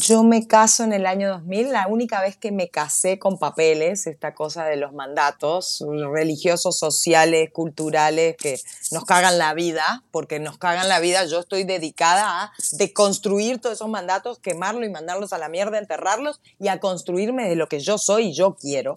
Yo 0.00 0.24
me 0.24 0.48
caso 0.48 0.82
en 0.82 0.92
el 0.92 1.06
año 1.06 1.28
2000, 1.28 1.70
la 1.70 1.86
única 1.86 2.20
vez 2.20 2.36
que 2.36 2.50
me 2.50 2.68
casé 2.68 3.20
con 3.20 3.38
papeles, 3.38 4.08
esta 4.08 4.34
cosa 4.34 4.64
de 4.64 4.76
los 4.76 4.92
mandatos 4.92 5.84
religiosos, 6.12 6.76
sociales, 6.76 7.50
culturales, 7.52 8.36
que 8.36 8.58
nos 8.90 9.04
cagan 9.04 9.38
la 9.38 9.54
vida, 9.54 10.02
porque 10.10 10.40
nos 10.40 10.58
cagan 10.58 10.88
la 10.88 10.98
vida, 10.98 11.24
yo 11.26 11.38
estoy 11.38 11.62
dedicada 11.62 12.42
a 12.42 12.52
deconstruir 12.72 13.60
todos 13.60 13.76
esos 13.76 13.88
mandatos, 13.88 14.40
quemarlos 14.40 14.86
y 14.86 14.90
mandarlos 14.90 15.32
a 15.32 15.38
la 15.38 15.48
mierda, 15.48 15.78
enterrarlos 15.78 16.40
y 16.58 16.66
a 16.66 16.80
construirme 16.80 17.48
de 17.48 17.54
lo 17.54 17.68
que 17.68 17.78
yo 17.78 17.96
soy 17.96 18.28
y 18.28 18.32
yo 18.32 18.56
quiero. 18.60 18.96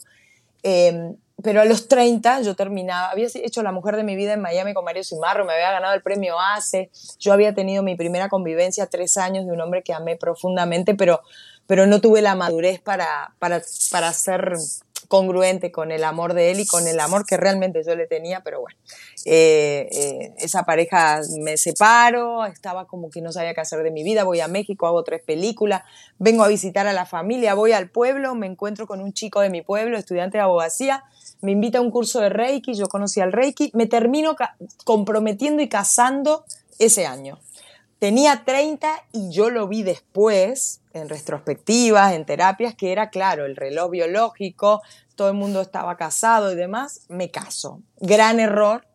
Eh, 0.64 1.16
pero 1.42 1.62
a 1.62 1.66
los 1.66 1.88
30 1.88 2.42
yo 2.42 2.56
terminaba, 2.56 3.12
había 3.12 3.28
hecho 3.34 3.64
La 3.64 3.72
Mujer 3.72 3.96
de 3.96 4.04
mi 4.04 4.16
Vida 4.16 4.34
en 4.34 4.42
Miami 4.42 4.74
con 4.74 4.84
Mario 4.84 5.04
Cimarro, 5.04 5.46
me 5.46 5.54
había 5.54 5.72
ganado 5.72 5.94
el 5.94 6.02
premio 6.02 6.36
ACE, 6.40 6.90
yo 7.18 7.32
había 7.32 7.54
tenido 7.54 7.82
mi 7.82 7.96
primera 7.96 8.30
convivencia, 8.30 8.88
tres 8.88 9.18
años, 9.18 9.46
de 9.46 9.54
un 9.54 9.62
hombre 9.62 9.82
que 9.82 9.94
amé 9.94 10.18
profundamente, 10.18 10.96
pero, 10.96 11.22
pero 11.66 11.86
no 11.88 12.02
tuve 12.02 12.22
la 12.22 12.36
madurez 12.36 12.82
para, 12.82 13.34
para, 13.40 13.62
para 13.92 14.12
ser 14.14 14.54
congruente 15.10 15.72
con 15.72 15.92
el 15.92 16.04
amor 16.04 16.36
de 16.36 16.52
él 16.52 16.60
y 16.60 16.68
con 16.68 16.88
el 16.88 17.00
amor 17.00 17.26
que 17.26 17.36
realmente 17.36 17.82
yo 17.84 17.96
le 17.96 18.06
tenía, 18.06 18.42
pero 18.42 18.62
bueno, 18.62 18.78
eh, 19.26 19.90
eh, 19.92 20.34
esa 20.38 20.64
pareja 20.64 21.20
me 21.40 21.58
separo, 21.58 22.46
estaba 22.46 22.86
como 22.86 23.10
que 23.10 23.20
no 23.20 23.32
sabía 23.32 23.56
qué 23.56 23.62
hacer 23.62 23.82
de 23.82 23.90
mi 23.90 24.04
vida, 24.04 24.24
voy 24.24 24.40
a 24.40 24.48
México, 24.48 24.86
hago 24.86 25.04
tres 25.04 25.24
películas, 25.24 25.82
vengo 26.20 26.44
a 26.44 26.48
visitar 26.48 26.86
a 26.88 26.94
la 26.94 27.08
familia, 27.08 27.56
voy 27.56 27.72
al 27.72 27.90
pueblo, 27.90 28.36
me 28.36 28.46
encuentro 28.46 28.86
con 28.86 29.02
un 29.02 29.12
chico 29.12 29.42
de 29.42 29.50
mi 29.50 29.64
pueblo, 29.64 29.98
estudiante 29.98 30.38
de 30.38 30.44
abogacía, 30.44 31.04
me 31.42 31.54
invita 31.54 31.80
a 31.80 31.82
un 31.82 31.90
curso 31.90 32.22
de 32.22 32.30
Reiki, 32.30 32.76
yo 32.76 32.88
conocí 32.88 33.20
al 33.20 33.34
Reiki, 33.34 33.72
me 33.74 33.88
termino 33.88 34.36
comprometiendo 34.86 35.64
y 35.64 35.70
casando 35.70 36.46
ese 36.78 37.08
año. 37.08 37.40
Tenía 38.00 38.44
30 38.46 39.04
y 39.12 39.30
yo 39.30 39.50
lo 39.50 39.68
vi 39.68 39.84
después, 39.84 40.80
en 40.94 41.10
retrospectivas, 41.10 42.14
en 42.14 42.26
terapias, 42.26 42.74
que 42.74 42.94
era 42.94 43.10
claro, 43.10 43.46
el 43.46 43.58
reloj 43.58 43.92
biológico, 43.92 44.82
todo 45.16 45.28
el 45.28 45.34
mundo 45.34 45.60
estaba 45.60 45.98
casado 45.98 46.54
y 46.54 46.56
demás, 46.56 47.02
me 47.10 47.30
caso. 47.30 47.82
Gran 48.00 48.40
error, 48.40 48.88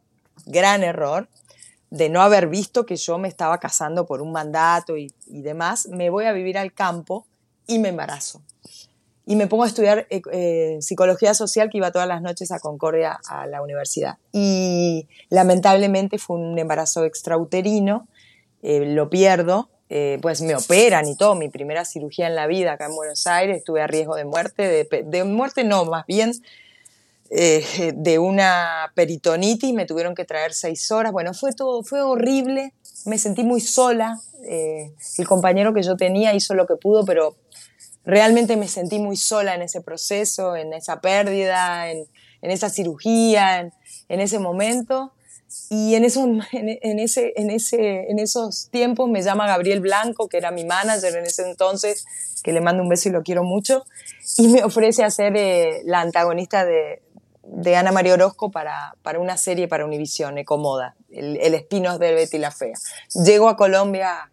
gran 0.47 0.83
error 0.83 1.29
de 1.91 2.09
no 2.09 2.23
haber 2.23 2.49
visto 2.49 2.87
que 2.87 2.97
yo 2.97 3.19
me 3.19 3.29
estaba 3.29 3.59
casando 3.59 4.07
por 4.07 4.23
un 4.23 4.33
mandato 4.33 4.97
y, 4.97 5.13
demás, 5.27 5.87
me 5.89 6.09
voy 6.09 6.25
a 6.25 6.33
vivir 6.33 6.57
al 6.57 6.73
campo 6.73 7.27
y 7.67 7.79
me 7.79 7.91
embarazo. 7.91 8.41
Y 9.27 9.37
me 9.37 9.47
pongo 9.47 9.65
a 9.65 9.69
estudiar 9.69 10.07
eh, 10.11 10.23
eh, 10.33 10.79
psicología 10.81 11.35
social 11.35 11.69
que 11.71 11.79
iba 11.79 11.93
todas 11.93 12.09
las 12.09 12.21
noches 12.21 12.51
a 12.53 12.59
Concordia 12.59 13.21
a 13.29 13.47
la 13.47 13.63
universidad. 13.63 14.17
Y 14.33 15.09
lamentablemente 15.29 16.19
fue 16.19 16.37
un 16.37 16.59
embarazo 16.59 17.05
extrauterino, 17.05 18.09
eh, 18.67 18.87
lo 18.87 19.11
pierdo, 19.11 19.69
eh, 19.91 20.19
pues 20.23 20.41
me 20.41 20.57
operan 20.57 21.07
y 21.07 21.19
todo, 21.19 21.35
mi 21.35 21.51
primera 21.51 21.85
cirugía 21.85 22.29
en 22.29 22.35
la 22.35 22.47
vida 22.47 22.73
acá 22.73 22.87
en 22.87 22.97
Buenos 22.97 23.27
Aires, 23.27 23.59
estuve 23.59 23.83
a 23.83 23.87
riesgo 23.87 24.17
de 24.17 24.25
muerte, 24.25 24.89
de, 24.91 25.25
muerte 25.25 25.65
no, 25.65 25.85
más 25.85 26.07
bien 26.07 26.33
eh, 27.29 27.93
de 27.95 28.19
una 28.19 28.91
peritonitis, 28.95 29.75
me 29.75 29.85
tuvieron 29.85 30.15
que 30.15 30.25
traer 30.25 30.55
seis 30.55 30.91
horas, 30.91 31.13
bueno, 31.13 31.35
fue 31.35 31.53
todo, 31.53 31.83
fue 31.83 32.01
horrible, 32.01 32.73
me 33.05 33.19
sentí 33.19 33.45
muy 33.45 33.61
sola, 33.61 34.19
el 34.49 35.27
compañero 35.29 35.75
que 35.75 35.83
yo 35.83 35.99
tenía 35.99 36.33
hizo 36.33 36.55
lo 36.55 36.67
que 36.67 36.77
pudo, 36.77 37.05
pero 37.05 37.37
realmente 38.07 38.57
me 38.57 38.67
sentí 38.67 38.99
muy 38.99 39.19
sola 39.19 39.55
en 39.55 39.61
ese 39.61 39.83
proceso, 39.83 40.57
en 40.57 40.73
esa 40.73 41.03
pérdida, 41.03 41.91
en, 41.91 42.07
esa 42.41 42.71
cirugía, 42.71 43.61
en 44.09 44.21
ese 44.21 44.39
momento. 44.39 45.14
Y 45.71 45.95
en, 45.95 46.05
eso, 46.05 46.25
en, 46.25 46.43
en 46.53 46.99
ese, 46.99 47.33
en, 47.37 47.51
ese, 47.51 48.11
en 48.11 48.19
esos 48.19 48.69
tiempos 48.71 49.09
me 49.09 49.23
llama 49.23 49.47
Gabriel 49.47 49.81
Blanco, 49.81 50.29
que 50.29 50.37
era 50.37 50.51
mi 50.51 50.65
manager 50.65 51.17
en 51.17 51.25
ese 51.25 51.49
entonces, 51.49 52.05
que 52.43 52.53
le 52.53 52.61
mando 52.61 52.83
un 52.83 52.89
beso 52.89 53.09
y 53.09 53.13
lo 53.13 53.23
quiero 53.23 53.45
mucho, 53.45 53.85
y 54.37 54.49
me 54.49 54.63
ofrece 54.63 55.05
hacer 55.05 55.37
eh, 55.37 55.83
la 55.85 56.01
antagonista 56.01 56.65
de, 56.65 57.03
de 57.43 57.77
Ana 57.77 57.93
María 57.93 58.15
Orozco 58.15 58.51
para, 58.51 58.95
para 59.03 59.19
una 59.19 59.37
serie 59.37 59.69
para 59.69 59.85
Univisión, 59.85 60.39
Ecomoda, 60.39 60.97
el, 61.11 61.39
el 61.41 61.55
Espinos 61.55 61.99
de 61.99 62.13
Betty 62.13 62.39
la 62.39 62.51
Fea. 62.51 62.75
Llego 63.25 63.49
a 63.49 63.57
Colombia 63.57 64.31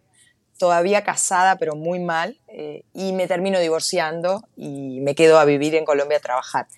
todavía 0.58 1.02
casada, 1.02 1.56
pero 1.56 1.74
muy 1.74 1.98
mal, 1.98 2.38
eh, 2.48 2.84
y 2.94 3.12
me 3.12 3.26
termino 3.26 3.58
divorciando 3.58 4.44
y 4.56 5.00
me 5.00 5.14
quedo 5.14 5.38
a 5.38 5.44
vivir 5.44 5.74
en 5.74 5.84
Colombia 5.84 6.18
a 6.18 6.20
trabajar. 6.20 6.68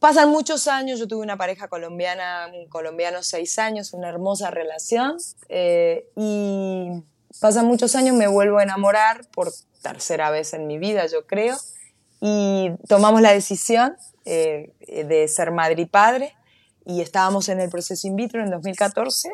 Pasan 0.00 0.30
muchos 0.30 0.68
años, 0.68 1.00
yo 1.00 1.08
tuve 1.08 1.22
una 1.22 1.36
pareja 1.36 1.66
colombiana, 1.66 2.48
un 2.54 2.68
colombiano 2.68 3.22
seis 3.22 3.58
años, 3.58 3.92
una 3.92 4.08
hermosa 4.08 4.50
relación, 4.50 5.16
eh, 5.48 6.08
y 6.14 7.02
pasan 7.40 7.66
muchos 7.66 7.96
años, 7.96 8.14
me 8.14 8.28
vuelvo 8.28 8.58
a 8.58 8.62
enamorar 8.62 9.26
por 9.32 9.50
tercera 9.82 10.30
vez 10.30 10.54
en 10.54 10.68
mi 10.68 10.78
vida, 10.78 11.06
yo 11.06 11.26
creo, 11.26 11.56
y 12.20 12.70
tomamos 12.86 13.20
la 13.22 13.32
decisión 13.32 13.96
eh, 14.24 14.72
de 14.80 15.26
ser 15.26 15.50
madre 15.50 15.82
y 15.82 15.86
padre, 15.86 16.34
y 16.86 17.00
estábamos 17.00 17.48
en 17.48 17.60
el 17.60 17.68
proceso 17.68 18.06
in 18.06 18.14
vitro 18.14 18.40
en 18.40 18.50
2014, 18.50 19.30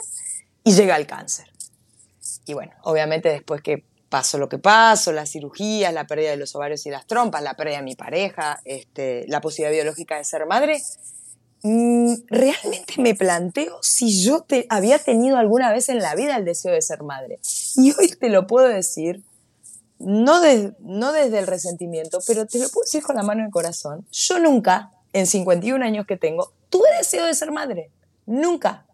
y 0.65 0.73
llega 0.73 0.97
el 0.97 1.07
cáncer. 1.07 1.51
Y 2.47 2.55
bueno, 2.55 2.73
obviamente 2.83 3.29
después 3.29 3.61
que 3.61 3.85
pasó 4.15 4.39
lo 4.39 4.49
que 4.49 4.59
pasó, 4.59 5.11
las 5.11 5.29
cirugías, 5.29 5.93
la 5.93 6.07
pérdida 6.07 6.31
de 6.31 6.37
los 6.37 6.55
ovarios 6.55 6.87
y 6.87 6.91
las 6.91 7.05
trompas, 7.05 7.43
la 7.43 7.55
pérdida 7.55 7.79
de 7.79 7.83
mi 7.83 7.97
pareja, 7.97 8.61
este, 8.65 9.25
la 9.27 9.41
posibilidad 9.41 9.73
biológica 9.73 10.17
de 10.19 10.23
ser 10.23 10.47
madre, 10.47 10.81
mm, 11.65 12.15
realmente 12.29 12.95
me 12.99 13.17
planteo 13.17 13.77
si 13.83 14.23
yo 14.23 14.43
te, 14.43 14.67
había 14.69 15.01
tenido 15.01 15.37
alguna 15.37 15.73
vez 15.73 15.89
en 15.89 15.99
la 15.99 16.15
vida 16.15 16.37
el 16.37 16.45
deseo 16.45 16.73
de 16.73 16.81
ser 16.81 17.03
madre. 17.03 17.41
Y 17.75 17.91
hoy 17.99 18.07
te 18.07 18.29
lo 18.29 18.47
puedo 18.47 18.69
decir 18.69 19.21
no, 19.99 20.41
no 20.79 21.13
desde 21.13 21.41
el 21.41 21.49
resentimiento, 21.49 22.21
pero 22.25 22.47
te 22.47 22.61
lo 22.61 22.69
puedo 22.69 22.85
decir 22.85 23.03
con 23.03 23.17
la 23.17 23.25
mano 23.25 23.41
en 23.41 23.47
el 23.47 23.53
corazón. 23.53 24.07
Yo 24.13 24.39
nunca, 24.39 24.93
en 25.13 25.27
51 25.27 25.85
años 25.85 26.07
que 26.07 26.17
tengo, 26.17 26.53
tuve 26.71 26.87
deseo 26.99 27.27
de 27.27 27.35
ser 27.35 27.51
madre. 27.51 27.91
Nunca. 28.27 28.87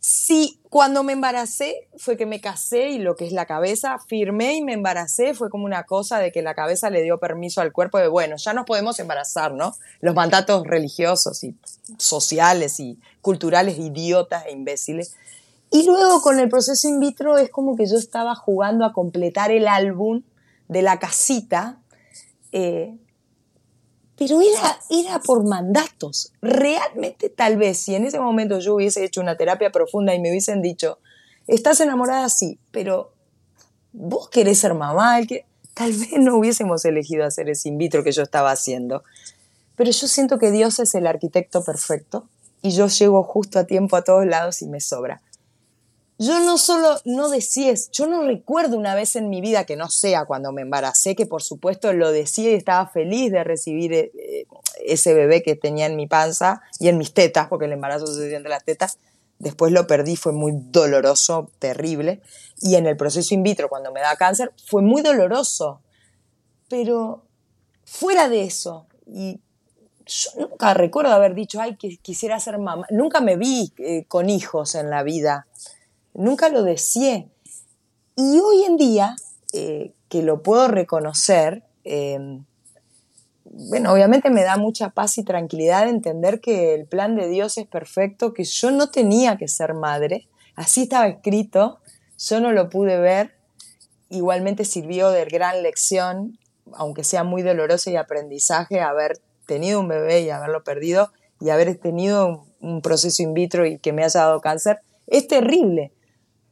Sí, 0.00 0.60
cuando 0.70 1.02
me 1.02 1.12
embaracé 1.12 1.88
fue 1.96 2.16
que 2.16 2.24
me 2.24 2.40
casé 2.40 2.90
y 2.90 2.98
lo 2.98 3.16
que 3.16 3.26
es 3.26 3.32
la 3.32 3.46
cabeza, 3.46 3.98
firmé 3.98 4.54
y 4.54 4.62
me 4.62 4.72
embaracé, 4.72 5.34
fue 5.34 5.50
como 5.50 5.64
una 5.64 5.84
cosa 5.84 6.18
de 6.18 6.30
que 6.30 6.40
la 6.40 6.54
cabeza 6.54 6.88
le 6.88 7.02
dio 7.02 7.18
permiso 7.18 7.60
al 7.60 7.72
cuerpo 7.72 7.98
de, 7.98 8.06
bueno, 8.06 8.36
ya 8.36 8.52
nos 8.52 8.64
podemos 8.64 9.00
embarazar, 9.00 9.52
¿no? 9.52 9.74
Los 10.00 10.14
mandatos 10.14 10.64
religiosos 10.64 11.42
y 11.42 11.56
sociales 11.96 12.78
y 12.78 12.98
culturales 13.22 13.78
idiotas 13.78 14.46
e 14.46 14.52
imbéciles. 14.52 15.16
Y 15.70 15.84
luego 15.84 16.22
con 16.22 16.38
el 16.38 16.48
proceso 16.48 16.88
in 16.88 17.00
vitro 17.00 17.36
es 17.36 17.50
como 17.50 17.76
que 17.76 17.86
yo 17.86 17.96
estaba 17.96 18.34
jugando 18.36 18.84
a 18.84 18.92
completar 18.92 19.50
el 19.50 19.66
álbum 19.66 20.22
de 20.68 20.82
la 20.82 20.98
casita, 20.98 21.78
eh, 22.52 22.94
pero 24.18 24.40
era, 24.42 24.80
era 24.90 25.20
por 25.20 25.46
mandatos. 25.46 26.32
Realmente 26.42 27.30
tal 27.30 27.56
vez 27.56 27.78
si 27.78 27.94
en 27.94 28.04
ese 28.04 28.18
momento 28.18 28.58
yo 28.58 28.74
hubiese 28.74 29.04
hecho 29.04 29.20
una 29.20 29.36
terapia 29.36 29.70
profunda 29.70 30.14
y 30.14 30.20
me 30.20 30.30
hubiesen 30.30 30.60
dicho, 30.60 30.98
estás 31.46 31.80
enamorada, 31.80 32.28
sí, 32.28 32.58
pero 32.72 33.12
vos 33.92 34.28
querés 34.28 34.58
ser 34.58 34.74
mamá, 34.74 35.22
que 35.22 35.46
tal 35.72 35.92
vez 35.92 36.10
no 36.18 36.36
hubiésemos 36.36 36.84
elegido 36.84 37.24
hacer 37.24 37.48
ese 37.48 37.68
in 37.68 37.78
vitro 37.78 38.02
que 38.02 38.12
yo 38.12 38.22
estaba 38.22 38.50
haciendo. 38.50 39.04
Pero 39.76 39.92
yo 39.92 40.08
siento 40.08 40.38
que 40.38 40.50
Dios 40.50 40.80
es 40.80 40.96
el 40.96 41.06
arquitecto 41.06 41.62
perfecto 41.62 42.28
y 42.60 42.72
yo 42.72 42.88
llego 42.88 43.22
justo 43.22 43.60
a 43.60 43.64
tiempo 43.64 43.96
a 43.96 44.02
todos 44.02 44.26
lados 44.26 44.60
y 44.62 44.66
me 44.66 44.80
sobra. 44.80 45.22
Yo 46.20 46.40
no 46.40 46.58
solo 46.58 46.96
no 47.04 47.28
yo 47.92 48.06
no 48.08 48.24
recuerdo 48.24 48.76
una 48.76 48.96
vez 48.96 49.14
en 49.14 49.30
mi 49.30 49.40
vida 49.40 49.64
que 49.64 49.76
no 49.76 49.88
sea 49.88 50.24
cuando 50.24 50.50
me 50.50 50.62
embaracé, 50.62 51.14
que 51.14 51.26
por 51.26 51.42
supuesto 51.42 51.92
lo 51.92 52.10
decía 52.10 52.50
y 52.50 52.54
estaba 52.54 52.88
feliz 52.88 53.30
de 53.30 53.44
recibir 53.44 53.92
eh, 53.92 54.10
ese 54.84 55.14
bebé 55.14 55.44
que 55.44 55.54
tenía 55.54 55.86
en 55.86 55.94
mi 55.94 56.08
panza 56.08 56.60
y 56.80 56.88
en 56.88 56.98
mis 56.98 57.14
tetas, 57.14 57.46
porque 57.46 57.66
el 57.66 57.72
embarazo 57.72 58.08
sucedió 58.08 58.36
entre 58.36 58.50
las 58.50 58.64
tetas. 58.64 58.98
Después 59.38 59.70
lo 59.70 59.86
perdí, 59.86 60.16
fue 60.16 60.32
muy 60.32 60.52
doloroso, 60.54 61.52
terrible. 61.60 62.20
Y 62.60 62.74
en 62.74 62.88
el 62.88 62.96
proceso 62.96 63.32
in 63.34 63.44
vitro, 63.44 63.68
cuando 63.68 63.92
me 63.92 64.00
da 64.00 64.16
cáncer, 64.16 64.52
fue 64.66 64.82
muy 64.82 65.02
doloroso. 65.02 65.80
Pero 66.68 67.22
fuera 67.84 68.28
de 68.28 68.42
eso, 68.42 68.86
y 69.06 69.38
yo 70.04 70.30
nunca 70.36 70.74
recuerdo 70.74 71.12
haber 71.12 71.36
dicho, 71.36 71.60
ay, 71.60 71.76
que 71.76 71.98
quisiera 71.98 72.40
ser 72.40 72.58
mamá. 72.58 72.86
Nunca 72.90 73.20
me 73.20 73.36
vi 73.36 73.72
eh, 73.78 74.04
con 74.08 74.28
hijos 74.28 74.74
en 74.74 74.90
la 74.90 75.04
vida 75.04 75.46
nunca 76.18 76.48
lo 76.48 76.62
deseé. 76.62 77.28
Y 78.16 78.40
hoy 78.40 78.64
en 78.64 78.76
día, 78.76 79.16
eh, 79.52 79.92
que 80.08 80.22
lo 80.22 80.42
puedo 80.42 80.68
reconocer, 80.68 81.62
em, 81.84 82.44
bueno, 83.44 83.92
obviamente 83.92 84.28
me 84.28 84.42
da 84.42 84.56
mucha 84.56 84.90
paz 84.90 85.16
y 85.18 85.22
tranquilidad 85.22 85.88
entender 85.88 86.40
que 86.40 86.74
el 86.74 86.86
plan 86.86 87.16
de 87.16 87.28
Dios 87.28 87.56
es 87.56 87.66
perfecto, 87.66 88.34
que 88.34 88.44
yo 88.44 88.70
no 88.70 88.90
tenía 88.90 89.36
que 89.36 89.48
ser 89.48 89.74
madre, 89.74 90.28
así 90.54 90.82
estaba 90.82 91.06
escrito, 91.06 91.78
yo 92.18 92.40
no 92.40 92.52
lo 92.52 92.68
pude 92.68 92.98
ver, 92.98 93.34
igualmente 94.10 94.64
sirvió 94.64 95.10
de 95.10 95.24
gran 95.24 95.62
lección, 95.62 96.38
aunque 96.74 97.04
sea 97.04 97.24
muy 97.24 97.42
doloroso 97.42 97.90
y 97.90 97.96
aprendizaje, 97.96 98.80
haber 98.80 99.20
tenido 99.46 99.80
un 99.80 99.88
bebé 99.88 100.20
y 100.22 100.30
haberlo 100.30 100.64
perdido 100.64 101.12
y 101.40 101.50
haber 101.50 101.76
tenido 101.78 102.44
un 102.60 102.82
proceso 102.82 103.22
in 103.22 103.34
vitro 103.34 103.64
y 103.64 103.78
que 103.78 103.92
me 103.92 104.04
haya 104.04 104.20
dado 104.20 104.40
cáncer, 104.40 104.80
es 105.06 105.26
terrible, 105.26 105.92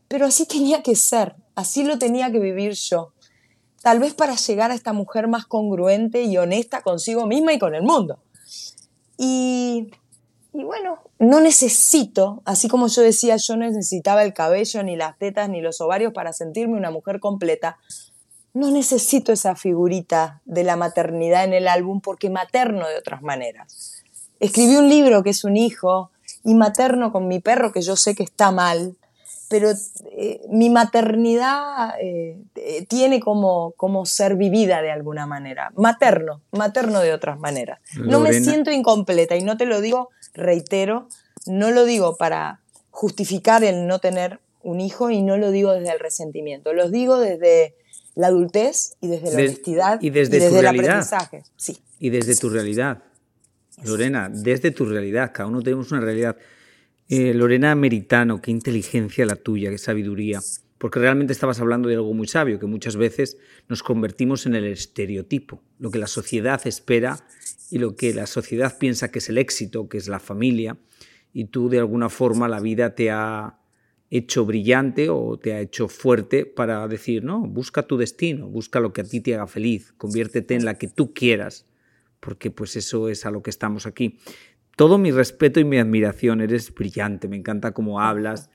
pero 0.08 0.26
así 0.26 0.46
tenía 0.46 0.82
que 0.82 0.96
ser, 0.96 1.34
así 1.54 1.84
lo 1.84 1.98
tenía 1.98 2.30
que 2.30 2.38
vivir 2.38 2.72
yo. 2.72 3.12
Tal 3.82 4.00
vez 4.00 4.14
para 4.14 4.34
llegar 4.34 4.70
a 4.70 4.74
esta 4.74 4.92
mujer 4.92 5.28
más 5.28 5.46
congruente 5.46 6.22
y 6.22 6.36
honesta 6.38 6.82
consigo 6.82 7.26
misma 7.26 7.52
y 7.52 7.58
con 7.58 7.74
el 7.74 7.82
mundo. 7.82 8.18
Y, 9.18 9.90
bueno, 10.52 10.98
no 11.18 11.40
necesito, 11.40 12.42
así 12.44 12.68
como 12.68 12.88
yo 12.88 13.02
decía, 13.02 13.36
yo 13.36 13.56
no 13.56 13.66
necesitaba 13.66 14.24
el 14.24 14.34
cabello, 14.34 14.82
ni 14.82 14.96
las 14.96 15.16
tetas, 15.18 15.48
ni 15.48 15.60
los 15.60 15.80
ovarios 15.80 16.12
para 16.12 16.32
sentirme 16.32 16.76
una 16.76 16.90
mujer 16.90 17.20
completa. 17.20 17.78
No 18.54 18.70
necesito 18.70 19.32
esa 19.32 19.54
figurita 19.54 20.42
de 20.44 20.64
la 20.64 20.76
maternidad 20.76 21.44
en 21.44 21.52
el 21.52 21.68
álbum 21.68 22.00
porque 22.00 22.30
materno 22.30 22.88
de 22.88 22.96
otras 22.96 23.22
maneras. 23.22 24.02
Escribí 24.40 24.76
un 24.76 24.88
libro 24.88 25.22
que 25.22 25.30
es 25.30 25.44
un 25.44 25.56
hijo 25.56 26.10
y 26.44 26.54
materno 26.54 27.12
con 27.12 27.28
mi 27.28 27.40
perro 27.40 27.72
que 27.72 27.82
yo 27.82 27.96
sé 27.96 28.14
que 28.14 28.22
está 28.22 28.50
mal, 28.50 28.96
pero 29.48 29.70
eh, 29.70 30.40
mi 30.50 30.70
maternidad 30.70 31.94
eh, 32.00 32.36
tiene 32.88 33.20
como, 33.20 33.72
como 33.76 34.06
ser 34.06 34.36
vivida 34.36 34.82
de 34.82 34.90
alguna 34.90 35.26
manera. 35.26 35.72
Materno, 35.76 36.42
materno 36.52 37.00
de 37.00 37.12
otras 37.12 37.38
maneras. 37.38 37.80
No 37.96 38.20
me 38.20 38.32
siento 38.32 38.70
incompleta 38.70 39.36
y 39.36 39.42
no 39.42 39.56
te 39.56 39.66
lo 39.66 39.80
digo, 39.80 40.10
reitero, 40.34 41.08
no 41.46 41.70
lo 41.70 41.84
digo 41.84 42.16
para 42.16 42.60
justificar 42.90 43.62
el 43.62 43.86
no 43.86 43.98
tener 43.98 44.40
un 44.62 44.80
hijo 44.80 45.10
y 45.10 45.22
no 45.22 45.36
lo 45.36 45.50
digo 45.50 45.72
desde 45.72 45.92
el 45.92 46.00
resentimiento, 46.00 46.72
lo 46.72 46.90
digo 46.90 47.18
desde 47.18 47.76
la 48.16 48.28
adultez 48.28 48.96
y 49.00 49.08
desde 49.08 49.30
la 49.30 49.36
honestidad 49.36 50.00
y 50.00 50.10
desde, 50.10 50.38
tu 50.38 50.56
el 50.56 50.62
realidad. 50.62 50.90
aprendizaje. 50.90 51.42
Sí. 51.56 51.78
Y 52.00 52.10
desde 52.10 52.34
tu 52.34 52.48
realidad. 52.48 53.02
Lorena, 53.84 54.30
desde 54.32 54.70
tu 54.70 54.86
realidad, 54.86 55.32
cada 55.34 55.48
uno 55.48 55.62
tenemos 55.62 55.92
una 55.92 56.00
realidad. 56.00 56.36
Eh, 57.08 57.34
Lorena 57.34 57.72
Meritano, 57.76 58.42
qué 58.42 58.50
inteligencia 58.50 59.24
la 59.26 59.36
tuya, 59.36 59.70
qué 59.70 59.78
sabiduría. 59.78 60.40
Porque 60.78 60.98
realmente 60.98 61.32
estabas 61.32 61.60
hablando 61.60 61.88
de 61.88 61.94
algo 61.94 62.12
muy 62.12 62.26
sabio, 62.26 62.58
que 62.58 62.66
muchas 62.66 62.96
veces 62.96 63.38
nos 63.68 63.84
convertimos 63.84 64.44
en 64.44 64.56
el 64.56 64.64
estereotipo, 64.64 65.62
lo 65.78 65.90
que 65.90 65.98
la 65.98 66.08
sociedad 66.08 66.60
espera 66.66 67.24
y 67.70 67.78
lo 67.78 67.96
que 67.96 68.12
la 68.12 68.26
sociedad 68.26 68.76
piensa 68.76 69.10
que 69.10 69.20
es 69.20 69.28
el 69.28 69.38
éxito, 69.38 69.88
que 69.88 69.98
es 69.98 70.08
la 70.08 70.18
familia, 70.18 70.76
y 71.32 71.46
tú 71.46 71.68
de 71.68 71.78
alguna 71.78 72.08
forma 72.08 72.48
la 72.48 72.60
vida 72.60 72.94
te 72.94 73.10
ha 73.10 73.60
hecho 74.10 74.44
brillante 74.44 75.08
o 75.08 75.38
te 75.38 75.54
ha 75.54 75.60
hecho 75.60 75.88
fuerte 75.88 76.44
para 76.44 76.86
decir, 76.88 77.24
no, 77.24 77.40
busca 77.46 77.84
tu 77.84 77.96
destino, 77.96 78.48
busca 78.48 78.80
lo 78.80 78.92
que 78.92 79.02
a 79.02 79.04
ti 79.04 79.20
te 79.20 79.34
haga 79.34 79.46
feliz, 79.46 79.94
conviértete 79.96 80.54
en 80.54 80.64
la 80.64 80.74
que 80.74 80.88
tú 80.88 81.14
quieras, 81.14 81.66
porque 82.20 82.50
pues 82.50 82.76
eso 82.76 83.08
es 83.08 83.24
a 83.24 83.30
lo 83.30 83.42
que 83.42 83.50
estamos 83.50 83.86
aquí 83.86 84.18
todo 84.76 84.98
mi 84.98 85.10
respeto 85.10 85.58
y 85.58 85.64
mi 85.64 85.78
admiración. 85.78 86.40
Eres 86.40 86.72
brillante, 86.72 87.28
me 87.28 87.36
encanta 87.36 87.72
cómo 87.72 88.00
hablas, 88.00 88.50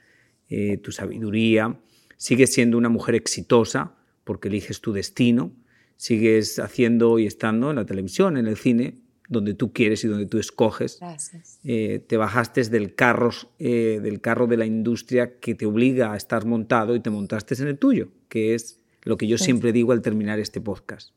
eh, 0.47 0.77
tu 0.77 0.91
sabiduría. 0.91 1.79
Sigues 2.15 2.53
siendo 2.53 2.77
una 2.77 2.89
mujer 2.89 3.15
exitosa 3.15 3.95
porque 4.23 4.47
eliges 4.47 4.79
tu 4.79 4.93
destino. 4.93 5.51
Sigues 5.97 6.59
haciendo 6.59 7.19
y 7.19 7.25
estando 7.25 7.71
en 7.71 7.75
la 7.75 7.85
televisión, 7.85 8.37
en 8.37 8.47
el 8.47 8.57
cine, 8.57 9.01
donde 9.27 9.53
tú 9.53 9.71
quieres 9.73 10.03
y 10.03 10.07
donde 10.07 10.25
tú 10.25 10.39
escoges. 10.39 10.97
Gracias. 10.99 11.59
Eh, 11.63 12.03
te 12.07 12.17
bajaste 12.17 12.63
del 12.65 12.95
carro, 12.95 13.31
eh, 13.59 13.99
del 14.01 14.21
carro 14.21 14.47
de 14.47 14.57
la 14.57 14.65
industria 14.65 15.39
que 15.39 15.55
te 15.55 15.65
obliga 15.65 16.13
a 16.13 16.17
estar 16.17 16.45
montado 16.45 16.95
y 16.95 17.01
te 17.01 17.09
montaste 17.09 17.55
en 17.61 17.67
el 17.67 17.77
tuyo, 17.77 18.09
que 18.29 18.55
es 18.55 18.79
lo 19.03 19.17
que 19.17 19.27
yo 19.27 19.37
siempre 19.37 19.71
digo 19.71 19.91
al 19.91 20.01
terminar 20.01 20.39
este 20.39 20.59
podcast. 20.59 21.15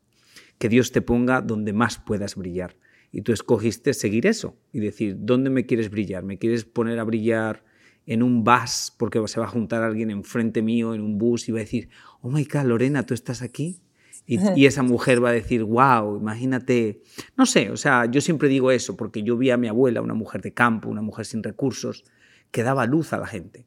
Que 0.57 0.69
Dios 0.69 0.91
te 0.91 1.01
ponga 1.01 1.41
donde 1.41 1.73
más 1.73 1.97
puedas 1.99 2.35
brillar 2.35 2.75
y 3.15 3.21
tú 3.21 3.31
escogiste 3.31 3.93
seguir 3.93 4.27
eso 4.27 4.57
y 4.73 4.81
decir, 4.81 5.15
¿dónde 5.17 5.49
me 5.49 5.65
quieres 5.65 5.89
brillar? 5.89 6.21
¿Me 6.23 6.37
quieres 6.37 6.65
poner 6.65 6.99
a 6.99 7.05
brillar 7.05 7.63
en 8.05 8.21
un 8.21 8.43
bus 8.43 8.93
porque 8.97 9.25
se 9.29 9.39
va 9.39 9.45
a 9.45 9.49
juntar 9.49 9.83
alguien 9.83 10.11
enfrente 10.11 10.61
mío 10.61 10.93
en 10.93 10.99
un 10.99 11.17
bus 11.17 11.47
y 11.47 11.53
va 11.53 11.59
a 11.59 11.61
decir, 11.61 11.87
oh 12.19 12.29
my 12.29 12.43
God, 12.43 12.63
Lorena, 12.63 13.05
¿tú 13.05 13.13
estás 13.13 13.41
aquí? 13.41 13.79
Y, 14.27 14.65
esa 14.65 14.83
mujer 14.83 15.23
va 15.23 15.29
a 15.29 15.31
decir, 15.31 15.63
wow, 15.63 16.17
imagínate, 16.19 17.03
no 17.37 17.45
sé, 17.45 17.69
o 17.69 17.77
sea, 17.77 18.05
yo 18.05 18.19
siempre 18.19 18.49
digo 18.49 18.69
eso 18.69 18.97
porque 18.97 19.23
yo 19.23 19.37
vi 19.37 19.49
a 19.49 19.55
mi 19.55 19.69
abuela, 19.69 20.01
una 20.01 20.13
mujer 20.13 20.41
de 20.41 20.53
campo, 20.53 20.89
una 20.89 21.01
mujer 21.01 21.25
sin 21.25 21.41
recursos, 21.41 22.03
que 22.51 22.63
daba 22.63 22.85
luz 22.85 23.13
a 23.13 23.17
la 23.17 23.27
gente. 23.27 23.65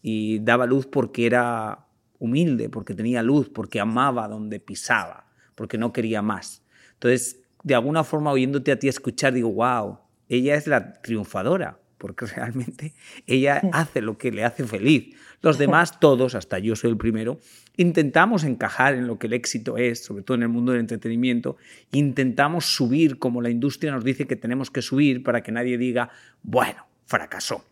Y 0.00 0.38
daba 0.38 0.64
luz 0.64 0.86
porque 0.86 1.26
era 1.26 1.86
humilde, 2.18 2.70
porque 2.70 2.94
tenía 2.94 3.22
luz, 3.22 3.50
porque 3.50 3.78
amaba 3.78 4.26
donde 4.26 4.58
pisaba, 4.58 5.26
porque 5.54 5.76
no 5.76 5.92
quería 5.92 6.22
más. 6.22 6.62
Entonces, 6.94 7.42
de 7.66 7.74
alguna 7.74 8.04
forma 8.04 8.30
oyéndote 8.30 8.70
a 8.70 8.78
ti 8.78 8.86
escuchar, 8.86 9.32
digo, 9.32 9.52
wow, 9.52 9.98
ella 10.28 10.54
es 10.54 10.68
la 10.68 11.02
triunfadora, 11.02 11.80
porque 11.98 12.24
realmente 12.36 12.94
ella 13.26 13.60
hace 13.72 14.00
lo 14.02 14.16
que 14.18 14.30
le 14.30 14.44
hace 14.44 14.64
feliz. 14.64 15.16
Los 15.42 15.58
demás, 15.58 15.98
todos, 16.00 16.36
hasta 16.36 16.60
yo 16.60 16.76
soy 16.76 16.90
el 16.90 16.96
primero, 16.96 17.40
intentamos 17.76 18.44
encajar 18.44 18.94
en 18.94 19.08
lo 19.08 19.18
que 19.18 19.26
el 19.26 19.32
éxito 19.32 19.78
es, 19.78 20.04
sobre 20.04 20.22
todo 20.22 20.36
en 20.36 20.44
el 20.44 20.48
mundo 20.48 20.70
del 20.70 20.82
entretenimiento, 20.82 21.56
intentamos 21.90 22.66
subir 22.66 23.18
como 23.18 23.42
la 23.42 23.50
industria 23.50 23.90
nos 23.90 24.04
dice 24.04 24.28
que 24.28 24.36
tenemos 24.36 24.70
que 24.70 24.80
subir 24.80 25.24
para 25.24 25.42
que 25.42 25.50
nadie 25.50 25.76
diga, 25.76 26.10
bueno, 26.44 26.86
fracasó. 27.06 27.64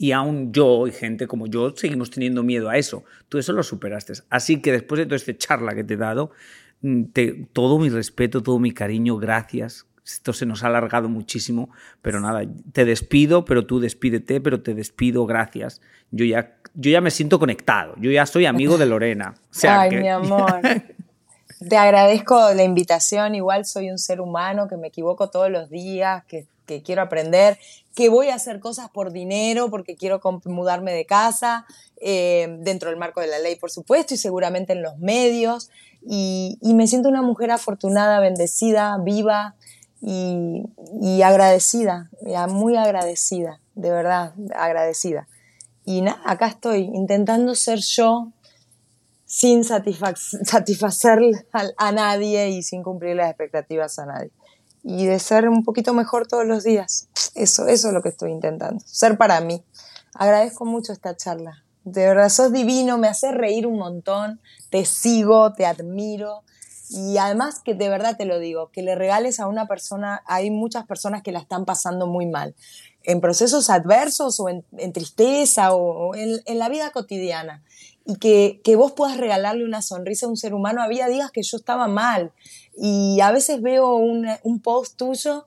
Y 0.00 0.12
aún 0.12 0.52
yo 0.52 0.86
y 0.86 0.92
gente 0.92 1.26
como 1.26 1.48
yo 1.48 1.74
seguimos 1.76 2.10
teniendo 2.10 2.44
miedo 2.44 2.68
a 2.68 2.78
eso. 2.78 3.04
Tú 3.28 3.38
eso 3.38 3.52
lo 3.52 3.64
superaste. 3.64 4.12
Así 4.30 4.62
que 4.62 4.70
después 4.70 5.00
de 5.00 5.06
toda 5.06 5.16
esta 5.16 5.36
charla 5.36 5.74
que 5.74 5.82
te 5.82 5.94
he 5.94 5.96
dado, 5.96 6.30
Mm, 6.82 7.04
todo 7.52 7.78
mi 7.78 7.88
respeto, 7.88 8.42
todo 8.42 8.58
mi 8.58 8.72
cariño, 8.72 9.16
gracias. 9.16 9.86
Esto 10.04 10.32
se 10.32 10.46
nos 10.46 10.64
ha 10.64 10.68
alargado 10.68 11.08
muchísimo, 11.08 11.68
pero 12.00 12.20
nada, 12.20 12.42
te 12.72 12.84
despido, 12.86 13.44
pero 13.44 13.66
tú 13.66 13.78
despídete, 13.78 14.40
pero 14.40 14.62
te 14.62 14.74
despido, 14.74 15.26
gracias. 15.26 15.82
Yo 16.10 16.24
ya, 16.24 16.56
yo 16.74 16.90
ya 16.90 17.02
me 17.02 17.10
siento 17.10 17.38
conectado, 17.38 17.94
yo 17.98 18.10
ya 18.10 18.24
soy 18.24 18.46
amigo 18.46 18.78
de 18.78 18.86
Lorena. 18.86 19.34
Ay, 19.64 19.90
mi 19.90 20.08
amor. 20.08 20.60
Te 21.68 21.76
agradezco 21.76 22.54
la 22.54 22.62
invitación, 22.62 23.34
igual 23.34 23.66
soy 23.66 23.90
un 23.90 23.98
ser 23.98 24.20
humano 24.20 24.68
que 24.68 24.76
me 24.76 24.88
equivoco 24.88 25.28
todos 25.28 25.50
los 25.50 25.68
días, 25.68 26.24
que, 26.24 26.46
que 26.64 26.82
quiero 26.82 27.02
aprender, 27.02 27.58
que 27.94 28.08
voy 28.08 28.28
a 28.28 28.36
hacer 28.36 28.60
cosas 28.60 28.88
por 28.90 29.10
dinero, 29.10 29.68
porque 29.68 29.96
quiero 29.96 30.20
mudarme 30.44 30.92
de 30.92 31.04
casa, 31.04 31.66
eh, 32.00 32.46
dentro 32.60 32.90
del 32.90 32.98
marco 32.98 33.20
de 33.20 33.26
la 33.26 33.40
ley, 33.40 33.56
por 33.56 33.72
supuesto, 33.72 34.14
y 34.14 34.16
seguramente 34.16 34.72
en 34.72 34.82
los 34.82 34.98
medios. 34.98 35.70
Y, 36.02 36.58
me 36.62 36.86
siento 36.86 37.08
una 37.08 37.22
mujer 37.22 37.50
afortunada, 37.50 38.20
bendecida, 38.20 38.98
viva 38.98 39.56
y, 40.00 40.62
y 41.00 41.22
agradecida, 41.22 42.10
muy 42.48 42.76
agradecida, 42.76 43.60
de 43.74 43.90
verdad, 43.90 44.32
agradecida. 44.54 45.28
Y 45.84 46.02
nada, 46.02 46.20
acá 46.24 46.48
estoy 46.48 46.90
intentando 46.92 47.54
ser 47.54 47.78
yo 47.78 48.32
sin 49.28 49.62
satisfacer 49.62 51.18
a, 51.76 51.92
nadie 51.92 52.48
y 52.48 52.62
sin 52.62 52.82
cumplir 52.82 53.16
las 53.16 53.28
expectativas 53.28 53.98
a 53.98 54.06
nadie. 54.06 54.30
Y 54.82 55.06
de 55.06 55.18
ser 55.18 55.50
un 55.50 55.64
poquito 55.64 55.92
mejor 55.92 56.26
todos 56.26 56.46
los 56.46 56.64
días. 56.64 57.08
Eso, 57.34 57.66
eso 57.68 57.88
es 57.88 57.94
lo 57.94 58.00
que 58.00 58.08
estoy 58.08 58.32
intentando. 58.32 58.82
Ser 58.86 59.18
para 59.18 59.40
mí. 59.42 59.62
Agradezco 60.14 60.64
mucho 60.64 60.94
esta 60.94 61.14
charla. 61.14 61.62
De 61.92 62.06
verdad, 62.06 62.28
sos 62.28 62.52
divino, 62.52 62.98
me 62.98 63.08
haces 63.08 63.32
reír 63.32 63.66
un 63.66 63.78
montón, 63.78 64.40
te 64.70 64.84
sigo, 64.84 65.52
te 65.52 65.64
admiro. 65.64 66.42
Y 66.90 67.18
además 67.18 67.60
que 67.60 67.74
de 67.74 67.88
verdad 67.88 68.16
te 68.16 68.24
lo 68.24 68.38
digo, 68.38 68.70
que 68.70 68.82
le 68.82 68.94
regales 68.94 69.40
a 69.40 69.46
una 69.46 69.66
persona, 69.66 70.22
hay 70.26 70.50
muchas 70.50 70.86
personas 70.86 71.22
que 71.22 71.32
la 71.32 71.38
están 71.38 71.64
pasando 71.64 72.06
muy 72.06 72.26
mal, 72.26 72.54
en 73.04 73.20
procesos 73.20 73.70
adversos 73.70 74.40
o 74.40 74.48
en, 74.48 74.92
tristeza 74.92 75.74
o, 75.74 76.14
en, 76.14 76.40
en, 76.46 76.58
la 76.58 76.68
vida 76.68 76.90
cotidiana 76.90 77.62
y 78.06 78.16
que, 78.16 78.60
que, 78.64 78.76
vos 78.76 78.92
puedas 78.92 79.18
regalarle 79.18 79.64
una 79.64 79.82
sonrisa 79.82 80.26
a 80.26 80.28
un 80.30 80.36
ser 80.36 80.54
humano. 80.54 80.82
Había 80.82 81.08
días 81.08 81.30
que 81.30 81.42
yo 81.42 81.58
estaba 81.58 81.88
mal 81.88 82.32
y 82.76 83.20
a 83.20 83.32
veces 83.32 83.60
veo 83.60 83.96
un, 83.96 84.26
un 84.42 84.60
post 84.60 84.96
tuyo 84.96 85.46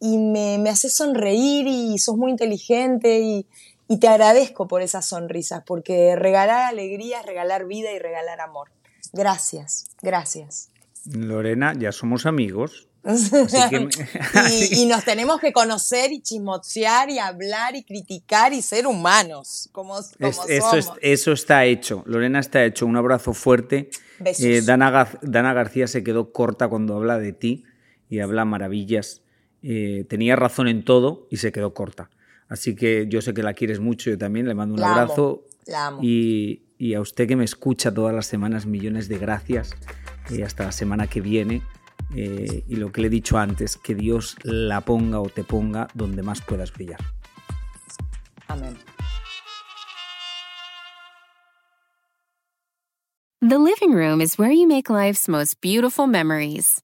y 0.00 0.18
me, 0.18 0.58
me 0.58 0.68
hace 0.68 0.90
sonreír 0.90 1.66
y 1.66 1.98
sos 1.98 2.16
muy 2.16 2.30
inteligente 2.30 3.20
y, 3.20 3.46
y, 3.88 3.98
te 3.98 4.08
agradezco 4.08 4.68
por 4.68 4.82
esas 4.82 5.06
sonrisas, 5.06 5.62
porque 5.66 6.16
regalar 6.16 6.62
alegría 6.62 7.20
es 7.20 7.26
regalar 7.26 7.66
vida 7.66 7.92
y 7.92 7.98
regalar 7.98 8.40
amor. 8.40 8.70
Gracias, 9.12 9.86
gracias. 10.02 10.70
Lorena, 11.06 11.74
ya 11.78 11.92
somos 11.92 12.26
amigos. 12.26 12.88
y, 14.70 14.86
nos 14.86 15.04
tenemos 15.04 15.38
que 15.38 15.52
conocer 15.52 16.12
y 16.12 16.22
chismosear 16.22 17.10
y 17.10 17.18
hablar 17.18 17.76
y 17.76 17.84
criticar 17.84 18.54
y 18.54 18.62
ser 18.62 18.86
humanos 18.86 19.68
como, 19.72 19.98
eso, 19.98 20.96
eso, 21.02 21.32
está 21.32 21.66
hecho. 21.66 22.02
Lorena 22.06 22.40
está 22.40 22.64
hecho. 22.64 22.86
Un 22.86 22.96
abrazo 22.96 23.34
fuerte. 23.34 23.90
Eh, 24.24 24.62
Dana, 24.64 25.10
Dana, 25.20 25.52
García 25.52 25.86
se 25.86 26.02
quedó 26.02 26.32
corta 26.32 26.68
cuando 26.68 26.96
habla 26.96 27.18
de 27.18 27.32
ti 27.32 27.64
y 28.08 28.20
habla 28.20 28.44
maravillas. 28.44 29.22
Eh, 29.62 30.04
tenía 30.08 30.36
razón 30.36 30.68
en 30.68 30.84
todo 30.84 31.26
y 31.30 31.38
se 31.38 31.52
quedó 31.52 31.74
corta. 31.74 32.10
Así 32.48 32.74
que 32.74 33.06
yo 33.08 33.20
sé 33.20 33.34
que 33.34 33.42
la 33.42 33.54
quieres 33.54 33.80
mucho, 33.80 34.10
yo 34.10 34.18
también 34.18 34.46
le 34.46 34.54
mando 34.54 34.74
un 34.74 34.82
abrazo. 34.82 35.44
Y, 36.02 36.62
y 36.78 36.94
a 36.94 37.00
usted 37.00 37.26
que 37.26 37.36
me 37.36 37.44
escucha 37.44 37.92
todas 37.92 38.14
las 38.14 38.26
semanas, 38.26 38.66
millones 38.66 39.08
de 39.08 39.18
gracias. 39.18 39.74
Y 40.30 40.42
hasta 40.42 40.64
la 40.64 40.72
semana 40.72 41.06
que 41.06 41.20
viene. 41.20 41.62
Eh, 42.14 42.64
y 42.68 42.76
lo 42.76 42.92
que 42.92 43.00
le 43.00 43.06
he 43.08 43.10
dicho 43.10 43.38
antes, 43.38 43.76
que 43.76 43.94
Dios 43.94 44.36
la 44.42 44.82
ponga 44.82 45.20
o 45.20 45.28
te 45.28 45.42
ponga 45.42 45.88
donde 45.94 46.22
más 46.22 46.40
puedas 46.40 46.72
brillar. 46.72 47.00
Amén. 48.48 48.76
The 53.40 53.58
living 53.58 53.92
room 53.92 54.20
is 54.20 54.38
where 54.38 54.52
you 54.52 54.66
make 54.66 54.88
life's 54.88 55.28
most 55.28 55.60
beautiful 55.60 56.06
memories. 56.06 56.83